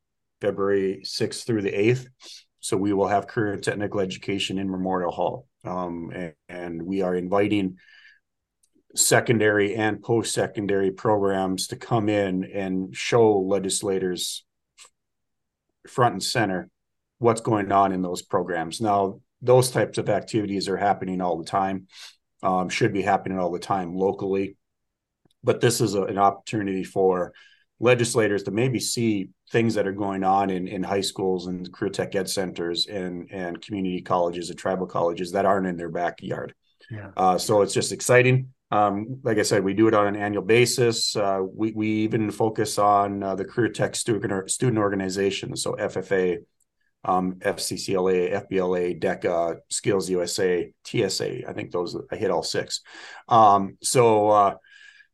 February 0.41 1.01
sixth 1.03 1.45
through 1.45 1.63
the 1.63 1.73
eighth. 1.73 2.07
So 2.67 2.75
we 2.75 2.91
will 2.91 3.07
have 3.07 3.27
career 3.27 3.53
and 3.53 3.63
technical 3.63 4.01
education 4.01 4.57
in 4.57 4.69
Memorial 4.69 5.09
Hall, 5.09 5.47
um, 5.63 6.11
and, 6.13 6.33
and 6.49 6.83
we 6.83 7.01
are 7.01 7.15
inviting 7.15 7.77
secondary 8.93 9.73
and 9.73 10.03
post 10.03 10.33
secondary 10.33 10.91
programs 10.91 11.67
to 11.67 11.77
come 11.77 12.09
in 12.09 12.43
and 12.43 12.93
show 12.93 13.39
legislators 13.39 14.43
front 15.87 16.15
and 16.15 16.23
center 16.23 16.69
what's 17.19 17.39
going 17.39 17.71
on 17.71 17.93
in 17.93 18.01
those 18.01 18.21
programs. 18.21 18.81
Now, 18.81 19.21
those 19.41 19.71
types 19.71 19.97
of 19.97 20.09
activities 20.09 20.67
are 20.67 20.75
happening 20.75 21.21
all 21.21 21.37
the 21.37 21.49
time, 21.49 21.87
um, 22.43 22.67
should 22.67 22.91
be 22.91 23.01
happening 23.01 23.39
all 23.39 23.51
the 23.51 23.59
time 23.59 23.95
locally. 23.95 24.57
But 25.41 25.61
this 25.61 25.79
is 25.79 25.95
a, 25.95 26.01
an 26.01 26.17
opportunity 26.17 26.83
for 26.83 27.31
legislators 27.79 28.43
to 28.43 28.51
maybe 28.51 28.79
see 28.79 29.29
things 29.51 29.75
that 29.75 29.87
are 29.87 29.93
going 29.93 30.23
on 30.23 30.49
in, 30.49 30.67
in 30.67 30.83
high 30.83 31.01
schools 31.01 31.47
and 31.47 31.71
career 31.71 31.91
tech 31.91 32.15
ed 32.15 32.29
centers 32.29 32.87
and, 32.87 33.29
and 33.31 33.61
community 33.61 34.01
colleges 34.01 34.49
and 34.49 34.57
tribal 34.57 34.87
colleges 34.87 35.31
that 35.31 35.45
aren't 35.45 35.67
in 35.67 35.77
their 35.77 35.89
backyard. 35.89 36.53
Yeah. 36.89 37.11
Uh, 37.15 37.37
so 37.37 37.61
it's 37.61 37.73
just 37.73 37.91
exciting. 37.91 38.53
Um, 38.71 39.19
like 39.23 39.37
I 39.37 39.43
said, 39.43 39.63
we 39.63 39.73
do 39.73 39.87
it 39.87 39.93
on 39.93 40.07
an 40.07 40.15
annual 40.15 40.43
basis. 40.43 41.15
Uh, 41.15 41.41
we, 41.41 41.71
we 41.71 41.87
even 41.87 42.31
focus 42.31 42.77
on 42.77 43.23
uh, 43.23 43.35
the 43.35 43.45
career 43.45 43.69
tech 43.69 43.95
student, 43.95 44.49
student 44.51 44.77
organizations, 44.77 45.63
so 45.63 45.73
FFA, 45.73 46.39
um, 47.05 47.35
FCCLA, 47.35 48.47
FBLA, 48.49 48.99
DECA, 48.99 49.57
Skills 49.69 50.09
USA, 50.09 50.69
TSA. 50.83 51.47
I 51.47 51.53
think 51.53 51.71
those 51.71 51.95
I 52.11 52.17
hit 52.17 52.31
all 52.31 52.43
six. 52.43 52.81
Um, 53.29 53.77
so 53.81 54.29
uh, 54.29 54.55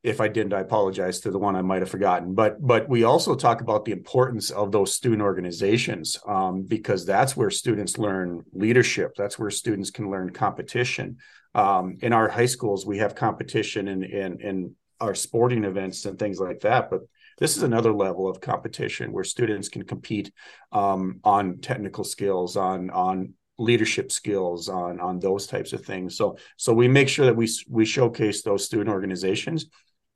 if 0.03 0.19
I 0.19 0.27
didn't, 0.27 0.53
I 0.53 0.59
apologize 0.59 1.21
to 1.21 1.31
the 1.31 1.39
one 1.39 1.55
I 1.55 1.61
might 1.61 1.81
have 1.81 1.89
forgotten. 1.89 2.33
But 2.33 2.65
but 2.65 2.89
we 2.89 3.03
also 3.03 3.35
talk 3.35 3.61
about 3.61 3.85
the 3.85 3.93
importance 3.93 4.49
of 4.51 4.71
those 4.71 4.93
student 4.93 5.21
organizations 5.21 6.19
um, 6.27 6.63
because 6.63 7.05
that's 7.05 7.37
where 7.37 7.49
students 7.49 7.97
learn 7.97 8.43
leadership. 8.51 9.15
That's 9.17 9.39
where 9.39 9.49
students 9.49 9.91
can 9.91 10.11
learn 10.11 10.31
competition 10.31 11.17
um, 11.55 11.97
in 12.01 12.13
our 12.13 12.27
high 12.27 12.45
schools 12.45 12.85
we 12.85 12.97
have 12.97 13.15
competition 13.15 13.87
in, 13.87 14.03
in 14.03 14.41
in 14.41 14.75
our 14.99 15.15
sporting 15.15 15.63
events 15.65 16.05
and 16.05 16.17
things 16.17 16.39
like 16.39 16.61
that 16.61 16.89
but 16.89 17.01
this 17.39 17.57
is 17.57 17.63
another 17.63 17.91
level 17.91 18.29
of 18.29 18.39
competition 18.39 19.11
where 19.11 19.23
students 19.23 19.67
can 19.67 19.83
compete 19.83 20.31
um, 20.71 21.19
on 21.23 21.57
technical 21.59 22.03
skills 22.03 22.55
on 22.57 22.89
on 22.89 23.33
leadership 23.59 24.11
skills 24.11 24.67
on 24.69 24.99
on 24.99 25.19
those 25.19 25.45
types 25.45 25.73
of 25.73 25.85
things 25.85 26.17
so 26.17 26.37
so 26.57 26.73
we 26.73 26.87
make 26.87 27.07
sure 27.07 27.25
that 27.25 27.35
we 27.35 27.47
we 27.69 27.85
showcase 27.85 28.41
those 28.41 28.65
student 28.65 28.89
organizations 28.89 29.67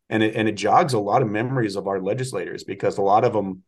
and 0.09 0.23
it, 0.23 0.35
and 0.35 0.47
it 0.47 0.55
jogs 0.55 0.93
a 0.93 0.99
lot 0.99 1.21
of 1.21 1.29
memories 1.29 1.75
of 1.75 1.87
our 1.87 2.01
legislators 2.01 2.63
because 2.63 2.97
a 2.97 3.01
lot 3.01 3.23
of 3.23 3.33
them 3.33 3.63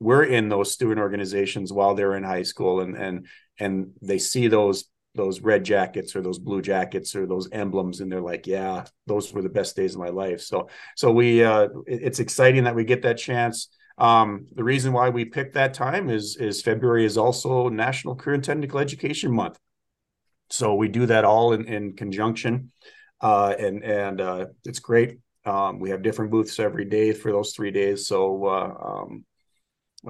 were 0.00 0.24
in 0.24 0.48
those 0.48 0.72
student 0.72 0.98
organizations 0.98 1.72
while 1.72 1.94
they're 1.94 2.16
in 2.16 2.24
high 2.24 2.42
school 2.42 2.80
and 2.80 2.96
and 2.96 3.26
and 3.58 3.92
they 4.00 4.18
see 4.18 4.48
those 4.48 4.86
those 5.14 5.40
red 5.40 5.64
jackets 5.64 6.14
or 6.14 6.22
those 6.22 6.38
blue 6.38 6.62
jackets 6.62 7.14
or 7.14 7.26
those 7.26 7.48
emblems 7.52 8.00
and 8.00 8.10
they're 8.10 8.20
like 8.20 8.46
yeah 8.46 8.84
those 9.06 9.32
were 9.32 9.42
the 9.42 9.48
best 9.48 9.76
days 9.76 9.94
of 9.94 10.00
my 10.00 10.08
life. 10.08 10.40
So 10.40 10.68
so 10.96 11.12
we 11.12 11.44
uh 11.44 11.68
it's 11.86 12.20
exciting 12.20 12.64
that 12.64 12.74
we 12.74 12.84
get 12.84 13.02
that 13.02 13.18
chance. 13.18 13.68
Um 13.98 14.46
the 14.54 14.64
reason 14.64 14.92
why 14.92 15.10
we 15.10 15.24
picked 15.26 15.54
that 15.54 15.74
time 15.74 16.08
is 16.08 16.36
is 16.36 16.62
february 16.62 17.04
is 17.04 17.18
also 17.18 17.68
national 17.68 18.16
career 18.16 18.34
and 18.34 18.44
technical 18.44 18.78
education 18.78 19.32
month. 19.32 19.58
So 20.48 20.74
we 20.74 20.88
do 20.88 21.06
that 21.06 21.24
all 21.24 21.52
in 21.52 21.66
in 21.66 21.94
conjunction 21.94 22.72
uh 23.20 23.54
and 23.58 23.84
and 23.84 24.20
uh 24.20 24.46
it's 24.64 24.78
great 24.78 25.18
um 25.50 25.78
we 25.78 25.90
have 25.90 26.02
different 26.02 26.30
booths 26.30 26.58
every 26.58 26.84
day 26.84 27.12
for 27.12 27.30
those 27.32 27.52
three 27.52 27.70
days 27.70 28.06
so 28.06 28.46
uh 28.46 28.74
um 28.90 29.24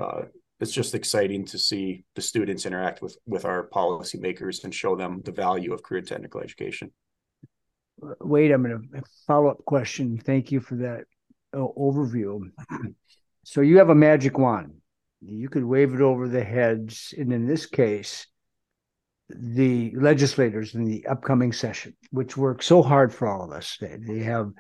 uh, 0.01 0.23
it's 0.61 0.73
just 0.73 0.95
exciting 0.95 1.45
to 1.47 1.59
see 1.59 2.05
the 2.15 2.23
students 2.23 2.67
interact 2.67 3.01
with 3.03 3.17
with 3.27 3.45
our 3.45 3.69
policymakers 3.69 4.63
and 4.65 4.75
show 4.75 4.95
them 4.95 5.23
the 5.25 5.33
value 5.33 5.73
of 5.73 5.83
career 5.83 6.03
technical 6.03 6.41
education. 6.41 6.93
Wait, 8.21 8.51
I'm 8.51 8.63
going 8.63 8.89
to 8.95 9.03
follow 9.27 9.49
up 9.49 9.65
question. 9.65 10.19
Thank 10.19 10.53
you 10.53 10.61
for 10.61 10.77
that 10.77 11.05
uh, 11.55 11.67
overview. 11.77 12.51
So 13.43 13.63
you 13.63 13.79
have 13.79 13.89
a 13.89 13.95
magic 13.95 14.39
wand. 14.39 14.75
You 15.23 15.49
could 15.49 15.65
wave 15.65 15.95
it 15.95 16.03
over 16.03 16.29
the 16.29 16.45
heads, 16.45 17.15
and 17.17 17.33
in 17.33 17.47
this 17.47 17.65
case, 17.67 18.27
the 19.31 19.93
legislators 19.97 20.75
in 20.75 20.85
the 20.85 21.07
upcoming 21.07 21.53
session, 21.53 21.97
which 22.11 22.37
work 22.37 22.63
so 22.63 22.83
hard 22.83 23.15
for 23.15 23.27
all 23.29 23.43
of 23.43 23.51
us. 23.51 23.79
They, 23.81 23.97
they 23.99 24.19
have 24.21 24.51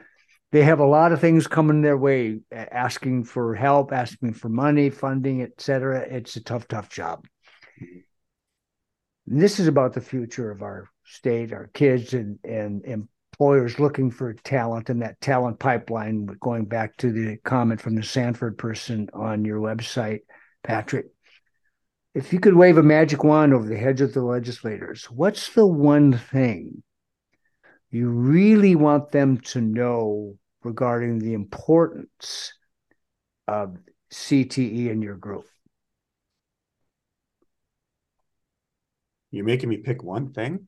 they 0.53 0.62
have 0.62 0.80
a 0.80 0.86
lot 0.86 1.12
of 1.12 1.20
things 1.20 1.46
coming 1.46 1.80
their 1.80 1.96
way, 1.96 2.40
asking 2.53 3.24
for 3.24 3.55
help, 3.55 3.92
asking 3.92 4.34
for 4.34 4.48
money, 4.48 4.90
funding, 4.90 5.42
etc. 5.42 6.01
It's 6.01 6.34
a 6.36 6.42
tough, 6.42 6.66
tough 6.66 6.88
job. 6.88 7.26
And 7.78 9.40
this 9.40 9.61
is 9.61 9.68
about 9.68 9.92
the 9.92 10.01
future 10.01 10.51
of 10.51 10.62
our 10.62 10.90
state, 11.05 11.53
our 11.53 11.68
kids, 11.72 12.14
and 12.14 12.38
and 12.42 12.84
employers 12.84 13.78
looking 13.78 14.11
for 14.11 14.32
talent 14.32 14.90
and 14.90 15.03
that 15.03 15.20
talent 15.20 15.61
pipeline. 15.61 16.26
Going 16.26 16.64
back 16.64 16.96
to 16.98 17.12
the 17.12 17.36
comment 17.44 17.80
from 17.80 17.94
the 17.94 18.03
Sanford 18.03 18.59
person 18.59 19.09
on 19.12 19.44
your 19.44 19.61
website, 19.61 20.20
Patrick. 20.64 21.07
If 22.12 22.32
you 22.32 22.40
could 22.40 22.57
wave 22.57 22.76
a 22.76 22.82
magic 22.82 23.22
wand 23.22 23.55
over 23.55 23.68
the 23.68 23.76
heads 23.76 24.01
of 24.01 24.12
the 24.12 24.22
legislators, 24.22 25.05
what's 25.05 25.51
the 25.51 25.64
one 25.64 26.18
thing 26.18 26.82
you 27.91 28.09
really 28.09 28.76
want 28.76 29.11
them 29.11 29.38
to 29.38 29.61
know 29.61 30.36
regarding 30.62 31.18
the 31.18 31.34
importance 31.34 32.53
of 33.49 33.76
CTE 34.12 34.88
in 34.88 35.03
your 35.03 35.16
group? 35.16 35.45
You're 39.30 39.45
making 39.45 39.68
me 39.68 39.78
pick 39.78 40.03
one 40.03 40.32
thing? 40.32 40.66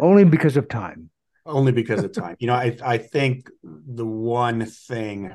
Only 0.00 0.24
because 0.24 0.56
of 0.56 0.68
time. 0.68 1.10
Only 1.44 1.72
because 1.72 2.02
of 2.04 2.12
time. 2.14 2.36
you 2.38 2.46
know, 2.46 2.54
I 2.54 2.76
I 2.84 2.98
think 2.98 3.48
the 3.62 4.06
one 4.06 4.64
thing 4.66 5.34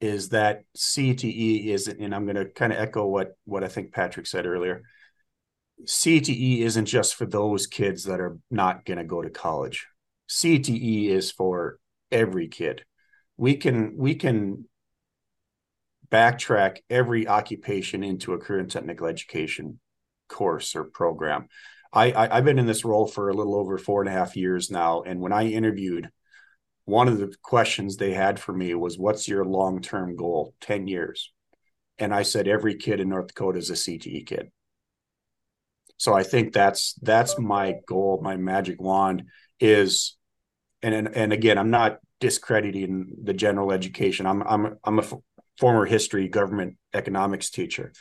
is 0.00 0.30
that 0.30 0.64
CTE 0.76 1.66
isn't, 1.66 2.00
and 2.00 2.14
I'm 2.14 2.24
going 2.24 2.36
to 2.36 2.46
kind 2.46 2.72
of 2.72 2.78
echo 2.78 3.06
what 3.06 3.36
what 3.44 3.64
I 3.64 3.68
think 3.68 3.92
Patrick 3.92 4.26
said 4.26 4.46
earlier. 4.46 4.82
CTE 5.82 6.60
isn't 6.60 6.86
just 6.86 7.14
for 7.14 7.26
those 7.26 7.66
kids 7.66 8.04
that 8.04 8.20
are 8.20 8.38
not 8.50 8.84
going 8.84 8.98
to 8.98 9.04
go 9.04 9.20
to 9.22 9.30
college. 9.30 9.86
CTE 10.28 11.08
is 11.08 11.30
for 11.30 11.78
every 12.10 12.48
kid. 12.48 12.84
We 13.36 13.56
can 13.56 13.96
we 13.96 14.14
can 14.14 14.66
backtrack 16.10 16.78
every 16.88 17.26
occupation 17.26 18.04
into 18.04 18.32
a 18.32 18.38
career 18.38 18.60
and 18.60 18.70
technical 18.70 19.06
education 19.06 19.80
course 20.28 20.76
or 20.76 20.84
program. 20.84 21.48
I, 21.92 22.12
I 22.12 22.36
have 22.36 22.44
been 22.44 22.58
in 22.58 22.66
this 22.66 22.84
role 22.84 23.06
for 23.06 23.28
a 23.28 23.34
little 23.34 23.54
over 23.54 23.78
four 23.78 24.00
and 24.00 24.08
a 24.08 24.12
half 24.12 24.36
years 24.36 24.70
now, 24.70 25.02
and 25.02 25.20
when 25.20 25.32
I 25.32 25.46
interviewed, 25.46 26.10
one 26.86 27.08
of 27.08 27.18
the 27.18 27.34
questions 27.42 27.96
they 27.96 28.12
had 28.12 28.40
for 28.40 28.52
me 28.52 28.74
was, 28.74 28.98
"What's 28.98 29.28
your 29.28 29.44
long 29.44 29.80
term 29.80 30.16
goal? 30.16 30.54
Ten 30.60 30.86
years?" 30.86 31.32
And 31.98 32.12
I 32.12 32.22
said, 32.22 32.48
"Every 32.48 32.76
kid 32.76 33.00
in 33.00 33.08
North 33.08 33.28
Dakota 33.28 33.58
is 33.58 33.70
a 33.70 33.74
CTE 33.74 34.26
kid." 34.26 34.50
So 35.96 36.14
I 36.14 36.22
think 36.22 36.52
that's 36.52 36.94
that's 37.02 37.38
my 37.38 37.76
goal, 37.86 38.20
my 38.22 38.36
magic 38.36 38.80
wand 38.80 39.24
is 39.60 40.16
and 40.82 40.94
and, 40.94 41.16
and 41.16 41.32
again, 41.32 41.58
I'm 41.58 41.70
not 41.70 41.98
discrediting 42.20 43.06
the 43.22 43.34
general 43.34 43.72
education. 43.72 44.26
I'm 44.26 44.42
I'm 44.42 44.76
I'm 44.84 44.98
a 44.98 45.02
f- 45.02 45.14
former 45.58 45.86
history 45.86 46.28
government 46.28 46.76
economics 46.92 47.50
teacher. 47.50 47.92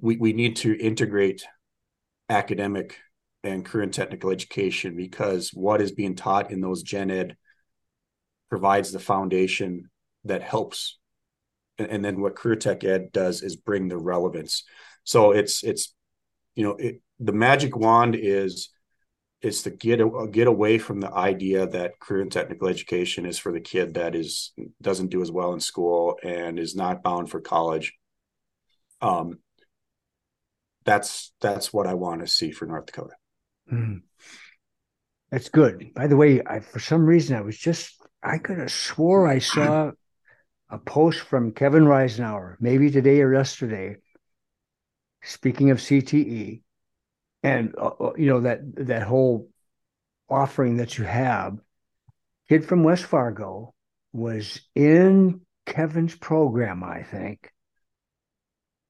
We 0.00 0.16
we 0.16 0.32
need 0.32 0.56
to 0.56 0.76
integrate 0.78 1.44
academic 2.28 2.98
and 3.42 3.68
and 3.74 3.92
technical 3.92 4.30
education 4.30 4.96
because 4.96 5.50
what 5.52 5.80
is 5.80 5.92
being 5.92 6.14
taught 6.14 6.50
in 6.50 6.60
those 6.60 6.82
gen 6.82 7.10
ed 7.10 7.36
provides 8.48 8.92
the 8.92 8.98
foundation 8.98 9.90
that 10.24 10.42
helps 10.42 10.98
and, 11.78 11.88
and 11.88 12.04
then 12.04 12.20
what 12.20 12.36
career 12.36 12.56
tech 12.56 12.84
ed 12.84 13.12
does 13.12 13.42
is 13.42 13.56
bring 13.56 13.88
the 13.88 13.98
relevance 13.98 14.64
so 15.04 15.32
it's 15.32 15.62
it's 15.62 15.94
you 16.54 16.64
know 16.64 16.76
it, 16.76 17.00
the 17.20 17.32
magic 17.32 17.76
wand 17.76 18.14
is 18.14 18.70
is 19.42 19.62
to 19.62 19.70
get 19.70 20.00
get 20.32 20.46
away 20.46 20.78
from 20.78 21.00
the 21.00 21.12
idea 21.12 21.66
that 21.66 22.00
career 22.00 22.22
and 22.22 22.32
technical 22.32 22.68
education 22.68 23.26
is 23.26 23.38
for 23.38 23.52
the 23.52 23.60
kid 23.60 23.94
that 23.94 24.14
is 24.14 24.52
doesn't 24.80 25.10
do 25.10 25.20
as 25.20 25.30
well 25.30 25.52
in 25.52 25.60
school 25.60 26.18
and 26.22 26.58
is 26.58 26.74
not 26.74 27.02
bound 27.02 27.30
for 27.30 27.40
college. 27.40 27.92
Um, 29.00 29.38
that's 30.84 31.32
that's 31.40 31.72
what 31.72 31.86
I 31.86 31.94
want 31.94 32.20
to 32.22 32.26
see 32.26 32.50
for 32.50 32.66
North 32.66 32.86
Dakota. 32.86 33.14
Mm. 33.70 34.02
That's 35.30 35.48
good. 35.48 35.92
By 35.94 36.06
the 36.06 36.16
way, 36.16 36.40
I, 36.46 36.60
for 36.60 36.78
some 36.78 37.04
reason, 37.04 37.36
I 37.36 37.40
was 37.40 37.58
just, 37.58 38.00
I 38.22 38.38
could 38.38 38.58
have 38.58 38.70
swore 38.70 39.26
I 39.26 39.40
saw 39.40 39.90
a 40.70 40.78
post 40.78 41.20
from 41.20 41.52
Kevin 41.52 41.84
Reisenauer, 41.84 42.56
maybe 42.60 42.90
today 42.90 43.20
or 43.20 43.34
yesterday, 43.34 43.96
speaking 45.24 45.70
of 45.70 45.78
CTE 45.78 46.62
and, 47.42 47.74
uh, 47.76 47.90
uh, 48.00 48.12
you 48.16 48.26
know, 48.26 48.40
that, 48.42 48.60
that 48.86 49.02
whole 49.02 49.48
offering 50.28 50.78
that 50.78 50.98
you 50.98 51.04
have. 51.04 51.58
Kid 52.48 52.64
from 52.64 52.84
West 52.84 53.04
Fargo 53.04 53.74
was 54.12 54.60
in 54.74 55.40
Kevin's 55.66 56.14
program, 56.14 56.84
I 56.84 57.02
think, 57.02 57.50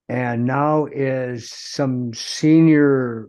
and 0.08 0.44
now 0.44 0.86
is 0.86 1.50
some 1.50 2.12
senior 2.14 3.28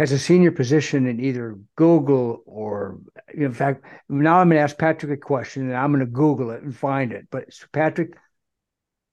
has 0.00 0.12
a 0.12 0.18
senior 0.18 0.50
position 0.50 1.06
in 1.06 1.20
either 1.20 1.58
Google 1.76 2.42
or, 2.46 3.00
in 3.34 3.52
fact, 3.52 3.84
now 4.08 4.38
I'm 4.38 4.48
going 4.48 4.56
to 4.56 4.62
ask 4.62 4.78
Patrick 4.78 5.12
a 5.12 5.16
question 5.16 5.64
and 5.64 5.76
I'm 5.76 5.92
going 5.92 6.00
to 6.00 6.10
Google 6.10 6.52
it 6.52 6.62
and 6.62 6.74
find 6.74 7.12
it. 7.12 7.28
But 7.30 7.48
Patrick, 7.70 8.16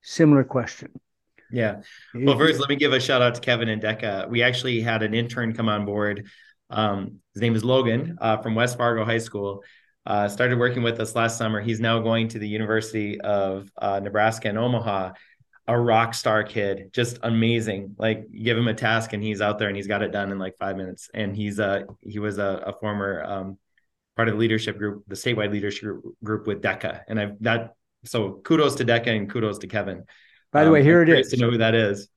similar 0.02 0.46
question. 0.46 0.92
Yeah. 1.52 1.82
Well, 2.14 2.38
first, 2.38 2.60
let 2.60 2.70
me 2.70 2.76
give 2.76 2.94
a 2.94 3.00
shout 3.00 3.22
out 3.22 3.36
to 3.36 3.42
Kevin 3.42 3.70
and 3.70 3.82
DECA. 3.82 4.30
We 4.30 4.44
actually 4.44 4.82
had 4.82 5.04
an 5.04 5.14
intern 5.14 5.54
come 5.54 5.70
on 5.70 5.86
board. 5.86 6.28
Um, 6.70 7.20
his 7.34 7.42
name 7.42 7.56
is 7.56 7.64
Logan 7.64 8.18
uh, 8.20 8.38
from 8.38 8.56
West 8.56 8.78
Fargo 8.78 9.06
High 9.06 9.20
School. 9.20 9.64
Uh, 10.06 10.28
started 10.28 10.58
working 10.58 10.84
with 10.84 11.00
us 11.00 11.16
last 11.16 11.38
summer. 11.38 11.62
He's 11.62 11.80
now 11.80 12.00
going 12.00 12.30
to 12.30 12.40
the 12.40 12.48
University 12.48 13.20
of 13.22 13.70
uh, 13.78 14.00
Nebraska 14.02 14.50
in 14.50 14.58
Omaha 14.58 15.14
a 15.68 15.78
rock 15.78 16.14
star 16.14 16.44
kid, 16.44 16.90
just 16.94 17.20
amazing. 17.24 17.96
Like 17.98 18.32
give 18.32 18.58
him 18.58 18.68
a 18.68 18.74
task 18.74 19.14
and 19.14 19.22
he's 19.22 19.42
out 19.42 19.60
there 19.60 19.68
and 19.68 19.76
he's 19.76 19.88
got 19.88 20.02
it 20.02 20.12
done 20.12 20.32
in 20.32 20.40
like 20.40 20.58
five 20.58 20.78
minutes. 20.78 21.10
And 21.14 21.36
he's 21.36 21.60
a 21.60 21.86
he 22.02 22.20
was 22.20 22.38
a, 22.38 22.64
a 22.68 22.74
former 22.74 23.24
um, 23.24 23.58
part 24.16 24.30
of 24.30 24.36
the 24.36 24.40
leadership 24.40 24.78
group, 24.78 25.04
the 25.08 25.16
statewide 25.16 25.52
leadership 25.52 25.96
group 26.24 26.48
with 26.48 26.62
DECA. 26.62 27.02
And 27.10 27.20
I've 27.20 27.40
that 27.42 27.74
so 28.06 28.40
kudos 28.44 28.76
to 28.76 28.86
DECA 28.86 29.08
and 29.08 29.30
kudos 29.30 29.58
to 29.60 29.68
Kevin. 29.68 30.06
By 30.58 30.64
the 30.64 30.70
um, 30.70 30.74
way, 30.74 30.82
here 30.82 31.04
it 31.04 31.10
is. 31.10 31.30
To 31.30 31.38
know 31.38 31.52
who 31.52 31.60
that 31.60 31.76
is. 31.76 32.10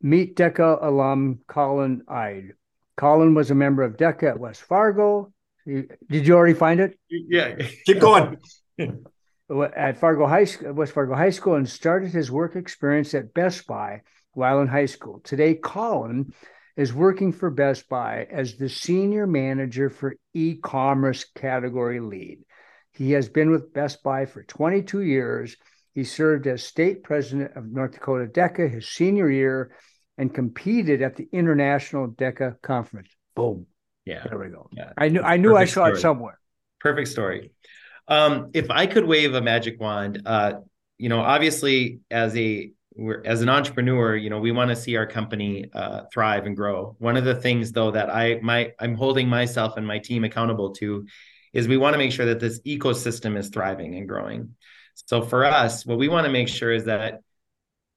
Meet 0.00 0.34
DECA 0.34 0.82
alum 0.82 1.40
Colin 1.46 2.04
Ide. 2.08 2.54
Colin 2.96 3.34
was 3.34 3.50
a 3.50 3.54
member 3.54 3.82
of 3.82 3.98
DECA 3.98 4.30
at 4.30 4.40
West 4.40 4.62
Fargo. 4.62 5.30
Did 5.66 6.26
you 6.26 6.34
already 6.34 6.54
find 6.54 6.80
it? 6.80 6.98
Yeah. 7.10 7.54
Keep 7.84 7.98
going. 7.98 8.38
at 8.78 9.98
Fargo 9.98 10.26
High 10.26 10.44
School, 10.44 10.72
West 10.72 10.94
Fargo 10.94 11.14
High 11.14 11.28
School 11.28 11.56
and 11.56 11.68
started 11.68 12.12
his 12.12 12.30
work 12.30 12.56
experience 12.56 13.12
at 13.12 13.34
Best 13.34 13.66
Buy 13.66 14.00
while 14.32 14.62
in 14.62 14.68
high 14.68 14.86
school. 14.86 15.20
Today, 15.22 15.52
Colin 15.54 16.32
is 16.78 16.94
working 16.94 17.30
for 17.30 17.50
Best 17.50 17.90
Buy 17.90 18.26
as 18.30 18.56
the 18.56 18.70
senior 18.70 19.26
manager 19.26 19.90
for 19.90 20.16
e-commerce 20.32 21.26
category 21.34 22.00
lead. 22.00 22.38
He 22.92 23.12
has 23.12 23.28
been 23.28 23.50
with 23.50 23.74
Best 23.74 24.02
Buy 24.02 24.24
for 24.24 24.42
22 24.42 25.02
years. 25.02 25.58
He 25.96 26.04
served 26.04 26.46
as 26.46 26.62
state 26.62 27.02
president 27.02 27.56
of 27.56 27.64
North 27.72 27.92
Dakota 27.92 28.26
DECA 28.26 28.70
his 28.70 28.86
senior 28.86 29.30
year 29.30 29.74
and 30.18 30.32
competed 30.32 31.00
at 31.00 31.16
the 31.16 31.26
International 31.32 32.06
DECA 32.06 32.60
conference. 32.60 33.08
Boom. 33.34 33.64
Yeah. 34.04 34.26
There 34.28 34.38
we 34.38 34.50
go. 34.50 34.68
Yeah. 34.72 34.92
I 34.98 35.08
knew 35.08 35.22
I 35.22 35.38
knew 35.38 35.52
Perfect 35.54 35.70
I 35.70 35.72
saw 35.72 35.84
story. 35.86 35.92
it 35.92 36.00
somewhere. 36.02 36.40
Perfect 36.80 37.08
story. 37.08 37.50
Um, 38.08 38.50
if 38.52 38.70
I 38.70 38.86
could 38.86 39.06
wave 39.06 39.32
a 39.34 39.40
magic 39.40 39.80
wand, 39.80 40.20
uh, 40.26 40.60
you 40.98 41.08
know, 41.08 41.20
obviously 41.20 42.00
as 42.10 42.36
a 42.36 42.72
as 43.24 43.40
an 43.40 43.48
entrepreneur, 43.48 44.14
you 44.16 44.28
know, 44.28 44.38
we 44.38 44.52
want 44.52 44.68
to 44.68 44.76
see 44.76 44.96
our 44.96 45.06
company 45.06 45.70
uh, 45.72 46.02
thrive 46.12 46.44
and 46.44 46.54
grow. 46.54 46.94
One 46.98 47.16
of 47.16 47.24
the 47.24 47.36
things, 47.36 47.72
though, 47.72 47.92
that 47.92 48.10
I 48.10 48.38
my 48.42 48.72
I'm 48.78 48.96
holding 48.96 49.30
myself 49.30 49.78
and 49.78 49.86
my 49.86 49.98
team 49.98 50.24
accountable 50.24 50.74
to 50.74 51.06
is 51.54 51.66
we 51.66 51.78
want 51.78 51.94
to 51.94 51.98
make 51.98 52.12
sure 52.12 52.26
that 52.26 52.38
this 52.38 52.60
ecosystem 52.66 53.38
is 53.38 53.48
thriving 53.48 53.94
and 53.94 54.06
growing. 54.06 54.54
So 55.06 55.22
for 55.22 55.44
us, 55.44 55.84
what 55.84 55.98
we 55.98 56.08
want 56.08 56.26
to 56.26 56.32
make 56.32 56.48
sure 56.48 56.72
is 56.72 56.84
that 56.84 57.20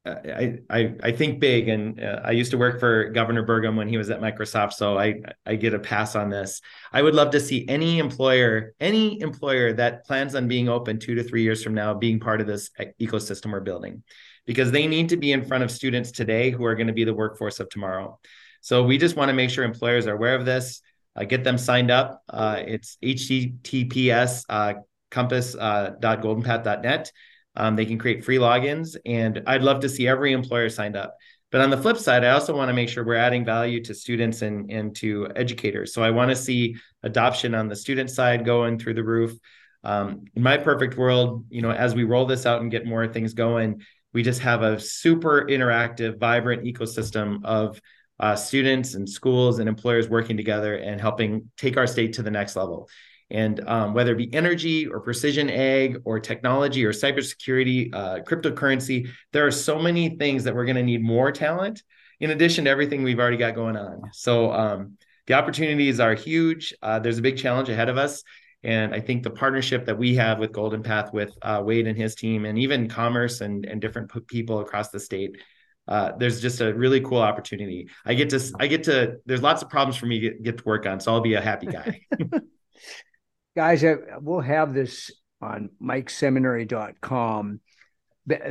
I, 0.06 0.60
I 0.70 0.96
I 1.04 1.12
think 1.12 1.40
big, 1.40 1.68
and 1.68 2.02
uh, 2.02 2.22
I 2.24 2.32
used 2.32 2.52
to 2.52 2.58
work 2.58 2.80
for 2.80 3.10
Governor 3.10 3.46
Burgum 3.46 3.76
when 3.76 3.88
he 3.88 3.98
was 3.98 4.10
at 4.10 4.22
Microsoft, 4.22 4.74
so 4.74 4.98
I 4.98 5.22
I 5.46 5.56
get 5.56 5.74
a 5.74 5.80
pass 5.80 6.16
on 6.16 6.30
this. 6.30 6.62
I 6.92 7.02
would 7.02 7.14
love 7.14 7.32
to 7.32 7.40
see 7.40 7.66
any 7.68 8.00
employer, 8.00 8.74
any 8.80 9.20
employer 9.22 9.74
that 9.74 10.06
plans 10.06 10.36
on 10.36 10.48
being 10.48 10.70
open 10.70 11.00
two 11.00 11.16
to 11.16 11.24
three 11.24 11.44
years 11.44 11.64
from 11.64 11.74
now, 11.74 11.94
being 11.94 12.20
part 12.20 12.42
of 12.42 12.48
this 12.48 12.72
ecosystem 13.00 13.52
we're 13.52 13.60
building, 13.60 14.04
because 14.46 14.72
they 14.72 14.88
need 14.88 15.10
to 15.10 15.18
be 15.18 15.34
in 15.34 15.44
front 15.44 15.64
of 15.64 15.70
students 15.70 16.12
today 16.12 16.50
who 16.50 16.64
are 16.66 16.76
going 16.76 16.88
to 16.88 16.94
be 16.94 17.04
the 17.04 17.14
workforce 17.14 17.60
of 17.60 17.70
tomorrow. 17.70 18.20
So 18.62 18.84
we 18.84 18.98
just 18.98 19.16
want 19.16 19.30
to 19.30 19.34
make 19.34 19.50
sure 19.50 19.64
employers 19.64 20.08
are 20.08 20.16
aware 20.16 20.36
of 20.36 20.46
this. 20.46 20.82
Uh, 21.16 21.26
get 21.26 21.44
them 21.44 21.58
signed 21.58 21.92
up. 21.92 22.24
Uh, 22.30 22.64
it's 22.66 22.98
https 23.04 24.46
uh, 24.48 24.74
compass.goldenpath.net. 25.12 27.12
Uh, 27.56 27.60
um, 27.60 27.76
they 27.76 27.86
can 27.86 27.98
create 27.98 28.24
free 28.24 28.38
logins, 28.38 28.96
and 29.06 29.44
I'd 29.48 29.64
love 29.64 29.82
to 29.82 29.90
see 29.90 30.08
every 30.08 30.32
employer 30.32 30.70
signed 30.70 30.96
up. 30.96 31.18
But 31.52 31.62
on 31.62 31.72
the 31.72 31.78
flip 31.78 31.98
side, 31.98 32.24
I 32.24 32.30
also 32.30 32.56
want 32.56 32.70
to 32.70 32.74
make 32.74 32.90
sure 32.90 33.04
we're 33.04 33.16
adding 33.16 33.44
value 33.44 33.84
to 33.84 33.96
students 33.96 34.44
and, 34.44 34.72
and 34.72 34.96
to 34.98 35.30
educators. 35.36 35.94
So 35.94 36.04
I 36.04 36.12
want 36.12 36.30
to 36.30 36.36
see 36.36 36.76
adoption 37.02 37.56
on 37.56 37.68
the 37.68 37.76
student 37.76 38.12
side 38.12 38.46
going 38.46 38.78
through 38.78 38.94
the 38.94 39.04
roof. 39.04 39.38
Um, 39.84 40.26
in 40.36 40.44
my 40.44 40.58
perfect 40.58 40.96
world, 40.96 41.46
you 41.50 41.62
know, 41.62 41.72
as 41.72 41.96
we 41.96 42.04
roll 42.04 42.26
this 42.26 42.46
out 42.46 42.62
and 42.62 42.70
get 42.70 42.86
more 42.86 43.08
things 43.08 43.34
going, 43.34 43.82
we 44.14 44.24
just 44.24 44.42
have 44.42 44.62
a 44.62 44.80
super 44.80 45.46
interactive, 45.46 46.20
vibrant 46.20 46.64
ecosystem 46.64 47.44
of 47.44 47.82
uh, 48.20 48.36
students 48.36 48.96
and 48.96 49.10
schools 49.10 49.60
and 49.60 49.70
employers 49.70 50.10
working 50.10 50.38
together 50.38 50.76
and 50.76 51.00
helping 51.00 51.50
take 51.58 51.78
our 51.78 51.88
state 51.88 52.14
to 52.14 52.22
the 52.22 52.32
next 52.32 52.56
level. 52.56 52.90
And 53.32 53.68
um, 53.68 53.94
whether 53.94 54.14
it 54.14 54.18
be 54.18 54.34
energy 54.34 54.88
or 54.88 55.00
precision 55.00 55.50
ag 55.50 56.02
or 56.04 56.20
technology 56.20 56.84
or 56.86 56.92
cybersecurity, 56.92 57.94
uh, 57.94 58.20
cryptocurrency, 58.20 59.10
there 59.34 59.46
are 59.46 59.52
so 59.52 59.80
many 59.80 60.18
things 60.18 60.44
that 60.46 60.56
we're 60.56 60.66
going 60.66 60.78
to 60.78 60.84
need 60.84 61.04
more 61.04 61.32
talent 61.32 61.84
in 62.20 62.32
addition 62.32 62.66
to 62.66 62.72
everything 62.72 63.04
we've 63.04 63.20
already 63.20 63.38
got 63.38 63.56
going 63.56 63.78
on. 63.78 64.10
So 64.14 64.52
um, 64.52 64.98
the 65.28 65.36
opportunities 65.36 66.00
are 66.00 66.16
huge. 66.16 66.74
Uh, 66.82 67.00
there's 67.00 67.20
a 67.20 67.22
big 67.22 67.38
challenge 67.38 67.70
ahead 67.70 67.90
of 67.90 67.98
us. 67.98 68.24
And 68.64 68.94
I 68.94 69.00
think 69.00 69.24
the 69.24 69.30
partnership 69.30 69.86
that 69.86 69.98
we 69.98 70.16
have 70.16 70.40
with 70.40 70.52
Golden 70.52 70.84
Path, 70.84 71.14
with 71.14 71.32
uh, 71.42 71.62
Wade 71.64 71.88
and 71.88 71.98
his 71.98 72.16
team, 72.16 72.44
and 72.46 72.60
even 72.60 72.90
commerce 72.90 73.40
and, 73.40 73.66
and 73.66 73.80
different 73.80 74.12
people 74.28 74.60
across 74.60 74.90
the 74.90 75.00
state, 75.00 75.38
uh, 75.88 76.12
there's 76.18 76.42
just 76.42 76.60
a 76.62 76.74
really 76.74 77.00
cool 77.00 77.22
opportunity. 77.22 77.90
I 78.06 78.16
get 78.16 78.30
to, 78.32 78.42
I 78.60 78.68
get 78.68 78.84
to, 78.84 79.18
there's 79.26 79.42
lots 79.42 79.62
of 79.62 79.70
problems 79.70 79.96
for 79.96 80.08
me 80.08 80.20
to 80.20 80.30
get, 80.30 80.44
get 80.44 80.58
to 80.58 80.64
work 80.66 80.86
on. 80.86 81.00
So 81.00 81.14
I'll 81.14 81.22
be 81.22 81.36
a 81.36 81.42
happy 81.42 81.68
guy. 81.68 82.02
guys, 83.60 83.84
we'll 84.22 84.40
have 84.40 84.74
this 84.74 85.12
on 85.42 85.70
mikeseminary.com. 85.84 87.60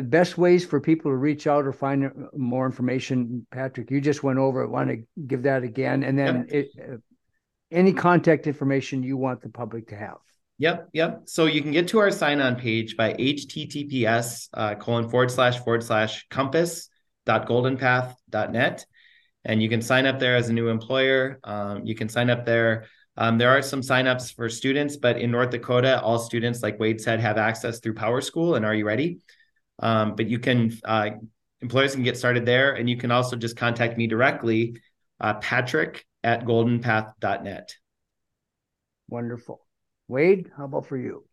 Best 0.03 0.37
ways 0.37 0.67
for 0.67 0.83
people 0.83 1.11
to 1.11 1.17
reach 1.17 1.47
out 1.47 1.65
or 1.65 1.73
find 1.73 2.13
more 2.37 2.67
information, 2.67 3.47
Patrick. 3.51 3.91
You 3.91 4.03
just 4.03 4.23
went 4.23 4.39
over. 4.39 4.61
it. 4.65 4.69
want 4.69 4.91
to 4.91 5.03
give 5.27 5.45
that 5.45 5.63
again, 5.63 6.03
and 6.03 6.19
then 6.19 6.47
yep. 6.51 6.53
it, 6.53 6.69
uh, 6.79 6.97
any 7.73 7.95
contact 7.95 8.47
information 8.47 9.03
you 9.03 9.17
want 9.17 9.41
the 9.41 9.49
public 9.49 9.89
to 9.89 9.97
have. 9.97 10.19
Yep, 10.59 10.91
yep. 10.93 11.23
So 11.25 11.47
you 11.47 11.63
can 11.63 11.73
get 11.73 11.89
to 11.89 12.01
our 12.01 12.11
sign 12.11 12.43
on 12.43 12.57
page 12.57 12.95
by 12.95 13.15
https 13.15 14.49
uh, 14.53 14.75
colon 14.75 15.09
forward 15.09 15.31
slash 15.31 15.59
forward 15.61 15.85
slash 15.85 16.27
compass 16.29 16.91
dot 17.25 17.49
goldenpath.net. 17.49 18.85
And 19.47 19.63
you 19.63 19.71
can 19.71 19.81
sign 19.81 20.05
up 20.05 20.19
there 20.19 20.37
as 20.37 20.51
a 20.51 20.53
new 20.53 20.69
employer. 20.69 21.39
Um, 21.45 21.87
you 21.87 21.95
can 21.95 22.11
sign 22.11 22.29
up 22.29 22.45
there 22.45 22.85
um, 23.19 23.37
there 23.37 23.51
are 23.51 23.63
some 23.63 23.81
signups 23.81 24.33
for 24.33 24.49
students, 24.49 24.97
but 24.97 25.19
in 25.19 25.33
North 25.33 25.51
Dakota, 25.51 26.01
all 26.01 26.21
students, 26.21 26.63
like 26.63 26.79
Wayde 26.79 27.01
said, 27.01 27.19
have 27.19 27.37
access 27.37 27.81
through 27.81 27.95
PowerSchool 27.95 28.57
and 28.57 28.65
Are 28.65 28.73
You 28.73 28.87
Ready? 28.87 29.19
Um, 29.81 30.15
but 30.15 30.29
you 30.29 30.39
can, 30.39 30.79
uh, 30.85 31.11
employers 31.61 31.95
can 31.95 32.05
get 32.05 32.17
started 32.17 32.47
there. 32.47 32.75
And 32.75 32.89
you 32.89 32.97
can 32.97 33.11
also 33.11 33.35
just 33.35 33.57
contact 33.57 33.99
me 33.99 34.07
directly, 34.07 34.77
uh, 35.19 35.35
patrick 35.35 36.07
at 36.23 36.45
goldenpath.net. 36.45 37.75
Wonderful. 39.09 39.67
Wayde, 40.09 40.51
how 40.57 40.67
about 40.67 40.87
for 40.87 40.97
you? 40.97 41.25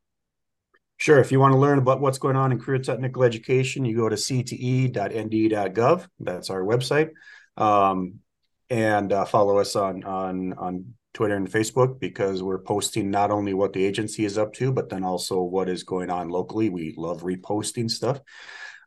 Sure. 0.98 1.20
If 1.20 1.32
you 1.32 1.40
want 1.40 1.54
to 1.54 1.60
learn 1.60 1.78
about 1.78 2.02
what's 2.02 2.18
going 2.18 2.36
on 2.36 2.52
in 2.52 2.60
career 2.60 2.80
technical 2.80 3.24
education, 3.24 3.86
you 3.86 3.96
go 3.96 4.10
to 4.10 4.16
cte.nd.gov. 4.16 6.08
That's 6.20 6.50
our 6.50 6.64
website. 6.64 7.12
Um, 7.58 8.22
and 8.72 9.14
uh, 9.14 9.26
follow 9.26 9.60
us 9.60 9.76
on 9.76 10.04
on 10.04 10.54
on 10.54 10.96
Twitter 11.16 11.36
and 11.36 11.50
Facebook 11.50 12.00
because 12.00 12.44
we're 12.44 12.60
posting 12.60 13.10
not 13.10 13.32
only 13.32 13.56
what 13.56 13.74
the 13.74 13.84
agency 13.84 14.26
is 14.26 14.38
up 14.38 14.54
to, 14.54 14.72
but 14.72 14.90
then 14.90 15.04
also 15.04 15.42
what 15.42 15.70
is 15.70 15.84
going 15.84 16.12
on 16.12 16.30
locally. 16.30 16.70
We 16.70 16.94
love 16.98 17.22
reposting 17.24 17.90
stuff. 17.90 18.20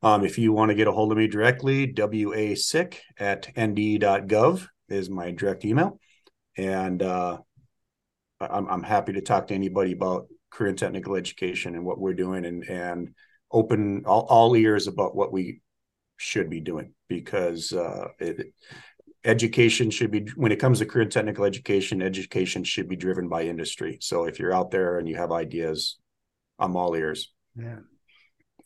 Um, 0.03 0.25
if 0.25 0.39
you 0.39 0.53
want 0.53 0.69
to 0.69 0.77
get 0.77 0.87
a 0.87 0.93
hold 0.93 1.11
of 1.11 1.19
me 1.19 1.27
directly, 1.27 1.93
wasick 1.93 2.99
at 3.19 3.49
nd.gov 3.59 4.69
is 4.89 5.11
my 5.11 5.33
direct 5.33 5.65
email. 5.65 5.99
And 6.57 7.03
uh, 7.03 7.39
I'm, 8.41 8.69
I'm 8.69 8.83
happy 8.83 9.15
to 9.15 9.21
talk 9.21 9.49
to 9.49 9.55
anybody 9.55 9.93
about 9.93 10.29
career 10.51 10.69
and 10.69 10.79
technical 10.79 11.17
education 11.17 11.75
and 11.75 11.85
what 11.85 11.99
we're 11.99 12.15
doing 12.15 12.45
and, 12.45 12.63
and 12.65 13.15
open 13.51 14.05
all, 14.07 14.27
all 14.29 14.55
ears 14.55 14.87
about 14.87 15.17
what 15.17 15.33
we 15.33 15.61
should 16.19 16.51
be 16.51 16.61
doing 16.61 16.93
because 17.09 17.73
uh, 17.73 18.09
it, 18.19 18.53
education 19.25 19.91
should 19.91 20.11
be 20.11 20.27
when 20.37 20.53
it 20.53 20.61
comes 20.61 20.79
to 20.79 20.87
career 20.87 21.03
and 21.03 21.13
technical 21.13 21.45
education, 21.45 22.03
education 22.03 22.65
should 22.65 22.89
be 22.89 22.97
driven 22.97 23.29
by 23.29 23.43
industry. 23.43 23.99
So 24.01 24.25
if 24.25 24.39
you're 24.39 24.55
out 24.55 24.71
there 24.71 24.99
and 24.99 25.09
you 25.09 25.17
have 25.17 25.33
ideas, 25.33 25.99
I'm 26.59 26.77
all 26.77 26.95
ears. 26.95 27.33
Yeah. 27.57 27.79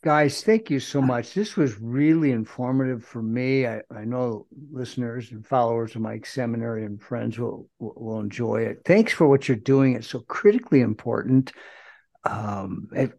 Guys, 0.03 0.43
thank 0.43 0.69
you 0.69 0.81
so 0.81 1.01
much. 1.01 1.33
This 1.33 1.55
was 1.55 1.79
really 1.79 2.31
informative 2.31 3.05
for 3.05 3.21
me. 3.21 3.65
I, 3.65 3.81
I 3.89 4.03
know 4.03 4.47
listeners 4.69 5.31
and 5.31 5.47
followers 5.47 5.95
of 5.95 6.01
Mike's 6.01 6.33
seminary 6.33 6.83
and 6.85 7.01
friends 7.01 7.39
will, 7.39 7.69
will 7.79 8.19
enjoy 8.19 8.63
it. 8.63 8.81
Thanks 8.83 9.13
for 9.13 9.27
what 9.27 9.47
you're 9.47 9.55
doing. 9.55 9.95
It's 9.95 10.07
so 10.07 10.19
critically 10.19 10.81
important. 10.81 11.53
Um, 12.25 12.89
it, 12.91 13.17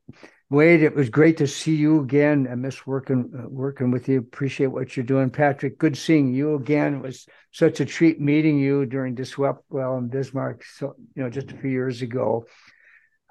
Wayde, 0.53 0.83
it 0.83 0.95
was 0.95 1.09
great 1.09 1.39
to 1.39 1.47
see 1.47 1.75
you 1.75 2.01
again. 2.01 2.47
I 2.51 2.55
miss 2.55 2.87
working 2.87 3.33
uh, 3.37 3.49
working 3.49 3.91
with 3.91 4.09
you. 4.09 4.19
Appreciate 4.19 4.67
what 4.67 4.97
you're 4.97 5.07
doing, 5.07 5.31
Patrick. 5.31 5.79
Good 5.79 5.97
seeing 5.97 6.33
you 6.33 6.55
again. 6.55 6.97
It 6.97 7.03
was 7.03 7.27
such 7.51 7.81
a 7.81 7.85
treat 7.85 8.21
meeting 8.21 8.59
you 8.59 8.85
during 8.85 9.15
Diswell 9.15 9.99
in 9.99 10.09
Bismarck, 10.09 10.65
so 10.65 10.97
you 11.15 11.23
know, 11.23 11.31
just 11.31 11.51
a 11.51 11.57
few 11.57 11.71
years 11.71 12.03
ago. 12.03 12.47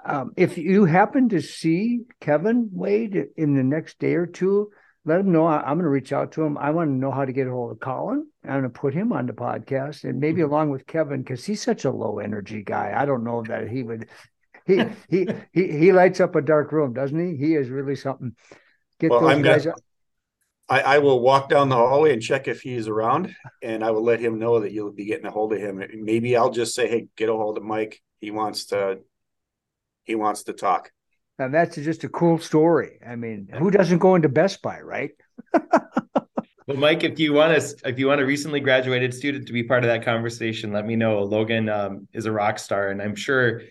Um, 0.06 0.34
if 0.36 0.58
you 0.58 0.86
happen 0.86 1.30
to 1.30 1.42
see 1.42 2.02
Kevin 2.20 2.70
Wayde 2.76 3.28
in 3.38 3.56
the 3.56 3.64
next 3.64 4.00
day 4.00 4.16
or 4.16 4.26
two, 4.26 4.72
let 5.06 5.20
him 5.20 5.32
know. 5.32 5.46
I, 5.46 5.60
am 5.70 5.78
going 5.78 5.84
to 5.84 5.90
reach 5.90 6.14
out 6.14 6.34
to 6.34 6.44
him. 6.44 6.58
I 6.58 6.72
want 6.72 6.90
to 6.90 6.94
know 6.94 7.12
how 7.12 7.26
to 7.26 7.34
get 7.34 7.48
a 7.48 7.52
hold 7.52 7.72
of 7.72 7.80
Colin. 7.80 8.28
I'm 8.44 8.62
going 8.62 8.64
to 8.64 8.70
put 8.70 8.94
him 8.94 9.14
on 9.14 9.28
the 9.28 9.34
podcast 9.34 10.04
and 10.04 10.20
maybe 10.20 10.42
mm-hmm. 10.42 10.52
along 10.52 10.70
with 10.72 10.88
Kevin 10.88 11.22
because 11.22 11.46
he's 11.46 11.62
such 11.62 11.86
a 11.86 11.92
low 11.92 12.20
energy 12.20 12.64
guy. 12.64 12.94
I 12.96 13.06
don't 13.06 13.24
know 13.24 13.44
that 13.48 13.70
he 13.70 13.84
would. 13.84 14.08
He 14.66 14.84
he 15.10 15.28
he 15.52 15.68
he 15.78 15.92
lights 15.92 16.20
up 16.20 16.36
a 16.36 16.42
dark 16.42 16.72
room, 16.72 16.94
doesn't 16.94 17.20
he? 17.20 17.36
He 17.36 17.56
is 17.56 17.70
really 17.70 17.96
something. 17.96 18.36
Get 19.00 19.12
well, 19.12 19.22
those 19.22 19.32
I'm 19.32 19.42
guys. 19.42 19.66
Gonna, 19.66 19.76
I, 20.70 20.82
I 20.82 20.98
will 21.00 21.20
walk 21.20 21.50
down 21.50 21.68
the 21.68 21.76
hallway 21.76 22.14
and 22.14 22.22
check 22.22 22.48
if 22.48 22.62
he's 22.62 22.88
around, 22.88 23.36
and 23.62 23.84
I 23.84 23.92
will 23.92 24.04
let 24.04 24.22
him 24.22 24.40
know 24.40 24.62
that 24.62 24.72
you'll 24.72 24.94
be 24.94 25.06
getting 25.06 25.26
a 25.26 25.32
hold 25.32 25.52
of 25.52 25.60
him. 25.60 25.84
Maybe 25.96 26.38
I'll 26.38 26.52
just 26.52 26.74
say, 26.74 26.88
"Hey, 26.88 27.08
get 27.18 27.30
a 27.30 27.34
hold 27.34 27.58
of 27.58 27.64
Mike. 27.64 28.02
He 28.22 28.32
wants 28.32 28.68
to 28.68 29.00
he 30.04 30.16
wants 30.16 30.44
to 30.44 30.54
talk. 30.54 30.92
And 31.40 31.54
that's 31.54 31.76
just 31.76 32.04
a 32.04 32.10
cool 32.10 32.38
story. 32.38 33.00
I 33.06 33.16
mean, 33.16 33.50
who 33.52 33.72
doesn't 33.72 33.98
go 33.98 34.16
into 34.16 34.30
Best 34.30 34.62
Buy, 34.62 34.80
right? 34.82 35.12
well, 35.54 36.78
Mike, 36.78 37.04
if 37.04 37.20
you 37.20 37.34
want 37.34 37.60
to, 37.60 37.90
if 37.90 37.98
you 37.98 38.08
want 38.08 38.22
a 38.22 38.26
recently 38.26 38.60
graduated 38.60 39.14
student 39.14 39.48
to 39.48 39.54
be 39.54 39.64
part 39.64 39.84
of 39.84 39.90
that 39.90 40.06
conversation, 40.06 40.72
let 40.72 40.86
me 40.86 40.96
know. 40.96 41.24
Logan 41.24 41.70
um, 41.70 42.08
is 42.14 42.28
a 42.28 42.32
rock 42.32 42.60
star, 42.60 42.90
and 42.90 43.02
I'm 43.02 43.16
sure 43.16 43.62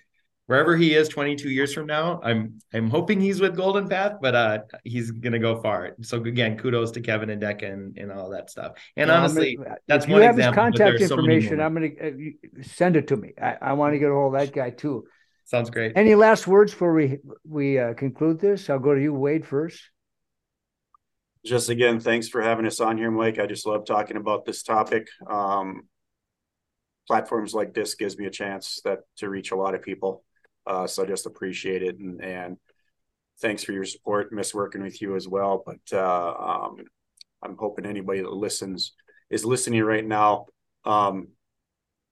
wherever 0.46 0.76
he 0.76 0.94
is 0.94 1.08
22 1.08 1.50
years 1.50 1.72
from 1.72 1.86
now, 1.86 2.20
I'm 2.22 2.60
I'm 2.72 2.90
hoping 2.90 3.20
he's 3.20 3.40
with 3.40 3.56
Golden 3.56 3.88
Path, 3.88 4.16
but 4.20 4.34
uh, 4.34 4.58
he's 4.84 5.10
gonna 5.10 5.38
go 5.38 5.60
far. 5.60 5.96
So 6.02 6.22
again, 6.22 6.58
kudos 6.58 6.90
to 6.92 7.00
Kevin 7.00 7.30
and 7.30 7.40
DECA 7.42 7.72
and, 7.72 7.96
and 7.96 8.12
all 8.12 8.30
that 8.30 8.50
stuff. 8.50 8.72
And 8.96 9.08
well, 9.08 9.20
honestly, 9.20 9.56
gonna, 9.56 9.76
that's 9.86 10.06
one 10.06 10.22
example. 10.22 10.44
His 10.44 10.54
contact 10.54 11.00
information. 11.00 11.58
So 11.58 11.62
I'm 11.62 11.74
gonna 11.74 11.88
uh, 12.02 12.62
send 12.62 12.96
it 12.96 13.08
to 13.08 13.16
me. 13.16 13.32
I, 13.40 13.56
I 13.60 13.72
want 13.74 13.94
to 13.94 13.98
get 13.98 14.10
a 14.10 14.14
hold 14.14 14.34
of 14.34 14.40
that 14.40 14.52
guy 14.52 14.70
too. 14.70 15.04
Sounds 15.44 15.70
great. 15.70 15.92
Any 15.96 16.14
last 16.14 16.46
words 16.46 16.72
before 16.72 16.94
we 16.94 17.18
we 17.44 17.78
uh, 17.78 17.94
conclude 17.94 18.40
this? 18.40 18.70
I'll 18.70 18.78
go 18.78 18.94
to 18.94 19.00
you, 19.00 19.12
Wayde, 19.12 19.44
first. 19.44 19.80
Just 21.44 21.70
again, 21.70 21.98
thanks 21.98 22.28
for 22.28 22.40
having 22.40 22.66
us 22.66 22.78
on 22.78 22.96
here, 22.96 23.10
Mike. 23.10 23.40
I 23.40 23.46
just 23.46 23.66
love 23.66 23.84
talking 23.84 24.16
about 24.16 24.44
this 24.44 24.62
topic. 24.62 25.08
Um, 25.28 25.88
platforms 27.08 27.52
like 27.52 27.74
this 27.74 27.96
gives 27.96 28.16
me 28.16 28.26
a 28.26 28.30
chance 28.30 28.80
that 28.84 29.00
to 29.16 29.28
reach 29.28 29.50
a 29.50 29.56
lot 29.56 29.74
of 29.74 29.82
people. 29.82 30.24
Uh, 30.66 30.86
so 30.86 31.02
I 31.02 31.06
just 31.06 31.26
appreciate 31.26 31.82
it 31.82 31.98
and, 31.98 32.22
and 32.22 32.56
thanks 33.40 33.64
for 33.64 33.72
your 33.72 33.84
support. 33.84 34.32
Miss 34.32 34.54
working 34.54 34.82
with 34.82 35.00
you 35.02 35.16
as 35.16 35.26
well. 35.26 35.62
But 35.64 35.80
uh, 35.92 36.34
um, 36.34 36.76
I'm 37.42 37.56
hoping 37.58 37.86
anybody 37.86 38.20
that 38.20 38.32
listens 38.32 38.92
is 39.30 39.44
listening 39.44 39.82
right 39.82 40.06
now, 40.06 40.46
um, 40.84 41.28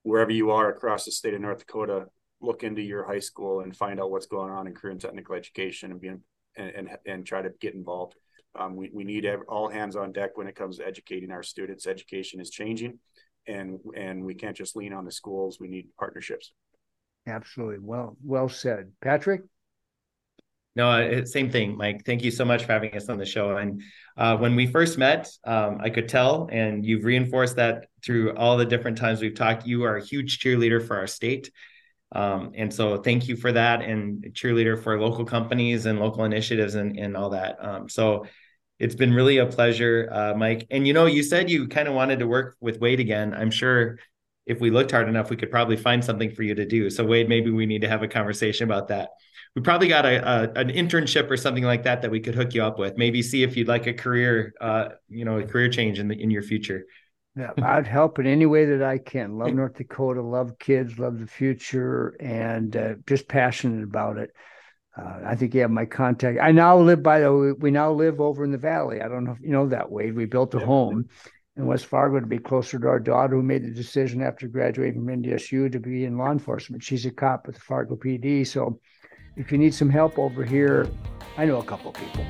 wherever 0.03 0.33
you 0.33 0.51
are 0.51 0.71
across 0.71 1.05
the 1.05 1.13
state 1.13 1.35
of 1.35 1.41
North 1.41 1.59
Dakota 1.59 2.07
look 2.41 2.63
into 2.63 2.81
your 2.81 3.05
high 3.05 3.19
school 3.19 3.61
and 3.61 3.77
find 3.77 4.01
out 4.01 4.11
what's 4.11 4.27
going 4.27 4.51
on 4.51 4.67
in 4.67 4.75
career 4.75 4.93
and 4.93 5.01
technical 5.01 5.35
education 5.35 5.91
and 5.91 6.01
be 6.01 6.09
and 6.09 6.21
and, 6.57 6.89
and 7.07 7.27
try 7.27 7.43
to 7.43 7.51
get 7.61 7.75
involved. 7.75 8.17
Um, 8.59 8.75
we, 8.75 8.91
we 8.93 9.05
need 9.05 9.29
all 9.49 9.69
hands 9.69 9.95
on 9.95 10.13
deck 10.13 10.37
when 10.37 10.49
it 10.49 10.57
comes 10.57 10.79
to 10.79 10.87
educating 10.87 11.31
our 11.31 11.43
students. 11.43 11.87
Education 11.87 12.41
is 12.41 12.51
changing, 12.51 12.99
and 13.47 13.79
and 13.97 14.25
we 14.25 14.35
can't 14.35 14.57
just 14.57 14.75
lean 14.75 14.93
on 14.93 15.05
the 15.05 15.13
schools. 15.13 15.59
We 15.61 15.69
need 15.69 15.89
partnerships. 15.99 16.53
Absolutely. 17.31 17.79
Well, 17.79 18.17
well 18.25 18.49
said, 18.49 18.91
Patrick. 19.01 19.43
No, 20.77 21.25
same 21.25 21.51
thing, 21.51 21.77
Mike. 21.77 22.05
Thank 22.07 22.23
you 22.23 22.31
so 22.31 22.45
much 22.45 22.65
for 22.65 22.73
having 22.73 22.95
us 22.97 23.09
on 23.09 23.19
the 23.19 23.27
show. 23.27 23.57
And 23.57 23.83
uh, 24.17 24.37
when 24.37 24.55
we 24.55 24.67
first 24.67 24.99
met, 24.99 25.29
um, 25.45 25.79
I 25.81 25.91
could 25.91 26.09
tell, 26.09 26.49
and 26.51 26.85
you've 26.85 27.05
reinforced 27.05 27.57
that 27.57 27.87
through 28.05 28.37
all 28.37 28.57
the 28.57 28.65
different 28.65 28.97
times 28.97 29.21
we've 29.21 29.35
talked. 29.35 29.67
You 29.67 29.83
are 29.85 29.97
a 29.97 30.05
huge 30.05 30.39
cheerleader 30.39 30.85
for 30.85 30.97
our 30.97 31.07
state. 31.07 31.51
Um, 32.13 32.53
and 32.55 32.73
so 32.73 32.99
thank 32.99 33.29
you 33.29 33.37
for 33.37 33.53
that 33.53 33.83
and 33.83 34.25
cheerleader 34.33 34.81
for 34.81 35.01
local 35.01 35.25
companies 35.25 35.87
and 35.87 35.99
local 35.99 36.25
initiatives 36.25 36.75
and, 36.75 36.99
and 36.99 37.17
all 37.17 37.31
that. 37.31 37.57
Um, 37.61 37.89
so 37.89 38.27
it's 38.79 38.95
been 38.95 39.13
really 39.13 39.39
a 39.39 39.47
pleasure, 39.47 40.09
uh, 40.11 40.35
Mike. 40.35 40.67
And 40.71 40.87
you 40.87 40.93
know, 40.93 41.07
you 41.07 41.23
said 41.23 41.51
you 41.51 41.69
kind 41.69 41.89
of 41.89 41.95
wanted 41.95 42.21
to 42.21 42.27
work 42.27 42.57
with 42.61 42.81
Wayde 42.81 43.01
again. 43.01 43.35
I'm 43.35 43.51
sure 43.51 43.99
if 44.51 44.61
we 44.61 44.71
looked 44.71 44.91
hard 44.91 45.09
enough, 45.09 45.31
we 45.31 45.37
could 45.37 45.51
probably 45.51 45.77
find 45.77 46.05
something 46.05 46.33
for 46.33 46.43
you 46.43 46.57
to 46.57 46.67
do. 46.67 46.91
So 46.91 47.07
Wayde, 47.07 47.29
maybe 47.29 47.51
we 47.51 47.67
need 47.67 47.83
to 47.83 47.89
have 47.89 48.03
a 48.03 48.09
conversation 48.09 48.65
about 48.65 48.89
that. 48.89 49.11
We 49.55 49.63
probably 49.63 49.87
got 49.89 50.05
a, 50.05 50.17
a 50.29 50.53
an 50.61 50.69
internship 50.69 51.31
or 51.31 51.37
something 51.37 51.65
like 51.65 51.85
that 51.85 52.03
that 52.03 52.11
we 52.11 52.21
could 52.21 52.35
hook 52.35 52.53
you 52.55 52.63
up 52.65 52.79
with. 52.79 52.97
Maybe 52.97 53.23
see 53.23 53.45
if 53.45 53.57
you'd 53.57 53.69
like 53.69 53.87
a 53.87 53.95
career, 53.95 54.55
uh, 54.61 54.89
you 55.09 55.25
know, 55.25 55.39
a 55.39 55.45
career 55.45 55.69
change 55.69 55.99
in 55.99 56.09
the 56.09 56.21
in 56.21 56.31
your 56.31 56.43
future. 56.43 56.85
Yeah, 57.37 57.53
I'd 57.63 57.87
help 57.87 58.19
in 58.19 58.27
any 58.27 58.47
way 58.47 58.65
that 58.67 58.83
I 58.83 58.99
can. 58.99 59.39
Love 59.39 59.55
North 59.55 59.75
Dakota, 59.75 60.21
love 60.21 60.59
kids, 60.59 60.99
love 60.99 61.21
the 61.21 61.29
future, 61.29 62.17
and 62.21 62.77
uh, 62.77 62.95
just 63.07 63.29
passionate 63.29 63.85
about 63.85 64.19
it. 64.19 64.33
Uh, 64.97 65.21
I 65.25 65.37
think 65.37 65.55
you 65.55 65.61
have 65.61 65.71
my 65.71 65.87
contact. 65.87 66.41
I 66.43 66.51
now 66.51 66.79
live 66.79 67.03
by 67.03 67.21
the. 67.21 67.55
We 67.59 67.71
now 67.71 67.93
live 67.93 68.21
over 68.21 68.43
in 68.43 68.51
the 68.51 68.59
valley. 68.59 69.01
I 69.01 69.09
don't 69.09 69.25
know 69.25 69.33
if 69.33 69.41
you 69.41 69.51
know 69.51 69.69
that, 69.69 69.91
Wayde. 69.91 70.15
We 70.15 70.27
built 70.27 70.55
a 70.55 70.59
yeah. 70.59 70.67
home 70.67 71.09
in 71.61 71.67
West 71.67 71.87
Fargo 71.87 72.19
to 72.21 72.27
be 72.27 72.39
closer 72.39 72.79
to 72.79 72.89
our 72.89 72.99
daughter, 72.99 73.37
who 73.37 73.43
made 73.43 73.63
the 73.63 73.71
decision 73.71 74.23
after 74.23 74.49
graduating 74.49 75.05
from 75.05 75.23
NDSU 75.23 75.71
to 75.71 75.79
be 75.79 76.05
in 76.05 76.17
law 76.17 76.33
enforcement. 76.33 76.83
She's 76.83 77.07
a 77.07 77.11
cop 77.11 77.47
with 77.47 77.57
the 77.57 77.61
Fargo 77.61 77.97
PD. 77.97 78.47
So, 78.47 78.81
if 79.37 79.53
you 79.53 79.59
need 79.59 79.75
some 79.75 79.91
help 79.91 80.19
over 80.19 80.45
here, 80.45 80.89
I 81.37 81.45
know 81.45 81.59
a 81.59 81.65
couple 81.65 81.93
people. 81.93 82.25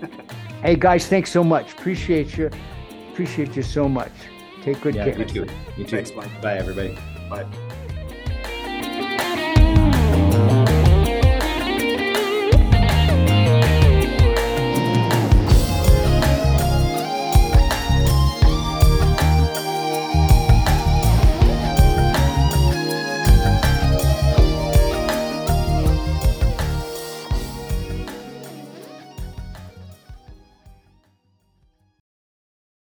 hey 0.62 0.76
guys, 0.76 1.06
thanks 1.06 1.30
so 1.30 1.44
much. 1.44 1.72
Appreciate 1.72 2.36
you. 2.36 2.50
Appreciate 3.12 3.54
you 3.56 3.62
so 3.62 3.88
much. 3.88 4.12
Take 4.62 4.80
good 4.80 4.94
yeah, 4.94 5.04
care. 5.04 5.18
You 5.18 5.24
too. 5.24 5.46
You 5.76 5.84
too. 5.84 5.96
Thanks, 5.96 6.12
Mike. 6.14 6.40
Bye, 6.40 6.56
everybody. 6.56 6.96
Bye. 7.28 7.46